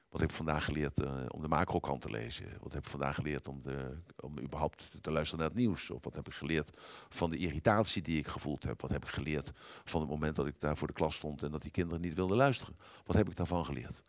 Wat 0.10 0.22
heb 0.22 0.30
ik 0.30 0.36
vandaag 0.36 0.66
geleerd 0.66 1.02
eh, 1.02 1.12
om 1.28 1.42
de 1.42 1.48
macrokant 1.48 2.02
te 2.02 2.10
lezen? 2.10 2.46
Wat 2.62 2.74
heb 2.74 2.84
ik 2.84 2.90
vandaag 2.90 3.16
geleerd 3.16 3.48
om, 3.48 3.62
de, 3.64 3.98
om 4.20 4.40
überhaupt 4.40 4.92
te 5.02 5.12
luisteren 5.12 5.40
naar 5.40 5.50
het 5.50 5.58
nieuws? 5.58 5.90
Of 5.90 6.04
wat 6.04 6.16
heb 6.16 6.28
ik 6.28 6.34
geleerd 6.34 6.78
van 7.10 7.30
de 7.30 7.38
irritatie 7.38 8.02
die 8.02 8.18
ik 8.18 8.28
gevoeld 8.28 8.64
heb? 8.64 8.82
Wat 8.82 8.90
heb 8.90 9.04
ik 9.04 9.10
geleerd 9.10 9.52
van 9.84 10.02
het 10.02 10.10
moment 10.10 10.36
dat 10.36 10.48
ik 10.48 10.56
daar 10.60 10.78
voor 10.78 10.88
de 10.88 10.94
klas 10.94 11.16
stond 11.16 11.44
en 11.44 11.52
dat 11.52 11.62
die 11.62 11.72
kinderen 11.72 12.02
niet 12.02 12.14
wilden 12.14 12.38
luisteren? 12.38 12.76
Wat 13.06 13.16
heb 13.16 13.30
ik 13.30 13.36
daarvan 13.36 13.66
geleerd? 13.66 14.04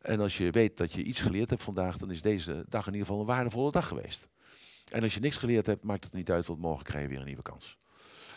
En 0.00 0.20
als 0.20 0.38
je 0.38 0.50
weet 0.50 0.76
dat 0.76 0.92
je 0.92 1.02
iets 1.02 1.20
geleerd 1.20 1.50
hebt 1.50 1.62
vandaag, 1.62 1.96
dan 1.96 2.10
is 2.10 2.22
deze 2.22 2.64
dag 2.68 2.86
in 2.86 2.92
ieder 2.92 3.06
geval 3.06 3.20
een 3.20 3.26
waardevolle 3.26 3.70
dag 3.70 3.88
geweest. 3.88 4.28
En 4.90 5.02
als 5.02 5.14
je 5.14 5.20
niks 5.20 5.36
geleerd 5.36 5.66
hebt, 5.66 5.84
maakt 5.84 6.04
het 6.04 6.12
niet 6.12 6.30
uit, 6.30 6.46
want 6.46 6.60
morgen 6.60 6.84
krijg 6.84 7.02
je 7.02 7.08
weer 7.08 7.18
een 7.18 7.26
nieuwe 7.26 7.42
kans. 7.42 7.78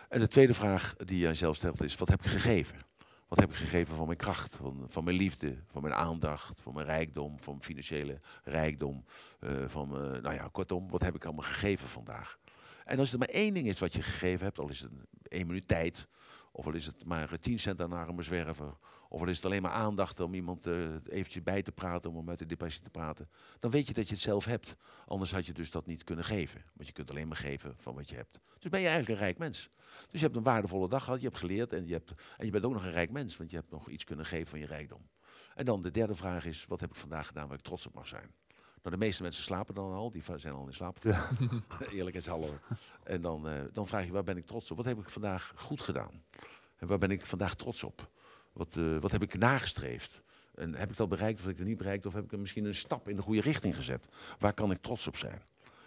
En 0.09 0.19
de 0.19 0.27
tweede 0.27 0.53
vraag 0.53 0.95
die 0.97 1.17
je 1.17 1.25
aan 1.25 1.31
jezelf 1.31 1.55
stelt 1.55 1.83
is, 1.83 1.95
wat 1.95 2.09
heb 2.09 2.21
ik 2.23 2.31
gegeven? 2.31 2.77
Wat 3.35 3.43
heb 3.43 3.53
ik 3.53 3.59
gegeven 3.59 3.95
van 3.95 4.05
mijn 4.05 4.17
kracht, 4.17 4.55
van, 4.55 4.85
van 4.89 5.03
mijn 5.03 5.17
liefde, 5.17 5.55
van 5.71 5.81
mijn 5.81 5.93
aandacht, 5.93 6.61
van 6.61 6.73
mijn 6.73 6.85
rijkdom, 6.85 7.39
van 7.39 7.53
mijn 7.53 7.65
financiële 7.65 8.19
rijkdom, 8.43 9.05
eh, 9.39 9.51
van, 9.67 9.89
mijn- 9.89 10.21
nou 10.21 10.35
ja, 10.35 10.49
kortom, 10.51 10.89
wat 10.89 11.01
heb 11.01 11.15
ik 11.15 11.25
allemaal 11.25 11.43
gegeven 11.45 11.87
vandaag? 11.87 12.37
En 12.83 12.99
als 12.99 13.13
er 13.13 13.19
maar 13.19 13.27
één 13.27 13.53
ding 13.53 13.67
is 13.67 13.79
wat 13.79 13.93
je 13.93 14.01
gegeven 14.01 14.45
hebt, 14.45 14.59
al 14.59 14.69
is 14.69 14.79
het 14.81 14.91
een- 14.91 15.05
één 15.23 15.47
minuut 15.47 15.67
tijd, 15.67 16.07
of 16.51 16.65
al 16.65 16.73
is 16.73 16.85
het 16.85 17.05
maar 17.05 17.39
10 17.39 17.59
cent 17.59 17.81
aan 17.81 17.93
arme 17.93 18.21
zwerver, 18.21 18.77
of 19.15 19.27
is 19.27 19.35
het 19.35 19.45
alleen 19.45 19.61
maar 19.61 19.71
aandacht 19.71 20.19
om 20.19 20.33
iemand 20.33 20.67
eh, 20.67 20.73
eventjes 21.05 21.43
bij 21.43 21.61
te 21.61 21.71
praten, 21.71 22.09
om 22.09 22.17
hem 22.17 22.29
uit 22.29 22.39
de 22.39 22.45
depressie 22.45 22.83
te 22.83 22.89
praten, 22.89 23.29
dan 23.59 23.71
weet 23.71 23.87
je 23.87 23.93
dat 23.93 24.07
je 24.07 24.13
het 24.13 24.23
zelf 24.23 24.45
hebt. 24.45 24.75
Anders 25.05 25.31
had 25.31 25.45
je 25.45 25.53
dus 25.53 25.71
dat 25.71 25.85
niet 25.85 26.03
kunnen 26.03 26.25
geven, 26.25 26.63
want 26.73 26.87
je 26.87 26.93
kunt 26.93 27.09
alleen 27.09 27.27
maar 27.27 27.37
geven 27.37 27.73
van 27.77 27.95
wat 27.95 28.09
je 28.09 28.15
hebt. 28.15 28.39
Dus 28.59 28.69
ben 28.71 28.79
je 28.79 28.87
eigenlijk 28.87 29.19
een 29.19 29.25
rijk 29.25 29.37
mens. 29.37 29.69
Dus 30.09 30.19
je 30.19 30.25
hebt 30.25 30.37
een 30.37 30.43
waardevolle 30.43 30.89
dag 30.89 31.03
gehad, 31.03 31.19
je 31.19 31.25
hebt 31.25 31.39
geleerd 31.39 31.73
en 31.73 31.87
je, 31.87 31.93
hebt, 31.93 32.13
en 32.37 32.45
je 32.45 32.51
bent 32.51 32.65
ook 32.65 32.73
nog 32.73 32.83
een 32.83 32.91
rijk 32.91 33.11
mens, 33.11 33.37
want 33.37 33.49
je 33.49 33.55
hebt 33.55 33.71
nog 33.71 33.89
iets 33.89 34.03
kunnen 34.03 34.25
geven 34.25 34.47
van 34.47 34.59
je 34.59 34.65
rijkdom. 34.65 35.07
En 35.55 35.65
dan 35.65 35.81
de 35.81 35.91
derde 35.91 36.15
vraag 36.15 36.45
is, 36.45 36.65
wat 36.67 36.79
heb 36.79 36.89
ik 36.89 36.95
vandaag 36.95 37.27
gedaan 37.27 37.47
waar 37.47 37.57
ik 37.57 37.63
trots 37.63 37.87
op 37.87 37.93
mag 37.93 38.07
zijn? 38.07 38.33
Nou, 38.81 38.97
de 38.97 39.05
meeste 39.05 39.21
mensen 39.21 39.43
slapen 39.43 39.75
dan 39.75 39.93
al, 39.93 40.11
die 40.11 40.23
zijn 40.35 40.53
al 40.53 40.67
in 40.67 40.73
slaap. 40.73 40.97
Ja. 41.03 41.29
Eerlijkheidshalve. 41.91 42.59
En 43.03 43.21
dan, 43.21 43.47
eh, 43.47 43.61
dan 43.73 43.87
vraag 43.87 44.05
je, 44.05 44.11
waar 44.11 44.23
ben 44.23 44.37
ik 44.37 44.45
trots 44.45 44.71
op? 44.71 44.77
Wat 44.77 44.85
heb 44.85 44.99
ik 44.99 45.09
vandaag 45.09 45.53
goed 45.55 45.81
gedaan? 45.81 46.23
En 46.77 46.87
waar 46.87 46.97
ben 46.97 47.11
ik 47.11 47.25
vandaag 47.25 47.55
trots 47.55 47.83
op? 47.83 48.09
Wat, 48.55 48.75
eh, 48.77 48.97
wat 48.97 49.11
heb 49.11 49.21
ik 49.21 49.37
nagestreefd? 49.37 50.23
En 50.53 50.75
heb 50.75 50.89
ik 50.89 50.97
dat 50.97 51.09
bereikt 51.09 51.39
of 51.39 51.45
heb 51.45 51.53
ik 51.53 51.59
het 51.59 51.67
niet 51.67 51.77
bereikt? 51.77 52.05
Of 52.05 52.13
heb 52.13 52.23
ik 52.23 52.39
misschien 52.39 52.65
een 52.65 52.75
stap 52.75 53.09
in 53.09 53.15
de 53.15 53.21
goede 53.21 53.41
richting 53.41 53.75
gezet? 53.75 54.05
Waar 54.39 54.53
kan 54.53 54.71
ik 54.71 54.81
trots 54.81 55.07
op 55.07 55.17
zijn? 55.17 55.41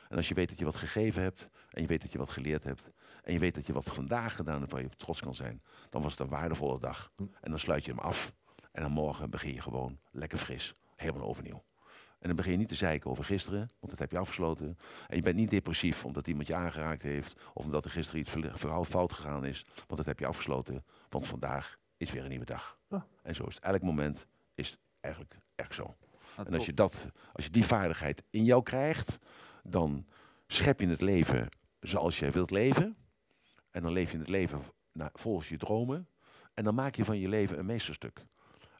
En 0.09 0.17
als 0.17 0.29
je 0.29 0.35
weet 0.35 0.49
dat 0.49 0.59
je 0.59 0.65
wat 0.65 0.77
gegeven 0.77 1.23
hebt, 1.23 1.49
en 1.71 1.83
je 1.83 1.89
weet 1.89 2.03
dat 2.03 2.13
je 2.13 2.19
wat 2.19 2.31
geleerd 2.31 2.65
hebt, 2.65 2.91
en 3.23 3.33
je 3.33 3.39
weet 3.39 3.55
dat 3.55 3.67
je 3.67 3.73
wat 3.73 3.85
vandaag 3.85 4.37
gedaan 4.37 4.61
hebt 4.61 4.73
waar 4.73 4.81
je 4.81 4.87
op 4.87 4.99
trots 4.99 5.21
kan 5.21 5.35
zijn, 5.35 5.63
dan 5.91 6.03
was 6.03 6.11
het 6.11 6.21
een 6.21 6.29
waardevolle 6.29 6.79
dag. 6.79 7.13
En 7.41 7.51
dan 7.51 7.59
sluit 7.59 7.85
je 7.85 7.91
hem 7.91 8.01
af. 8.01 8.33
En 8.73 8.83
dan 8.83 8.91
morgen 8.91 9.31
begin 9.31 9.55
je 9.55 9.61
gewoon 9.61 9.99
lekker 10.11 10.39
fris, 10.39 10.75
helemaal 10.97 11.29
overnieuw. 11.29 11.63
En 12.19 12.27
dan 12.27 12.37
begin 12.37 12.53
je 12.53 12.59
niet 12.59 12.69
te 12.69 12.75
zeiken 12.75 13.11
over 13.11 13.25
gisteren, 13.25 13.59
want 13.59 13.91
dat 13.91 13.99
heb 13.99 14.11
je 14.11 14.19
afgesloten. 14.19 14.79
En 15.07 15.17
je 15.17 15.23
bent 15.23 15.37
niet 15.37 15.51
depressief 15.51 16.05
omdat 16.05 16.27
iemand 16.27 16.47
je 16.47 16.55
aangeraakt 16.55 17.03
heeft, 17.03 17.41
of 17.55 17.65
omdat 17.65 17.85
er 17.85 17.91
gisteren 17.91 18.21
iets 18.21 18.31
verhaal 18.53 18.85
fout 18.85 19.13
gegaan 19.13 19.45
is, 19.45 19.65
want 19.75 19.97
dat 19.97 20.07
heb 20.07 20.19
je 20.19 20.27
afgesloten. 20.27 20.85
Want 21.09 21.27
vandaag 21.27 21.78
is 21.99 22.11
weer 22.11 22.23
een 22.23 22.29
nieuwe 22.29 22.45
dag. 22.45 22.79
Ja. 22.89 23.07
En 23.23 23.35
zo 23.35 23.45
is 23.45 23.55
het. 23.55 23.65
Elk 23.65 23.83
moment 23.83 24.27
is 24.55 24.79
eigenlijk 25.01 25.37
echt 25.55 25.75
zo. 25.75 25.97
En 26.37 26.55
als 26.55 26.67
je, 26.67 26.75
dat, 26.75 27.07
als 27.33 27.45
je 27.45 27.51
die 27.51 27.65
vaardigheid 27.65 28.23
in 28.31 28.45
jou 28.45 28.63
krijgt, 28.63 29.19
dan 29.63 30.07
schep 30.47 30.81
je 30.81 30.89
het 30.89 31.01
leven 31.01 31.49
zoals 31.81 32.19
jij 32.19 32.33
wilt 32.33 32.51
leven. 32.51 32.97
En 33.71 33.83
dan 33.83 33.93
leef 33.93 34.13
je 34.13 34.19
het 34.19 34.29
leven 34.29 34.63
volgens 35.13 35.49
je 35.49 35.57
dromen. 35.57 36.09
En 36.55 36.65
dan 36.65 36.75
maak 36.75 36.95
je 36.95 37.05
van 37.05 37.19
je 37.19 37.29
leven 37.29 37.59
een 37.59 37.67
meesterstuk. 37.67 38.25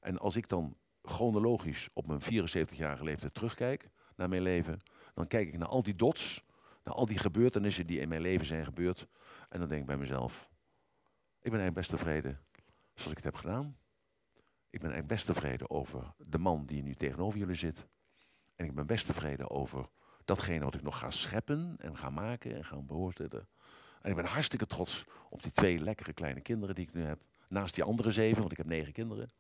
En 0.01 0.19
als 0.19 0.37
ik 0.37 0.49
dan 0.49 0.77
chronologisch 1.03 1.89
op 1.93 2.07
mijn 2.07 2.21
74-jarige 2.21 3.05
leeftijd 3.05 3.35
terugkijk 3.35 3.91
naar 4.17 4.29
mijn 4.29 4.43
leven, 4.43 4.81
dan 5.15 5.27
kijk 5.27 5.49
ik 5.49 5.59
naar 5.59 5.69
al 5.69 5.83
die 5.83 5.95
dots, 5.95 6.45
naar 6.85 6.95
al 6.95 7.07
die 7.07 7.19
gebeurtenissen 7.19 7.87
die 7.87 8.01
in 8.01 8.09
mijn 8.09 8.21
leven 8.21 8.47
zijn 8.47 8.65
gebeurd. 8.65 9.07
En 9.49 9.59
dan 9.61 9.69
denk 9.69 9.81
ik 9.81 9.87
bij 9.87 9.97
mezelf, 9.97 10.49
ik 11.41 11.51
ben 11.51 11.61
eigenlijk 11.61 11.75
best 11.75 11.91
tevreden 11.91 12.41
zoals 12.99 13.11
ik 13.11 13.25
het 13.25 13.35
heb 13.35 13.35
gedaan. 13.35 13.77
Ik 14.71 14.81
ben 14.81 15.07
best 15.07 15.27
tevreden 15.27 15.71
over 15.71 16.15
de 16.17 16.39
man 16.39 16.67
die 16.67 16.83
nu 16.83 16.95
tegenover 16.95 17.39
jullie 17.39 17.55
zit. 17.55 17.87
En 18.55 18.65
ik 18.65 18.75
ben 18.75 18.87
best 18.87 19.07
tevreden 19.07 19.51
over 19.51 19.89
datgene 20.25 20.65
wat 20.65 20.75
ik 20.75 20.83
nog 20.83 20.99
ga 20.99 21.11
scheppen 21.11 21.77
en 21.79 21.97
ga 21.97 22.11
maken 22.11 22.55
en 22.55 22.65
gaan 22.65 22.87
beoordelen. 22.87 23.49
En 24.03 24.11
ik 24.11 24.17
ben 24.17 24.25
hartstikke 24.25 24.67
trots 24.67 25.05
op 25.31 25.43
die 25.43 25.53
twee 25.53 25.79
lekkere 25.79 26.13
kleine 26.13 26.41
kinderen 26.41 26.75
die 26.75 26.85
ik 26.85 26.93
nu 26.93 27.03
heb. 27.03 27.21
Naast 27.49 27.75
die 27.75 27.85
andere 27.85 28.11
zeven, 28.11 28.39
want 28.39 28.51
ik 28.51 28.57
heb 28.57 28.67
negen 28.67 28.93
kinderen. 28.93 29.31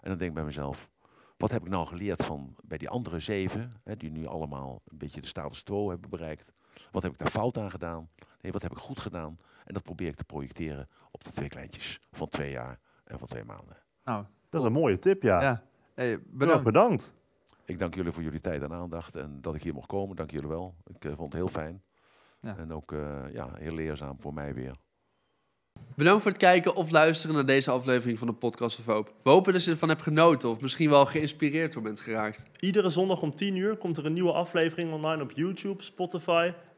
En 0.00 0.08
dan 0.08 0.18
denk 0.18 0.30
ik 0.30 0.34
bij 0.34 0.44
mezelf, 0.44 0.88
wat 1.36 1.50
heb 1.50 1.62
ik 1.62 1.68
nou 1.68 1.86
geleerd 1.86 2.24
van 2.24 2.56
bij 2.62 2.78
die 2.78 2.88
andere 2.88 3.20
zeven, 3.20 3.72
hè, 3.84 3.96
die 3.96 4.10
nu 4.10 4.26
allemaal 4.26 4.82
een 4.84 4.98
beetje 4.98 5.20
de 5.20 5.26
status 5.26 5.62
quo 5.62 5.88
hebben 5.90 6.10
bereikt. 6.10 6.52
Wat 6.90 7.02
heb 7.02 7.12
ik 7.12 7.18
daar 7.18 7.30
fout 7.30 7.58
aan 7.58 7.70
gedaan? 7.70 8.10
Nee, 8.40 8.52
wat 8.52 8.62
heb 8.62 8.72
ik 8.72 8.78
goed 8.78 9.00
gedaan? 9.00 9.38
En 9.64 9.74
dat 9.74 9.82
probeer 9.82 10.08
ik 10.08 10.16
te 10.16 10.24
projecteren 10.24 10.88
op 11.10 11.24
de 11.24 11.30
twee 11.30 11.48
kleintjes 11.48 12.00
van 12.10 12.28
twee 12.28 12.50
jaar 12.50 12.80
van 13.18 13.28
twee 13.28 13.44
maanden. 13.44 13.76
Nou, 14.04 14.24
Dat 14.48 14.60
is 14.60 14.66
een 14.66 14.72
mooie 14.72 14.98
tip, 14.98 15.22
ja. 15.22 15.42
ja. 15.42 15.62
Hey, 15.94 16.18
bedankt. 16.26 16.64
bedankt. 16.64 17.12
Ik 17.64 17.78
dank 17.78 17.94
jullie 17.94 18.12
voor 18.12 18.22
jullie 18.22 18.40
tijd 18.40 18.62
en 18.62 18.72
aandacht 18.72 19.16
en 19.16 19.38
dat 19.40 19.54
ik 19.54 19.62
hier 19.62 19.74
mocht 19.74 19.86
komen. 19.86 20.16
Dank 20.16 20.30
jullie 20.30 20.48
wel. 20.48 20.74
Ik 20.86 21.04
eh, 21.04 21.12
vond 21.16 21.32
het 21.32 21.42
heel 21.42 21.48
fijn. 21.48 21.82
Ja. 22.40 22.56
En 22.56 22.72
ook 22.72 22.92
eh, 22.92 23.32
ja, 23.32 23.48
heel 23.54 23.74
leerzaam 23.74 24.16
voor 24.20 24.34
mij 24.34 24.54
weer. 24.54 24.74
Bedankt 25.96 26.22
voor 26.22 26.30
het 26.30 26.40
kijken 26.40 26.74
of 26.74 26.90
luisteren 26.90 27.34
naar 27.34 27.46
deze 27.46 27.70
aflevering 27.70 28.18
van 28.18 28.26
de 28.26 28.34
Podcast 28.34 28.78
of 28.78 28.86
Hoop. 28.86 29.14
We 29.22 29.30
hopen 29.30 29.52
dat 29.52 29.64
je 29.64 29.70
ervan 29.70 29.88
hebt 29.88 30.02
genoten 30.02 30.48
of 30.48 30.60
misschien 30.60 30.90
wel 30.90 31.06
geïnspireerd 31.06 31.72
door 31.72 31.82
bent 31.82 32.00
geraakt. 32.00 32.50
Iedere 32.60 32.90
zondag 32.90 33.22
om 33.22 33.34
10 33.34 33.56
uur 33.56 33.76
komt 33.76 33.96
er 33.96 34.06
een 34.06 34.12
nieuwe 34.12 34.32
aflevering 34.32 34.92
online 34.92 35.22
op 35.22 35.30
YouTube, 35.30 35.82
Spotify 35.82 36.52